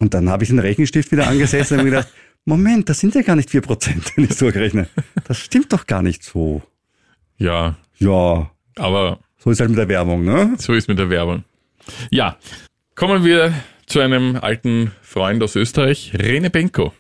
Und 0.01 0.15
dann 0.15 0.29
habe 0.29 0.45
ich 0.45 0.51
den 0.51 0.59
Rechenstift 0.59 1.11
wieder 1.13 1.27
angesetzt 1.27 1.73
und 1.73 1.79
habe 1.79 1.89
mir 1.89 1.97
gedacht, 1.97 2.13
Moment, 2.45 2.89
das 2.89 3.01
sind 3.01 3.15
ja 3.15 3.23
gar 3.23 3.37
nicht 3.37 3.51
4%, 3.51 4.17
wenn 4.17 4.25
ich 4.25 4.35
so 4.35 4.47
rechne. 4.49 4.89
Das 5.25 5.39
stimmt 5.39 5.73
doch 5.73 5.87
gar 5.87 6.03
nicht 6.03 6.23
so. 6.23 6.63
ja, 7.37 7.77
Ja, 7.99 8.51
aber 8.77 9.19
so 9.39 9.51
ist 9.51 9.61
halt 9.61 9.71
mit 9.71 9.79
der 9.79 9.89
Werbung, 9.89 10.25
ne? 10.25 10.55
so 10.59 10.73
ist 10.73 10.89
mit 10.89 10.99
der 10.99 11.11
Werbung. 11.11 11.45
Ja, 12.11 12.37
kommen 12.95 13.25
wir 13.25 13.53
zu 13.87 14.01
einem 14.01 14.37
alten 14.37 14.93
Freund 15.03 15.43
aus 15.43 15.57
Österreich, 15.57 16.13
Rene 16.19 16.51
Benko. 16.51 16.93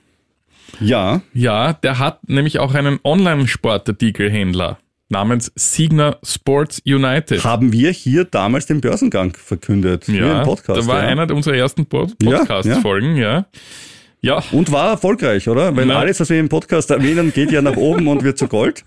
Ja, 0.80 1.22
Ja, 1.32 1.72
der 1.72 1.98
hat 1.98 2.28
nämlich 2.28 2.58
auch 2.58 2.74
einen 2.74 3.00
Online-Sportartikelhändler 3.02 4.78
namens 5.08 5.50
Signa 5.54 6.16
Sports 6.22 6.82
United. 6.86 7.42
haben 7.44 7.72
wir 7.72 7.90
hier 7.90 8.24
damals 8.24 8.66
den 8.66 8.80
Börsengang 8.80 9.34
verkündet. 9.36 10.06
ja, 10.08 10.40
im 10.40 10.44
Podcast. 10.44 10.82
da 10.82 10.86
war 10.86 11.02
ja. 11.02 11.08
einer 11.08 11.32
unserer 11.34 11.54
ersten 11.56 11.86
Pod 11.86 12.14
Ja, 12.22 12.38
Podcast-Folgen, 12.38 13.16
ja. 13.16 13.46
Ja, 14.20 14.42
Und 14.50 14.72
war 14.72 14.90
erfolgreich, 14.90 15.48
oder? 15.48 15.74
Weil 15.76 15.86
Na. 15.86 15.98
alles, 16.00 16.18
was 16.18 16.28
wir 16.28 16.40
im 16.40 16.48
Podcast 16.48 16.90
erwähnen, 16.90 17.32
geht 17.32 17.52
ja 17.52 17.62
nach 17.62 17.76
oben 17.76 18.08
und 18.08 18.24
wird 18.24 18.36
zu 18.36 18.48
Gold. 18.48 18.84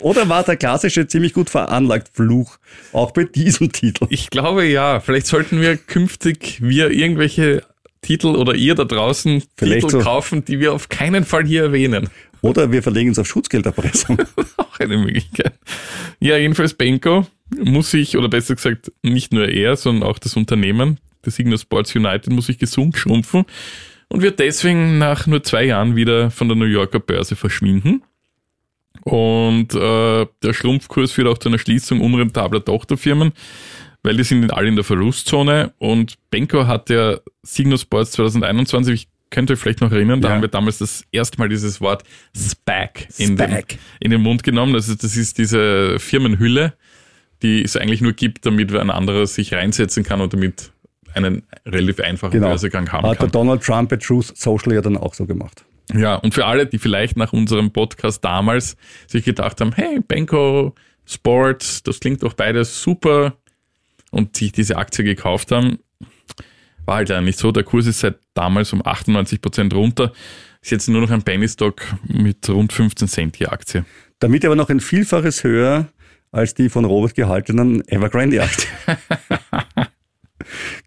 Oder 0.00 0.28
war 0.28 0.42
der 0.42 0.56
klassische 0.56 1.06
ziemlich 1.06 1.32
gut 1.32 1.48
veranlagt 1.48 2.10
Fluch 2.12 2.58
auch 2.92 3.12
bei 3.12 3.24
diesem 3.24 3.72
Titel? 3.72 4.06
ich 4.10 4.28
glaube 4.28 4.64
ja. 4.66 5.00
Vielleicht 5.00 5.26
sollten 5.26 5.60
wir 5.60 5.76
künftig 5.76 6.58
wir 6.60 6.90
irgendwelche 6.90 7.62
Titel 8.02 8.28
oder 8.36 8.54
ihr 8.54 8.74
da 8.74 8.84
draußen 8.84 9.42
Vielleicht 9.56 9.86
Titel 9.86 9.98
so- 9.98 10.04
kaufen, 10.04 10.44
die 10.44 10.60
wir 10.60 10.74
auf 10.74 10.88
keinen 10.88 11.24
Fall 11.24 11.44
hier 11.46 11.62
erwähnen. 11.62 12.08
Oder 12.46 12.70
wir 12.70 12.82
verlegen 12.82 13.10
uns 13.10 13.18
auf 13.18 13.26
Schutzgelderpressung. 13.26 14.18
Auch 14.56 14.78
eine 14.78 14.98
Möglichkeit. 14.98 15.54
Ja, 16.20 16.36
jedenfalls 16.36 16.74
Benko 16.74 17.26
muss 17.56 17.90
sich, 17.90 18.16
oder 18.16 18.28
besser 18.28 18.54
gesagt, 18.54 18.92
nicht 19.02 19.32
nur 19.32 19.48
er, 19.48 19.76
sondern 19.76 20.08
auch 20.08 20.18
das 20.18 20.36
Unternehmen, 20.36 20.98
der 21.24 21.32
Signa 21.32 21.56
Sports 21.56 21.94
United, 21.94 22.32
muss 22.32 22.46
sich 22.46 22.58
gesund 22.58 22.96
schrumpfen 22.96 23.44
und 24.08 24.22
wird 24.22 24.40
deswegen 24.40 24.98
nach 24.98 25.26
nur 25.26 25.42
zwei 25.42 25.64
Jahren 25.64 25.96
wieder 25.96 26.30
von 26.30 26.48
der 26.48 26.56
New 26.56 26.64
Yorker 26.64 27.00
Börse 27.00 27.36
verschwinden. 27.36 28.02
Und 29.02 29.74
äh, 29.74 30.26
der 30.42 30.52
Schrumpfkurs 30.52 31.12
führt 31.12 31.28
auch 31.28 31.38
zu 31.38 31.48
einer 31.48 31.58
Schließung 31.58 32.00
unrentabler 32.00 32.64
Tochterfirmen, 32.64 33.32
weil 34.02 34.16
die 34.16 34.24
sind 34.24 34.52
alle 34.52 34.68
in 34.68 34.76
der 34.76 34.84
Verlustzone. 34.84 35.72
Und 35.78 36.14
Benko 36.30 36.66
hat 36.66 36.90
ja 36.90 37.18
Signa 37.42 37.76
Sports 37.76 38.12
2021, 38.12 39.08
ich 39.26 39.30
könnte 39.30 39.52
euch 39.54 39.58
vielleicht 39.58 39.80
noch 39.80 39.90
erinnern, 39.92 40.20
da 40.20 40.28
Ja. 40.28 40.34
haben 40.34 40.40
wir 40.42 40.48
damals 40.48 40.78
das 40.78 41.04
erste 41.12 41.38
Mal 41.38 41.48
dieses 41.48 41.80
Wort 41.80 42.04
SPAC, 42.34 43.08
in, 43.18 43.36
den, 43.36 43.64
in 44.00 44.10
den 44.12 44.20
Mund 44.22 44.42
genommen. 44.44 44.74
Also 44.74 44.94
das 44.94 45.16
ist 45.16 45.38
diese 45.38 45.98
Firmenhülle, 45.98 46.74
die 47.42 47.62
es 47.62 47.76
eigentlich 47.76 48.00
nur 48.00 48.12
gibt, 48.12 48.46
damit 48.46 48.74
ein 48.74 48.90
anderer 48.90 49.26
sich 49.26 49.52
reinsetzen 49.52 50.04
kann 50.04 50.20
und 50.20 50.32
damit 50.32 50.72
einen 51.14 51.42
relativ 51.66 52.00
einfachen 52.00 52.30
Genau. 52.32 52.48
Börsegang 52.48 52.90
haben 52.92 53.04
Hat 53.06 53.14
der 53.14 53.18
kann. 53.26 53.30
Donald 53.32 53.62
Trump 53.62 53.90
bei 53.90 53.96
Truth 53.96 54.36
Social 54.36 54.72
ja 54.74 54.80
dann 54.80 54.96
auch 54.96 55.14
so 55.14 55.26
gemacht. 55.26 55.64
Ja, 55.94 56.16
und 56.16 56.34
für 56.34 56.46
alle, 56.46 56.66
die 56.66 56.78
vielleicht 56.78 57.16
nach 57.16 57.32
unserem 57.32 57.72
Podcast 57.72 58.24
damals 58.24 58.76
sich 59.06 59.24
gedacht 59.24 59.60
haben, 59.60 59.72
hey, 59.72 60.00
Benko, 60.06 60.74
Sports, 61.04 61.82
das 61.82 62.00
klingt 62.00 62.22
doch 62.22 62.34
beides 62.34 62.82
super 62.82 63.36
und 64.10 64.36
sich 64.36 64.52
diese 64.52 64.76
Aktie 64.76 65.04
gekauft 65.04 65.52
haben, 65.52 65.78
war 66.86 66.96
halt 66.96 67.08
leider 67.08 67.20
nicht 67.20 67.38
so. 67.38 67.52
Der 67.52 67.64
Kurs 67.64 67.86
ist 67.86 68.00
seit 68.00 68.18
damals 68.34 68.72
um 68.72 68.84
98 68.84 69.40
Prozent 69.40 69.74
runter. 69.74 70.12
Ist 70.62 70.70
jetzt 70.70 70.88
nur 70.88 71.00
noch 71.00 71.10
ein 71.10 71.22
Penny 71.22 71.48
Stock 71.48 71.82
mit 72.04 72.48
rund 72.48 72.72
15 72.72 73.08
Cent 73.08 73.38
die 73.38 73.48
Aktie. 73.48 73.84
Damit 74.18 74.44
aber 74.44 74.56
noch 74.56 74.70
ein 74.70 74.80
Vielfaches 74.80 75.44
höher 75.44 75.88
als 76.32 76.54
die 76.54 76.68
von 76.68 76.84
Robert 76.84 77.14
gehaltenen 77.14 77.86
Evergrande-Aktien. 77.86 78.72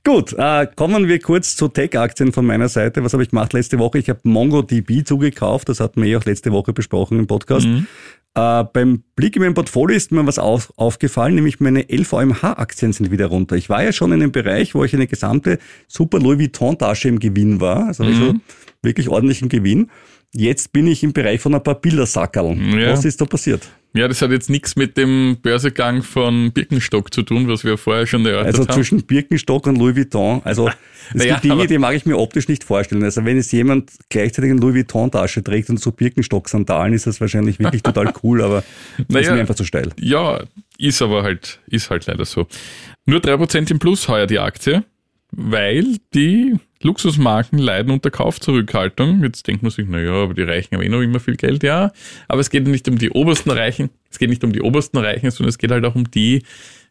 Gut, 0.03 0.33
äh, 0.37 0.67
kommen 0.75 1.07
wir 1.07 1.19
kurz 1.19 1.55
zu 1.55 1.67
Tech-Aktien 1.67 2.31
von 2.31 2.45
meiner 2.45 2.69
Seite. 2.69 3.03
Was 3.03 3.13
habe 3.13 3.23
ich 3.23 3.29
gemacht 3.29 3.53
letzte 3.53 3.79
Woche? 3.79 3.99
Ich 3.99 4.09
habe 4.09 4.19
MongoDB 4.23 5.03
zugekauft. 5.05 5.69
Das 5.69 5.79
hatten 5.79 6.01
wir 6.01 6.09
eh 6.09 6.15
auch 6.15 6.25
letzte 6.25 6.51
Woche 6.51 6.73
besprochen 6.73 7.19
im 7.19 7.27
Podcast. 7.27 7.67
Äh, 8.35 8.63
beim 8.71 9.03
Blick 9.15 9.35
in 9.35 9.41
mein 9.41 9.53
Portfolio 9.53 9.97
ist 9.97 10.11
mir 10.11 10.25
was 10.25 10.39
auf, 10.39 10.71
aufgefallen, 10.77 11.35
nämlich 11.35 11.59
meine 11.59 11.85
LVMH-Aktien 11.89 12.93
sind 12.93 13.11
wieder 13.11 13.25
runter. 13.27 13.55
Ich 13.55 13.69
war 13.69 13.83
ja 13.83 13.91
schon 13.91 14.11
in 14.11 14.21
einem 14.21 14.31
Bereich, 14.31 14.75
wo 14.75 14.83
ich 14.83 14.93
eine 14.93 15.07
gesamte 15.07 15.57
super 15.87 16.19
Louis 16.19 16.39
Vuitton-Tasche 16.39 17.07
im 17.07 17.19
Gewinn 17.19 17.59
war. 17.59 17.87
Also 17.87 18.03
habe 18.03 18.13
ich 18.13 18.19
so 18.19 18.35
wirklich 18.81 19.09
ordentlichen 19.09 19.49
Gewinn. 19.49 19.89
Jetzt 20.31 20.71
bin 20.71 20.85
ich 20.85 21.03
im 21.03 21.11
Bereich 21.11 21.41
von 21.41 21.55
ein 21.55 21.63
paar 21.63 21.75
Bildersackerln. 21.75 22.79
Ja. 22.79 22.91
Was 22.91 23.03
ist 23.03 23.19
da 23.19 23.25
passiert? 23.25 23.67
Ja, 23.93 24.07
das 24.07 24.21
hat 24.21 24.29
jetzt 24.29 24.51
nichts 24.51 24.75
mit 24.75 24.97
dem 24.97 25.37
Börsegang 25.41 26.03
von 26.03 26.51
Birkenstock 26.51 27.11
zu 27.11 27.23
tun, 27.23 27.47
was 27.47 27.63
wir 27.63 27.75
vorher 27.75 28.05
schon 28.05 28.23
erörtert 28.23 28.45
Also 28.55 28.67
haben. 28.67 28.73
zwischen 28.75 29.03
Birkenstock 29.03 29.65
und 29.65 29.77
Louis 29.77 29.95
Vuitton. 29.95 30.41
Also 30.43 30.67
es 31.09 31.15
Naja, 31.15 31.33
gibt 31.39 31.45
Dinge, 31.45 31.65
die 31.65 31.79
mag 31.79 31.95
ich 31.95 32.05
mir 32.05 32.17
optisch 32.17 32.47
nicht 32.47 32.63
vorstellen. 32.63 33.03
Also 33.03 33.25
wenn 33.25 33.37
jetzt 33.37 33.51
jemand 33.51 33.91
gleichzeitig 34.09 34.51
eine 34.51 34.59
Louis 34.59 34.75
Vuitton-Tasche 34.75 35.43
trägt 35.43 35.69
und 35.71 35.79
so 35.79 35.91
Birkenstock-Sandalen, 35.91 36.93
ist 36.93 37.07
das 37.07 37.19
wahrscheinlich 37.19 37.57
wirklich 37.57 37.81
total 37.81 38.13
cool, 38.23 38.43
aber 38.43 38.63
ist 38.99 39.09
Naja. 39.09 39.33
mir 39.33 39.39
einfach 39.41 39.55
zu 39.55 39.63
steil. 39.65 39.89
Ja, 39.99 40.39
ist 40.77 41.01
aber 41.01 41.23
halt, 41.23 41.59
ist 41.67 41.89
halt 41.89 42.05
leider 42.05 42.25
so. 42.25 42.45
Nur 43.07 43.21
3% 43.21 43.71
im 43.71 43.79
Plus 43.79 44.07
heuer 44.07 44.27
die 44.27 44.37
Aktie, 44.39 44.83
weil 45.31 45.97
die 46.13 46.55
Luxusmarken 46.81 47.59
leiden 47.59 47.91
unter 47.91 48.09
Kaufzurückhaltung. 48.09 49.21
Jetzt 49.23 49.47
denkt 49.47 49.63
man 49.63 49.71
sich, 49.71 49.87
naja, 49.87 50.13
aber 50.13 50.33
die 50.33 50.43
Reichen 50.43 50.75
haben 50.75 50.83
eh 50.83 50.89
noch 50.89 51.01
immer 51.01 51.19
viel 51.19 51.35
Geld, 51.35 51.63
ja. 51.63 51.91
Aber 52.27 52.39
es 52.39 52.49
geht 52.49 52.65
nicht 52.67 52.87
um 52.87 52.97
die 52.97 53.09
obersten 53.09 53.51
Reichen, 53.51 53.89
es 54.09 54.17
geht 54.17 54.29
nicht 54.29 54.43
um 54.43 54.53
die 54.53 54.61
obersten 54.61 54.97
Reichen, 54.97 55.29
sondern 55.31 55.49
es 55.49 55.57
geht 55.57 55.71
halt 55.71 55.85
auch 55.85 55.95
um 55.95 56.09
die 56.09 56.43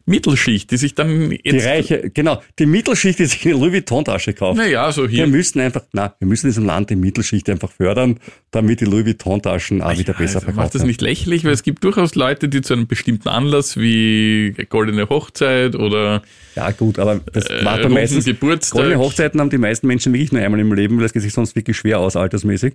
Mittelschicht, 0.09 0.71
die 0.71 0.77
sich 0.77 0.95
dann 0.95 1.31
jetzt... 1.31 1.43
Die 1.45 1.59
Reiche, 1.59 2.09
genau, 2.13 2.41
die 2.57 2.65
Mittelschicht, 2.65 3.19
die 3.19 3.25
sich 3.25 3.45
eine 3.45 3.53
Louis 3.55 3.73
Vuitton-Tasche 3.73 4.33
kauft. 4.33 4.57
Naja, 4.57 4.91
so 4.91 5.07
hier... 5.07 5.25
Wir 5.25 5.27
müssen 5.27 5.59
einfach, 5.59 5.83
na, 5.93 6.15
wir 6.19 6.27
müssen 6.27 6.47
in 6.47 6.51
diesem 6.51 6.65
Land 6.65 6.89
die 6.89 6.95
Mittelschicht 6.95 7.49
einfach 7.49 7.71
fördern, 7.71 8.19
damit 8.51 8.81
die 8.81 8.85
Louis 8.85 9.05
Vuitton-Taschen 9.05 9.81
auch 9.81 9.97
wieder 9.97 10.13
besser 10.13 10.35
also 10.35 10.39
verkauft 10.39 10.69
macht 10.69 10.75
das 10.75 10.83
nicht 10.83 11.01
lächerlich, 11.01 11.45
weil 11.45 11.53
es 11.53 11.63
gibt 11.63 11.83
durchaus 11.83 12.15
Leute, 12.15 12.49
die 12.49 12.61
zu 12.61 12.73
einem 12.73 12.87
bestimmten 12.87 13.29
Anlass 13.29 13.77
wie 13.77 14.53
Goldene 14.69 15.09
Hochzeit 15.09 15.75
oder 15.75 16.21
Ja, 16.55 16.71
gut, 16.71 16.99
aber 16.99 17.21
das 17.33 17.45
äh, 17.45 17.63
macht 17.63 17.79
runden 17.79 17.93
meistens. 17.93 18.25
Geburtstag. 18.25 18.79
Goldene 18.79 18.99
Hochzeiten 18.99 19.39
haben 19.39 19.49
die 19.49 19.57
meisten 19.57 19.87
Menschen 19.87 20.13
wirklich 20.13 20.31
nur 20.31 20.41
einmal 20.41 20.59
im 20.59 20.73
Leben, 20.73 20.97
weil 20.97 21.05
es 21.05 21.13
geht 21.13 21.21
sich 21.21 21.33
sonst 21.33 21.55
wirklich 21.55 21.77
schwer 21.77 21.99
aus, 21.99 22.15
altersmäßig. 22.15 22.73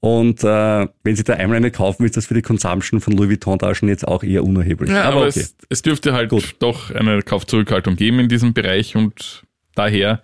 Und 0.00 0.44
äh, 0.44 0.86
wenn 1.02 1.16
sie 1.16 1.24
da 1.24 1.34
einmal 1.34 1.56
eine 1.56 1.70
kaufen, 1.70 2.04
ist 2.04 2.16
das 2.16 2.26
für 2.26 2.34
die 2.34 2.42
Consumption 2.42 3.00
von 3.00 3.14
Louis 3.14 3.30
Vuitton-Taschen 3.30 3.88
jetzt 3.88 4.06
auch 4.06 4.22
eher 4.22 4.44
unerheblich. 4.44 4.90
Ja, 4.90 5.04
aber, 5.04 5.16
aber 5.16 5.26
okay. 5.28 5.40
es, 5.40 5.56
es 5.68 5.82
dürfte 5.82 6.12
halt 6.12 6.32
doch 6.58 6.73
eine 6.94 7.22
Kaufzurückhaltung 7.22 7.96
geben 7.96 8.20
in 8.20 8.28
diesem 8.28 8.52
Bereich 8.54 8.96
und 8.96 9.42
daher 9.74 10.22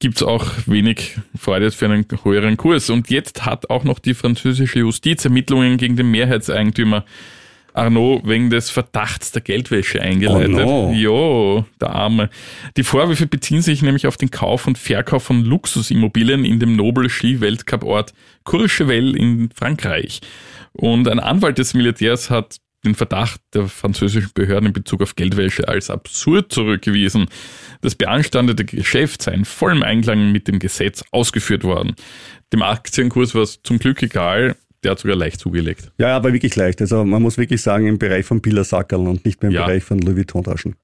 gibt's 0.00 0.22
auch 0.22 0.46
wenig 0.66 1.18
Freude 1.38 1.70
für 1.70 1.84
einen 1.84 2.06
höheren 2.24 2.56
Kurs. 2.56 2.90
Und 2.90 3.10
jetzt 3.10 3.44
hat 3.44 3.68
auch 3.70 3.84
noch 3.84 3.98
die 3.98 4.14
französische 4.14 4.80
Justiz 4.80 5.24
Ermittlungen 5.24 5.76
gegen 5.76 5.96
den 5.96 6.10
Mehrheitseigentümer 6.10 7.04
Arnaud 7.72 8.26
wegen 8.26 8.50
des 8.50 8.70
Verdachts 8.70 9.30
der 9.32 9.42
Geldwäsche 9.42 10.00
eingeleitet. 10.00 10.66
Oh 10.66 10.90
no. 10.90 10.92
Jo, 10.92 11.64
der 11.80 11.90
Arme. 11.90 12.30
Die 12.76 12.82
Vorwürfe 12.82 13.26
beziehen 13.26 13.62
sich 13.62 13.82
nämlich 13.82 14.06
auf 14.06 14.16
den 14.16 14.30
Kauf 14.30 14.66
und 14.66 14.78
Verkauf 14.78 15.22
von 15.24 15.44
Luxusimmobilien 15.44 16.44
in 16.44 16.58
dem 16.58 16.74
Nobel-Ski-Weltcup-Ort 16.76 18.12
Courchevel 18.44 19.16
in 19.16 19.50
Frankreich. 19.54 20.20
Und 20.72 21.08
ein 21.08 21.20
Anwalt 21.20 21.58
des 21.58 21.74
Militärs 21.74 22.30
hat 22.30 22.56
den 22.84 22.94
Verdacht 22.94 23.40
der 23.54 23.66
französischen 23.66 24.30
Behörden 24.34 24.68
in 24.68 24.72
Bezug 24.72 25.02
auf 25.02 25.16
Geldwäsche 25.16 25.68
als 25.68 25.90
absurd 25.90 26.52
zurückgewiesen. 26.52 27.26
Das 27.82 27.94
beanstandete 27.94 28.64
Geschäft 28.64 29.22
sei 29.22 29.32
in 29.32 29.44
vollem 29.44 29.82
Einklang 29.82 30.32
mit 30.32 30.48
dem 30.48 30.58
Gesetz 30.58 31.04
ausgeführt 31.10 31.64
worden. 31.64 31.94
Dem 32.52 32.62
Aktienkurs 32.62 33.34
war 33.34 33.42
es 33.42 33.60
zum 33.62 33.78
Glück 33.78 34.02
egal, 34.02 34.56
der 34.82 34.92
hat 34.92 34.98
sogar 34.98 35.16
leicht 35.16 35.40
zugelegt. 35.40 35.92
Ja, 35.98 36.16
aber 36.16 36.32
wirklich 36.32 36.56
leicht. 36.56 36.80
Also 36.80 37.04
man 37.04 37.20
muss 37.20 37.36
wirklich 37.36 37.60
sagen, 37.60 37.86
im 37.86 37.98
Bereich 37.98 38.24
von 38.24 38.40
Pilla 38.40 38.64
Sackerl 38.64 39.06
und 39.06 39.24
nicht 39.26 39.42
mehr 39.42 39.50
im 39.50 39.54
Ja. 39.56 39.66
Bereich 39.66 39.84
von 39.84 39.98
Louis 39.98 40.16
Vuitton-Taschen. 40.16 40.74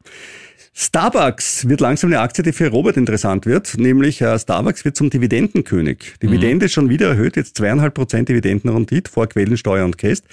Starbucks 0.79 1.67
wird 1.71 1.81
langsam 1.81 2.11
eine 2.13 2.21
Aktie, 2.21 2.45
die 2.45 2.53
für 2.53 2.69
Robert 2.69 2.99
interessant 2.99 3.47
wird, 3.47 3.79
nämlich 3.79 4.21
äh, 4.21 4.39
Starbucks 4.39 4.85
wird 4.85 4.95
zum 4.95 5.09
Dividendenkönig. 5.09 6.17
Dividende 6.23 6.67
ist 6.67 6.75
schon 6.75 6.91
wieder 6.91 7.09
erhöht, 7.09 7.37
jetzt 7.37 7.57
zweieinhalb 7.57 7.95
Prozent 7.95 8.29
Dividendenrendite 8.29 9.11
vor 9.11 9.27
Quellensteuer 9.27 9.87
und 9.87 9.97
Käst. 9.97 10.27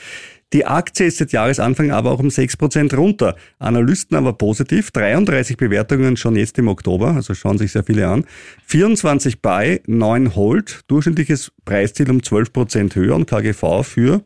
Die 0.53 0.65
Aktie 0.65 1.07
ist 1.07 1.17
seit 1.17 1.31
Jahresanfang 1.31 1.91
aber 1.91 2.11
auch 2.11 2.19
um 2.19 2.27
6% 2.27 2.95
runter. 2.95 3.35
Analysten 3.57 4.15
aber 4.15 4.33
positiv. 4.33 4.91
33 4.91 5.57
Bewertungen 5.57 6.15
schon 6.15 6.35
jetzt 6.35 6.59
im 6.59 6.67
Oktober, 6.67 7.15
also 7.15 7.33
schauen 7.33 7.57
sich 7.57 7.71
sehr 7.71 7.83
viele 7.83 8.07
an. 8.07 8.25
24 8.67 9.41
Buy, 9.41 9.81
9 9.87 10.35
Hold, 10.35 10.81
durchschnittliches 10.87 11.51
Preisziel 11.65 12.11
um 12.11 12.19
12% 12.19 12.95
höher 12.95 13.15
und 13.15 13.25
KGV 13.25 13.83
für 13.83 14.23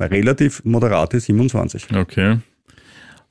relativ 0.00 0.62
moderate 0.64 1.18
27. 1.18 1.88
Okay. 1.96 2.38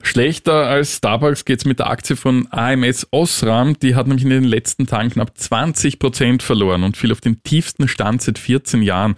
Schlechter 0.01 0.67
als 0.67 0.97
Starbucks 0.97 1.45
geht's 1.45 1.63
mit 1.63 1.79
der 1.79 1.89
Aktie 1.89 2.17
von 2.17 2.47
AMS 2.51 3.07
Osram. 3.11 3.79
Die 3.79 3.95
hat 3.95 4.07
nämlich 4.07 4.25
in 4.25 4.31
den 4.31 4.43
letzten 4.43 4.85
Tagen 4.85 5.09
knapp 5.11 5.37
20 5.37 5.97
Prozent 5.97 6.43
verloren 6.43 6.83
und 6.83 6.97
fiel 6.97 7.13
auf 7.13 7.21
den 7.21 7.41
tiefsten 7.43 7.87
Stand 7.87 8.21
seit 8.21 8.37
14 8.37 8.81
Jahren. 8.81 9.15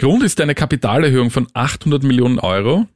Grund 0.00 0.22
ist 0.24 0.40
eine 0.40 0.54
Kapitalerhöhung 0.54 1.30
von 1.30 1.46
800 1.54 2.02
Millionen 2.02 2.38
Euro. 2.40 2.86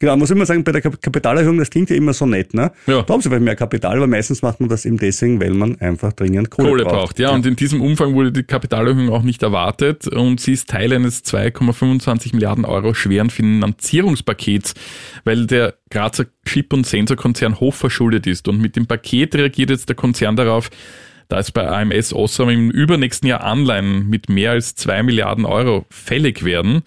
Genau, 0.00 0.16
muss 0.16 0.30
immer 0.30 0.44
sagen, 0.44 0.64
bei 0.64 0.72
der 0.72 0.82
Kap- 0.82 1.00
Kapitalerhöhung, 1.00 1.56
das 1.56 1.70
klingt 1.70 1.88
ja 1.88 1.96
immer 1.96 2.12
so 2.12 2.26
nett, 2.26 2.52
ne? 2.52 2.72
Ja. 2.86 3.02
Da 3.02 3.14
haben 3.14 3.20
sie 3.22 3.28
vielleicht 3.28 3.44
mehr 3.44 3.54
Kapital, 3.56 3.96
aber 3.96 4.06
meistens 4.08 4.42
macht 4.42 4.58
man 4.60 4.68
das 4.68 4.84
eben 4.84 4.98
deswegen, 4.98 5.40
weil 5.40 5.50
man 5.52 5.80
einfach 5.80 6.12
dringend 6.12 6.50
Kohle, 6.50 6.68
Kohle 6.70 6.84
braucht. 6.84 7.18
Ja, 7.20 7.30
und 7.30 7.46
in 7.46 7.54
diesem 7.56 7.80
Umfang 7.80 8.12
wurde 8.14 8.32
die 8.32 8.42
Kapitalerhöhung 8.42 9.08
auch 9.10 9.22
nicht 9.22 9.42
erwartet 9.42 10.08
und 10.08 10.40
sie 10.40 10.52
ist 10.52 10.68
Teil 10.68 10.92
eines 10.92 11.24
2,25 11.24 12.34
Milliarden 12.34 12.64
Euro 12.64 12.92
schweren 12.92 13.30
Finanzierungspakets, 13.30 14.74
weil 15.24 15.46
der 15.46 15.74
Grazer 15.90 16.26
Chip- 16.44 16.72
und 16.72 16.86
Sensorkonzern 16.86 17.60
hochverschuldet 17.60 18.26
ist. 18.26 18.48
Und 18.48 18.60
mit 18.60 18.76
dem 18.76 18.86
Paket 18.86 19.34
reagiert 19.36 19.70
jetzt 19.70 19.88
der 19.88 19.96
Konzern 19.96 20.36
darauf, 20.36 20.70
da 21.28 21.38
es 21.38 21.50
bei 21.50 21.66
AMS 21.66 22.12
Osram 22.12 22.50
im 22.50 22.70
übernächsten 22.70 23.28
Jahr 23.28 23.42
Anleihen 23.42 24.08
mit 24.08 24.28
mehr 24.28 24.52
als 24.52 24.74
2 24.74 25.02
Milliarden 25.02 25.44
Euro 25.44 25.86
fällig 25.90 26.44
werden. 26.44 26.82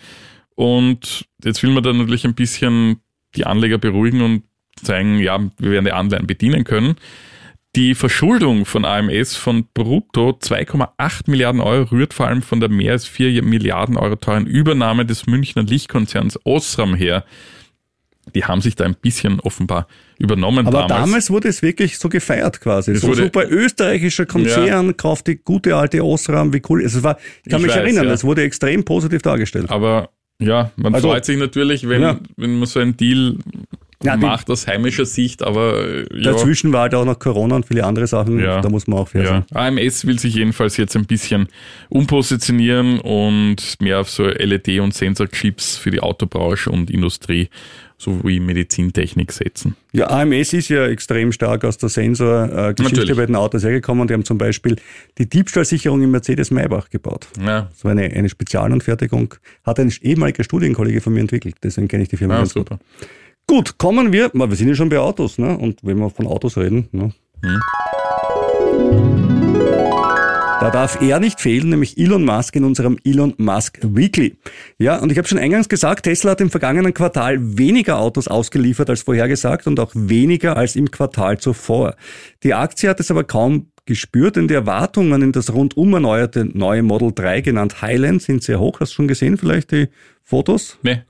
Und 0.55 1.25
jetzt 1.43 1.63
will 1.63 1.71
man 1.71 1.83
dann 1.83 1.97
natürlich 1.97 2.25
ein 2.25 2.35
bisschen 2.35 3.01
die 3.35 3.45
Anleger 3.45 3.77
beruhigen 3.77 4.21
und 4.21 4.43
zeigen, 4.81 5.19
ja, 5.19 5.39
wir 5.57 5.71
werden 5.71 5.85
die 5.85 5.91
Anleihen 5.91 6.27
bedienen 6.27 6.63
können. 6.63 6.95
Die 7.75 7.93
Verschuldung 7.93 8.65
von 8.65 8.85
AMS 8.85 9.35
von 9.35 9.67
brutto 9.73 10.31
2,8 10.31 11.29
Milliarden 11.29 11.61
Euro 11.61 11.91
rührt 11.91 12.13
vor 12.13 12.27
allem 12.27 12.41
von 12.41 12.59
der 12.59 12.69
mehr 12.69 12.93
als 12.93 13.05
4 13.05 13.43
Milliarden 13.43 13.97
Euro 13.97 14.15
teuren 14.15 14.47
Übernahme 14.47 15.05
des 15.05 15.27
Münchner 15.27 15.63
Lichtkonzerns 15.63 16.39
Osram 16.43 16.95
her. 16.95 17.23
Die 18.33 18.45
haben 18.45 18.61
sich 18.61 18.75
da 18.75 18.85
ein 18.85 18.95
bisschen 18.95 19.39
offenbar 19.39 19.87
übernommen 20.19 20.67
Aber 20.67 20.81
damals. 20.81 21.01
damals 21.01 21.29
wurde 21.29 21.47
es 21.49 21.61
wirklich 21.61 21.97
so 21.97 22.09
gefeiert 22.09 22.59
quasi. 22.61 22.91
Es 22.91 23.01
So 23.01 23.09
wurde- 23.09 23.23
super 23.23 23.49
österreichischer 23.49 24.25
Konzern, 24.25 24.97
kauft 24.97 25.27
die 25.27 25.35
gute 25.37 25.75
alte 25.75 26.03
Osram, 26.03 26.53
wie 26.53 26.61
cool. 26.69 26.83
Also 26.83 26.99
es 26.99 27.03
war, 27.03 27.17
ich 27.43 27.51
kann 27.51 27.59
Ich 27.61 27.67
mich 27.67 27.75
weiß, 27.75 27.81
erinnern, 27.83 28.05
ja. 28.05 28.11
das 28.11 28.23
wurde 28.23 28.41
extrem 28.43 28.83
positiv 28.85 29.21
dargestellt. 29.21 29.69
Aber 29.69 30.09
ja, 30.39 30.71
man 30.75 30.93
Also- 30.95 31.09
freut 31.09 31.25
sich 31.25 31.37
natürlich, 31.37 31.87
wenn, 31.89 32.01
Ja. 32.01 32.19
wenn 32.35 32.57
man 32.59 32.67
so 32.67 32.79
einen 32.79 32.95
Deal 32.97 33.37
Ja, 34.03 34.15
macht 34.15 34.47
aus 34.51 34.67
heimischer 34.67 35.07
Sicht, 35.07 35.41
aber 35.41 35.83
äh, 35.83 36.05
ja. 36.13 36.31
Dazwischen 36.31 36.71
war 36.71 36.81
halt 36.81 36.93
auch 36.93 37.03
noch 37.03 37.17
Corona 37.17 37.55
und 37.55 37.65
viele 37.65 37.83
andere 37.83 38.05
Sachen. 38.05 38.39
Ja. 38.39 38.61
Da 38.61 38.69
muss 38.69 38.85
man 38.85 38.99
auch 38.99 39.07
fair 39.07 39.23
Ja. 39.23 39.27
sein. 39.27 39.45
AMS 39.79 40.05
will 40.05 40.19
sich 40.19 40.35
jedenfalls 40.35 40.77
jetzt 40.77 40.95
ein 40.95 41.05
bisschen 41.07 41.47
umpositionieren 41.89 42.99
und 42.99 43.79
mehr 43.81 43.99
auf 43.99 44.09
so 44.09 44.25
LED- 44.27 44.79
und 44.81 44.93
Sensorchips 44.93 45.77
für 45.77 45.91
die 45.91 45.99
Autobranche 45.99 46.69
und 46.69 46.89
Industrie 46.89 47.49
sowie 47.97 48.39
Medizintechnik 48.39 49.31
setzen. 49.31 49.75
Ja, 49.91 50.09
AMS 50.09 50.53
ist 50.53 50.69
ja 50.69 50.85
extrem 50.87 51.31
stark 51.31 51.63
aus 51.65 51.77
der 51.77 51.89
Sensor-Geschichte 51.89 52.83
Natürlich. 52.83 53.15
bei 53.17 53.25
den 53.25 53.35
Autos 53.35 53.63
hergekommen. 53.63 54.07
Die 54.07 54.13
haben 54.13 54.23
zum 54.25 54.37
Beispiel 54.37 54.75
die 55.17 55.27
Diebstahlsicherung 55.27 56.01
im 56.03 56.11
Mercedes 56.11 56.51
Maybach 56.51 56.89
gebaut. 56.89 57.27
Ja, 57.43 57.69
So 57.75 57.87
eine, 57.87 58.03
eine 58.03 58.29
Spezialanfertigung 58.29 59.33
hat 59.63 59.79
ein 59.79 59.91
ehemaliger 60.01 60.43
Studienkollege 60.43 61.01
von 61.01 61.13
mir 61.13 61.21
entwickelt. 61.21 61.55
Deswegen 61.63 61.87
kenne 61.87 62.03
ich 62.03 62.09
die 62.09 62.17
Firma 62.17 62.35
ja 62.35 62.39
ganz 62.41 62.53
gut. 62.53 62.69
super. 62.69 62.79
Gut, 63.47 63.77
kommen 63.77 64.11
wir, 64.13 64.29
wir 64.33 64.55
sind 64.55 64.67
ja 64.67 64.75
schon 64.75 64.89
bei 64.89 64.99
Autos, 64.99 65.37
ne? 65.39 65.57
Und 65.57 65.79
wenn 65.81 65.97
wir 65.97 66.09
von 66.09 66.27
Autos 66.27 66.57
reden, 66.57 66.87
ne? 66.91 67.13
Da 70.67 70.71
darf 70.71 70.99
er 71.01 71.21
nicht 71.21 71.39
fehlen, 71.39 71.69
nämlich 71.69 71.97
Elon 71.97 72.25
Musk 72.25 72.53
in 72.57 72.65
unserem 72.65 72.97
Elon 73.05 73.33
Musk 73.37 73.79
Weekly. 73.83 74.35
Ja, 74.77 74.97
und 74.97 75.09
ich 75.13 75.17
habe 75.17 75.25
schon 75.25 75.37
eingangs 75.37 75.69
gesagt, 75.69 76.03
Tesla 76.03 76.31
hat 76.31 76.41
im 76.41 76.49
vergangenen 76.49 76.93
Quartal 76.93 77.37
weniger 77.57 77.99
Autos 77.99 78.27
ausgeliefert 78.27 78.89
als 78.89 79.03
vorhergesagt 79.03 79.65
und 79.67 79.79
auch 79.79 79.91
weniger 79.95 80.57
als 80.57 80.75
im 80.75 80.91
Quartal 80.91 81.37
zuvor. 81.37 81.95
Die 82.43 82.53
Aktie 82.53 82.89
hat 82.89 82.99
es 82.99 83.09
aber 83.09 83.23
kaum 83.23 83.67
gespürt, 83.85 84.35
denn 84.35 84.49
die 84.49 84.55
Erwartungen 84.55 85.21
in 85.21 85.31
das 85.31 85.53
rundum 85.53 85.93
erneuerte 85.93 86.43
neue 86.43 86.83
Model 86.83 87.13
3, 87.15 87.39
genannt 87.39 87.81
Highland, 87.81 88.21
sind 88.21 88.43
sehr 88.43 88.59
hoch. 88.59 88.81
Hast 88.81 88.91
du 88.91 88.95
schon 88.95 89.07
gesehen, 89.07 89.37
vielleicht 89.37 89.71
die 89.71 89.87
Fotos? 90.21 90.79
Nee, 90.81 91.03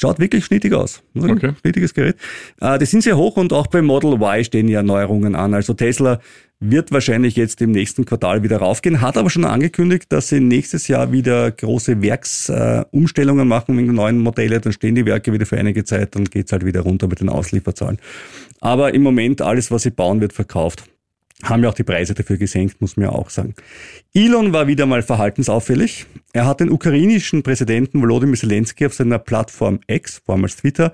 Schaut 0.00 0.20
wirklich 0.20 0.44
schnittig 0.44 0.74
aus. 0.74 1.02
Sagen, 1.12 1.32
Okay. 1.32 1.52
Schnittiges 1.60 1.92
Gerät. 1.92 2.14
Äh, 2.60 2.78
die 2.78 2.84
sind 2.84 3.02
sehr 3.02 3.16
hoch 3.16 3.36
und 3.36 3.52
auch 3.52 3.66
beim 3.66 3.84
Model 3.84 4.12
Y 4.12 4.44
stehen 4.44 4.68
ja 4.68 4.84
Neuerungen 4.84 5.34
an. 5.34 5.54
Also 5.54 5.74
Tesla 5.74 6.20
wird 6.60 6.92
wahrscheinlich 6.92 7.34
jetzt 7.34 7.60
im 7.62 7.72
nächsten 7.72 8.04
Quartal 8.04 8.44
wieder 8.44 8.58
raufgehen, 8.58 9.00
hat 9.00 9.16
aber 9.16 9.28
schon 9.28 9.44
angekündigt, 9.44 10.12
dass 10.12 10.28
sie 10.28 10.38
nächstes 10.38 10.86
Jahr 10.86 11.10
wieder 11.10 11.50
große 11.50 12.00
Werksumstellungen 12.00 13.46
äh, 13.46 13.48
machen 13.48 13.76
wegen 13.76 13.92
neuen 13.92 14.20
Modelle. 14.20 14.60
Dann 14.60 14.72
stehen 14.72 14.94
die 14.94 15.04
Werke 15.04 15.32
wieder 15.32 15.46
für 15.46 15.58
einige 15.58 15.82
Zeit, 15.82 16.14
dann 16.14 16.26
geht's 16.26 16.52
halt 16.52 16.64
wieder 16.64 16.82
runter 16.82 17.08
mit 17.08 17.18
den 17.18 17.28
Auslieferzahlen. 17.28 17.98
Aber 18.60 18.94
im 18.94 19.02
Moment 19.02 19.42
alles, 19.42 19.72
was 19.72 19.82
sie 19.82 19.90
bauen, 19.90 20.20
wird 20.20 20.32
verkauft. 20.32 20.84
Haben 21.44 21.62
ja 21.62 21.68
auch 21.68 21.74
die 21.74 21.84
Preise 21.84 22.14
dafür 22.14 22.36
gesenkt, 22.36 22.80
muss 22.80 22.96
man 22.96 23.06
ja 23.06 23.12
auch 23.12 23.30
sagen. 23.30 23.54
Elon 24.12 24.52
war 24.52 24.66
wieder 24.66 24.86
mal 24.86 25.02
verhaltensauffällig. 25.02 26.06
Er 26.32 26.46
hat 26.46 26.58
den 26.58 26.70
ukrainischen 26.70 27.44
Präsidenten 27.44 28.00
Volodymyr 28.02 28.36
Zelensky 28.36 28.86
auf 28.86 28.94
seiner 28.94 29.20
Plattform 29.20 29.78
X, 29.86 30.20
vormals 30.24 30.56
Twitter, 30.56 30.92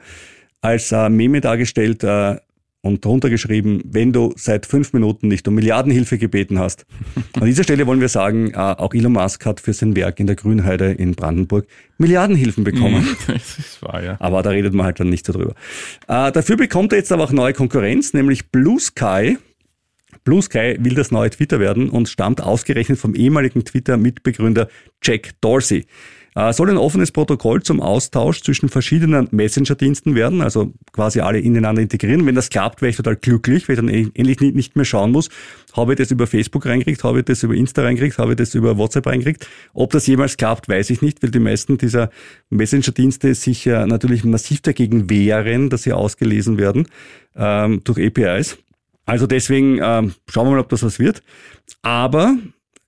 als 0.61 0.93
äh, 0.93 1.09
Meme 1.09 1.41
dargestellt 1.41 2.05
äh, 2.05 2.37
und 2.85 3.03
drunter 3.03 3.31
geschrieben, 3.31 3.81
wenn 3.87 4.13
du 4.13 4.35
seit 4.37 4.67
fünf 4.67 4.93
Minuten 4.93 5.29
nicht 5.29 5.49
um 5.49 5.55
Milliardenhilfe 5.55 6.19
gebeten 6.19 6.59
hast. 6.59 6.85
An 7.33 7.47
dieser 7.47 7.65
Stelle 7.65 7.87
wollen 7.87 8.03
wir 8.03 8.11
sagen, 8.11 8.51
äh, 8.51 8.57
auch 8.57 8.93
Elon 8.93 9.13
Musk 9.13 9.47
hat 9.47 9.61
für 9.61 9.73
sein 9.73 9.97
Werk 9.97 10.21
in 10.21 10.27
der 10.27 10.37
Grünheide 10.37 10.93
in 10.93 11.15
Brandenburg 11.15 11.67
Milliardenhilfen 11.97 12.65
bekommen. 12.65 13.17
das 13.27 13.59
ist 13.59 13.83
wahr, 13.83 14.03
ja. 14.05 14.17
Aber 14.21 14.43
da 14.43 14.51
redet 14.51 14.75
man 14.75 14.85
halt 14.85 15.01
dann 15.01 15.09
nicht 15.09 15.25
so 15.25 15.33
drüber. 15.33 15.55
Äh, 16.07 16.33
dafür 16.33 16.59
bekommt 16.59 16.93
er 16.93 16.99
jetzt 16.99 17.11
aber 17.11 17.25
auch 17.25 17.33
neue 17.33 17.55
Konkurrenz, 17.55 18.13
nämlich 18.13 18.51
Blue 18.51 18.79
Sky. 18.79 19.39
Blue 20.25 20.43
Sky 20.43 20.77
will 20.81 20.95
das 20.95 21.11
neue 21.11 21.31
Twitter 21.31 21.61
werden 21.61 21.91
und 21.91 22.09
stammt 22.09 22.43
ausgerechnet 22.43 22.99
vom 22.99 23.15
ehemaligen 23.15 23.65
Twitter-Mitbegründer 23.65 24.69
Jack 25.03 25.33
Dorsey. 25.41 25.87
Äh, 26.37 26.53
soll 26.53 26.69
ein 26.69 26.79
offenes 26.79 27.13
Protokoll 27.13 27.63
zum 27.63 27.81
Austausch 27.81 28.43
zwischen 28.43 28.69
verschiedenen 28.69 29.29
Messenger-Diensten 29.31 30.17
werden, 30.17 30.41
also 30.41 30.73
quasi 30.93 31.21
alle 31.21 31.39
ineinander 31.39 31.81
integrieren. 31.81 32.27
Wenn 32.27 32.35
das 32.35 32.51
klappt, 32.51 32.83
wäre 32.83 32.91
ich 32.91 32.97
total 32.97 33.15
glücklich, 33.15 33.69
weil 33.69 33.75
ich 33.75 33.81
dann 33.81 33.89
endlich 33.89 34.41
nicht 34.41 34.75
mehr 34.75 34.85
schauen 34.85 35.13
muss, 35.13 35.29
habe 35.75 35.93
ich 35.93 35.99
das 35.99 36.11
über 36.11 36.27
Facebook 36.27 36.67
reingekriegt, 36.67 37.05
habe 37.05 37.21
ich 37.21 37.25
das 37.27 37.45
über 37.45 37.55
Insta 37.55 37.83
reingekriegt, 37.83 38.19
habe 38.19 38.33
ich 38.33 38.37
das 38.37 38.57
über 38.57 38.77
WhatsApp 38.79 39.07
reingekriegt. 39.07 39.47
Ob 39.75 39.93
das 39.93 40.09
jemals 40.09 40.37
klappt, 40.37 40.69
weiß 40.69 40.91
ich 40.91 41.03
nicht, 41.03 41.23
weil 41.23 41.31
die 41.31 41.39
meisten 41.39 41.79
dieser 41.79 42.11
Messenger-Dienste 42.51 43.35
sich 43.37 43.67
natürlich 43.67 44.25
massiv 44.25 44.61
dagegen 44.61 45.09
wehren, 45.09 45.71
dass 45.71 45.85
sie 45.85 45.93
ausgelesen 45.93 46.59
werden 46.59 46.89
ähm, 47.37 47.83
durch 47.85 48.05
APIs. 48.05 48.59
Also 49.07 49.27
deswegen 49.27 49.79
ähm, 49.83 50.15
schauen 50.29 50.47
wir 50.47 50.53
mal, 50.53 50.61
ob 50.61 50.69
das 50.69 50.83
was 50.83 50.99
wird. 50.99 51.23
Aber 51.83 52.37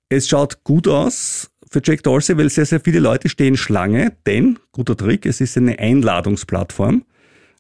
es 0.08 0.28
schaut 0.28 0.64
gut 0.64 0.88
aus 0.88 1.50
für 1.70 1.80
Jack 1.84 2.02
Dorsey, 2.02 2.36
weil 2.38 2.48
sehr, 2.48 2.66
sehr 2.66 2.80
viele 2.80 3.00
Leute 3.00 3.28
stehen 3.28 3.56
Schlange, 3.56 4.12
denn, 4.26 4.58
guter 4.72 4.96
Trick, 4.96 5.26
es 5.26 5.40
ist 5.40 5.56
eine 5.56 5.78
Einladungsplattform. 5.78 7.04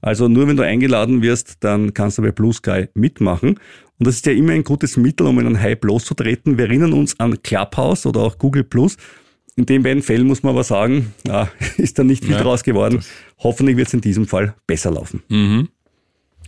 Also 0.00 0.28
nur 0.28 0.46
wenn 0.46 0.56
du 0.56 0.62
eingeladen 0.62 1.22
wirst, 1.22 1.56
dann 1.60 1.92
kannst 1.92 2.18
du 2.18 2.22
bei 2.22 2.30
Blue 2.30 2.52
Sky 2.52 2.88
mitmachen. 2.94 3.58
Und 3.98 4.06
das 4.06 4.16
ist 4.16 4.26
ja 4.26 4.32
immer 4.32 4.52
ein 4.52 4.62
gutes 4.62 4.96
Mittel, 4.96 5.26
um 5.26 5.38
einen 5.38 5.60
Hype 5.60 5.84
loszutreten. 5.84 6.58
Wir 6.58 6.66
erinnern 6.66 6.92
uns 6.92 7.18
an 7.18 7.42
Clubhouse 7.42 8.06
oder 8.06 8.20
auch 8.20 8.38
Google 8.38 8.64
Plus. 8.64 8.96
In 9.56 9.64
den 9.64 9.82
beiden 9.82 10.02
Fällen 10.02 10.26
muss 10.26 10.42
man 10.42 10.52
aber 10.52 10.64
sagen, 10.64 11.14
ja, 11.26 11.48
ist 11.78 11.98
da 11.98 12.04
nicht 12.04 12.24
viel 12.24 12.34
ja, 12.34 12.42
draus 12.42 12.62
geworden. 12.62 13.02
Hoffentlich 13.38 13.76
wird 13.76 13.88
es 13.88 13.94
in 13.94 14.02
diesem 14.02 14.26
Fall 14.26 14.54
besser 14.66 14.90
laufen. 14.90 15.22
Mhm. 15.28 15.68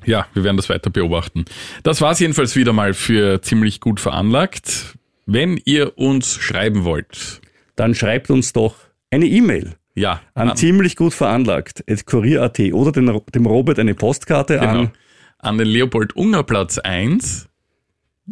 Ja, 0.05 0.27
wir 0.35 0.45
werden 0.45 0.57
das 0.57 0.69
weiter 0.69 0.91
beobachten. 0.91 1.45
Das 1.83 2.01
war 2.01 2.13
es 2.13 2.21
jedenfalls 2.21 2.57
wieder 2.57 2.73
mal 2.73 2.95
für 2.95 3.43
ziemlich 3.43 3.81
gut 3.81 4.01
veranlagt. 4.01 4.95
Wenn 5.27 5.61
ihr 5.65 5.99
uns 5.99 6.35
schreiben 6.35 6.85
wollt, 6.85 7.41
dann 7.77 7.95
schreibt 7.95 8.31
uns 8.31 8.53
doch 8.53 8.77
eine 9.11 9.27
E-Mail. 9.27 9.75
Ja. 9.95 10.23
An, 10.35 10.51
an 10.51 10.57
ziemlich 10.57 10.97
gut 10.97 11.13
veranlagt, 11.13 11.85
kurier.at 12.07 12.59
oder 12.73 12.93
den, 12.93 13.21
dem 13.35 13.47
Robert 13.47 13.79
eine 13.79 13.95
Postkarte 13.95 14.59
genau. 14.59 14.71
an. 14.71 14.91
An 15.39 15.59
den 15.59 15.69
Leopold-Unger-Platz 15.69 16.79
1. 16.79 17.49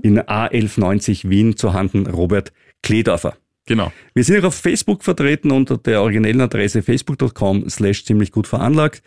In 0.03 0.21
A1190 0.21 1.29
Wien 1.29 1.57
zu 1.57 1.73
Handen 1.73 2.07
Robert 2.07 2.53
Kledorfer. 2.83 3.37
Genau. 3.67 3.93
Wir 4.15 4.25
sind 4.25 4.41
auch 4.41 4.49
auf 4.49 4.55
Facebook 4.55 5.03
vertreten 5.03 5.51
unter 5.51 5.79
der 5.79 6.03
originellen 6.03 6.41
Adresse 6.41 6.83
facebook.com 6.83 7.69
slash 7.69 8.05
ziemlich 8.05 8.31
gut 8.31 8.47
veranlagt 8.47 9.03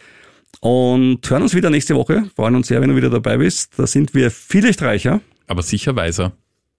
und 0.60 1.30
hören 1.30 1.42
uns 1.42 1.54
wieder 1.54 1.70
nächste 1.70 1.96
Woche. 1.96 2.26
Freuen 2.36 2.56
uns 2.56 2.68
sehr, 2.68 2.82
wenn 2.82 2.90
du 2.90 2.96
wieder 2.96 3.10
dabei 3.10 3.38
bist. 3.38 3.78
Da 3.78 3.88
sind 3.88 4.14
wir 4.14 4.32
vielleicht 4.32 4.82
reicher. 4.82 5.22
Aber 5.48 5.62
sicher 5.62 5.96
weiser. 5.96 6.34